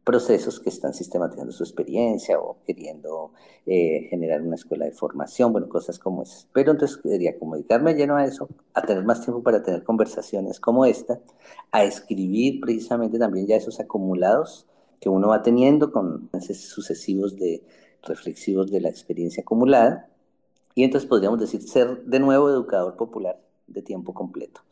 procesos 0.04 0.58
que 0.58 0.68
están 0.68 0.94
sistematizando 0.94 1.52
su 1.52 1.62
experiencia 1.62 2.38
o 2.38 2.56
queriendo 2.66 3.32
eh, 3.66 4.08
generar 4.10 4.42
una 4.42 4.56
escuela 4.56 4.84
de 4.84 4.90
formación, 4.90 5.52
bueno, 5.52 5.68
cosas 5.68 5.98
como 5.98 6.22
esas. 6.24 6.48
Pero 6.52 6.72
entonces 6.72 6.96
quería 6.98 7.38
como 7.38 7.54
dedicarme 7.54 7.94
lleno 7.94 8.16
a 8.16 8.24
eso, 8.24 8.48
a 8.74 8.82
tener 8.82 9.04
más 9.04 9.20
tiempo 9.20 9.42
para 9.42 9.62
tener 9.62 9.84
conversaciones 9.84 10.58
como 10.58 10.84
esta, 10.86 11.20
a 11.70 11.84
escribir 11.84 12.60
precisamente 12.60 13.18
también 13.18 13.46
ya 13.46 13.56
esos 13.56 13.78
acumulados 13.78 14.66
que 15.00 15.08
uno 15.08 15.28
va 15.28 15.42
teniendo 15.42 15.92
con 15.92 16.30
sucesivos 16.40 17.36
de 17.36 17.62
reflexivos 18.02 18.70
de 18.70 18.80
la 18.80 18.88
experiencia 18.88 19.42
acumulada. 19.42 20.08
Y 20.74 20.84
entonces 20.84 21.08
podríamos 21.08 21.38
decir 21.38 21.62
ser 21.62 22.02
de 22.04 22.18
nuevo 22.18 22.48
educador 22.48 22.96
popular 22.96 23.40
de 23.66 23.82
tiempo 23.82 24.14
completo. 24.14 24.62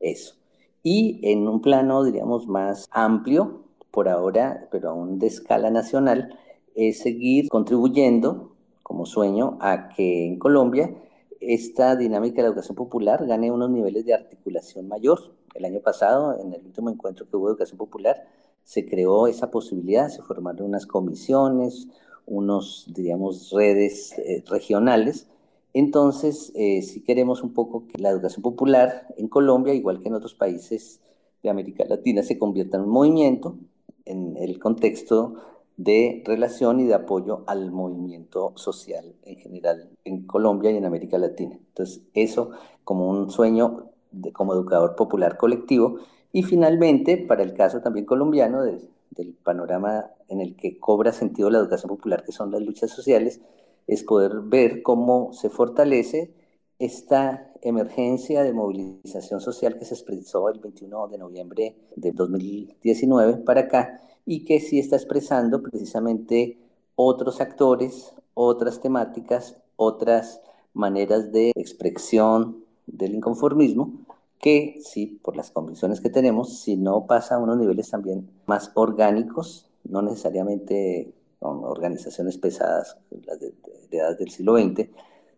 Eso. 0.00 0.34
Y 0.82 1.20
en 1.22 1.46
un 1.46 1.60
plano, 1.60 2.04
diríamos, 2.04 2.46
más 2.46 2.86
amplio, 2.90 3.59
por 3.90 4.08
ahora, 4.08 4.68
pero 4.70 4.90
aún 4.90 5.18
de 5.18 5.26
escala 5.26 5.70
nacional, 5.70 6.38
es 6.74 7.00
seguir 7.00 7.48
contribuyendo 7.48 8.54
como 8.82 9.06
sueño 9.06 9.58
a 9.60 9.88
que 9.88 10.26
en 10.26 10.38
Colombia 10.38 10.94
esta 11.40 11.96
dinámica 11.96 12.36
de 12.36 12.42
la 12.42 12.48
educación 12.48 12.76
popular 12.76 13.26
gane 13.26 13.50
unos 13.50 13.70
niveles 13.70 14.04
de 14.04 14.14
articulación 14.14 14.88
mayor. 14.88 15.34
El 15.54 15.64
año 15.64 15.80
pasado, 15.80 16.38
en 16.38 16.52
el 16.52 16.64
último 16.66 16.90
encuentro 16.90 17.26
que 17.28 17.36
hubo 17.36 17.46
de 17.46 17.52
educación 17.52 17.78
popular, 17.78 18.26
se 18.62 18.86
creó 18.86 19.26
esa 19.26 19.50
posibilidad, 19.50 20.08
se 20.08 20.22
formaron 20.22 20.68
unas 20.68 20.86
comisiones, 20.86 21.88
unos, 22.26 22.86
diríamos, 22.94 23.50
redes 23.52 24.12
eh, 24.18 24.44
regionales. 24.46 25.28
Entonces, 25.72 26.52
eh, 26.54 26.82
si 26.82 27.00
queremos 27.02 27.42
un 27.42 27.54
poco 27.54 27.86
que 27.86 27.98
la 27.98 28.10
educación 28.10 28.42
popular 28.42 29.06
en 29.16 29.28
Colombia, 29.28 29.72
igual 29.72 30.00
que 30.00 30.08
en 30.08 30.14
otros 30.14 30.34
países 30.34 31.00
de 31.42 31.50
América 31.50 31.84
Latina, 31.88 32.22
se 32.22 32.38
convierta 32.38 32.76
en 32.76 32.84
un 32.84 32.90
movimiento 32.90 33.56
en 34.04 34.36
el 34.36 34.58
contexto 34.58 35.34
de 35.76 36.22
relación 36.26 36.80
y 36.80 36.84
de 36.84 36.94
apoyo 36.94 37.42
al 37.46 37.70
movimiento 37.70 38.52
social 38.56 39.14
en 39.22 39.36
general 39.36 39.88
en 40.04 40.26
Colombia 40.26 40.70
y 40.70 40.76
en 40.76 40.84
América 40.84 41.16
Latina. 41.16 41.58
Entonces, 41.68 42.02
eso 42.12 42.50
como 42.84 43.08
un 43.08 43.30
sueño 43.30 43.90
de, 44.10 44.32
como 44.32 44.52
educador 44.52 44.94
popular 44.94 45.38
colectivo 45.38 45.98
y 46.32 46.42
finalmente, 46.42 47.16
para 47.16 47.42
el 47.42 47.54
caso 47.54 47.80
también 47.80 48.04
colombiano 48.04 48.62
del 48.62 49.34
panorama 49.42 50.10
en 50.28 50.40
el 50.40 50.54
que 50.54 50.78
cobra 50.78 51.12
sentido 51.12 51.50
la 51.50 51.58
educación 51.58 51.88
popular, 51.88 52.24
que 52.24 52.32
son 52.32 52.50
las 52.50 52.62
luchas 52.62 52.90
sociales, 52.90 53.40
es 53.86 54.04
poder 54.04 54.40
ver 54.42 54.82
cómo 54.82 55.32
se 55.32 55.50
fortalece 55.50 56.32
esta 56.80 57.52
emergencia 57.60 58.42
de 58.42 58.54
movilización 58.54 59.40
social 59.40 59.78
que 59.78 59.84
se 59.84 59.94
expresó 59.94 60.48
el 60.48 60.58
21 60.60 61.08
de 61.08 61.18
noviembre 61.18 61.76
de 61.94 62.12
2019 62.12 63.36
para 63.38 63.62
acá 63.62 64.00
y 64.24 64.44
que 64.44 64.60
sí 64.60 64.78
está 64.78 64.96
expresando 64.96 65.62
precisamente 65.62 66.58
otros 66.96 67.40
actores, 67.40 68.14
otras 68.34 68.80
temáticas, 68.80 69.56
otras 69.76 70.40
maneras 70.72 71.30
de 71.32 71.52
expresión 71.54 72.64
del 72.86 73.14
inconformismo 73.14 73.92
que 74.38 74.80
sí, 74.82 75.20
por 75.22 75.36
las 75.36 75.50
convicciones 75.50 76.00
que 76.00 76.08
tenemos, 76.08 76.60
si 76.60 76.78
no 76.78 77.06
pasa 77.06 77.34
a 77.34 77.38
unos 77.38 77.58
niveles 77.58 77.90
también 77.90 78.30
más 78.46 78.70
orgánicos, 78.74 79.68
no 79.84 80.00
necesariamente 80.00 81.12
con 81.38 81.62
organizaciones 81.64 82.38
pesadas, 82.38 82.96
las 83.26 83.38
de, 83.38 83.52
de 83.90 83.98
edad 83.98 84.18
del 84.18 84.30
siglo 84.30 84.56
XX, 84.56 84.88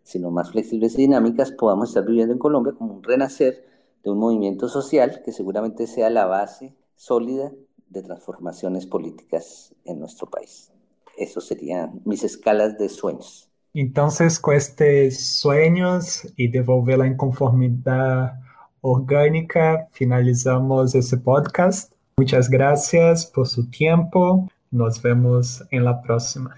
sino 0.03 0.31
más 0.31 0.51
flexibles 0.51 0.93
y 0.95 1.03
dinámicas, 1.03 1.51
podamos 1.51 1.89
estar 1.89 2.05
viviendo 2.05 2.33
en 2.33 2.39
Colombia 2.39 2.73
como 2.77 2.93
un 2.93 3.03
renacer 3.03 3.65
de 4.03 4.11
un 4.11 4.19
movimiento 4.19 4.67
social 4.67 5.21
que 5.23 5.31
seguramente 5.31 5.87
sea 5.87 6.09
la 6.09 6.25
base 6.25 6.75
sólida 6.95 7.51
de 7.89 8.03
transformaciones 8.03 8.85
políticas 8.85 9.73
en 9.85 9.99
nuestro 9.99 10.29
país. 10.29 10.71
Eso 11.17 11.41
serían 11.41 12.01
mis 12.05 12.23
escalas 12.23 12.77
de 12.77 12.89
sueños. 12.89 13.49
Entonces, 13.73 14.39
con 14.39 14.55
estos 14.55 15.15
sueños 15.17 16.27
y 16.35 16.47
devolver 16.49 16.99
la 16.99 17.07
inconformidad 17.07 18.33
orgánica, 18.81 19.87
finalizamos 19.91 20.93
ese 20.93 21.17
podcast. 21.17 21.93
Muchas 22.17 22.49
gracias 22.49 23.25
por 23.25 23.47
su 23.47 23.69
tiempo. 23.69 24.47
Nos 24.69 25.01
vemos 25.01 25.63
en 25.71 25.85
la 25.85 26.01
próxima. 26.01 26.55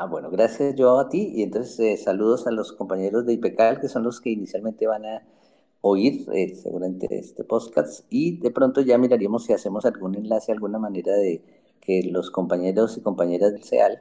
Ah, 0.00 0.06
bueno, 0.06 0.30
gracias 0.30 0.76
yo 0.76 1.00
a 1.00 1.08
ti 1.08 1.32
y 1.34 1.42
entonces 1.42 1.80
eh, 1.80 1.96
saludos 1.96 2.46
a 2.46 2.52
los 2.52 2.72
compañeros 2.72 3.26
de 3.26 3.32
IPECAL 3.32 3.80
que 3.80 3.88
son 3.88 4.04
los 4.04 4.20
que 4.20 4.30
inicialmente 4.30 4.86
van 4.86 5.04
a 5.04 5.26
oír 5.80 6.24
eh, 6.32 6.54
seguramente 6.54 7.08
este 7.18 7.42
podcast 7.42 8.06
y 8.08 8.38
de 8.38 8.52
pronto 8.52 8.80
ya 8.80 8.96
miraríamos 8.96 9.46
si 9.46 9.54
hacemos 9.54 9.84
algún 9.86 10.14
enlace, 10.14 10.52
alguna 10.52 10.78
manera 10.78 11.14
de 11.14 11.42
que 11.80 12.04
los 12.04 12.30
compañeros 12.30 12.96
y 12.96 13.00
compañeras 13.00 13.50
del 13.50 13.64
CEAL, 13.64 14.00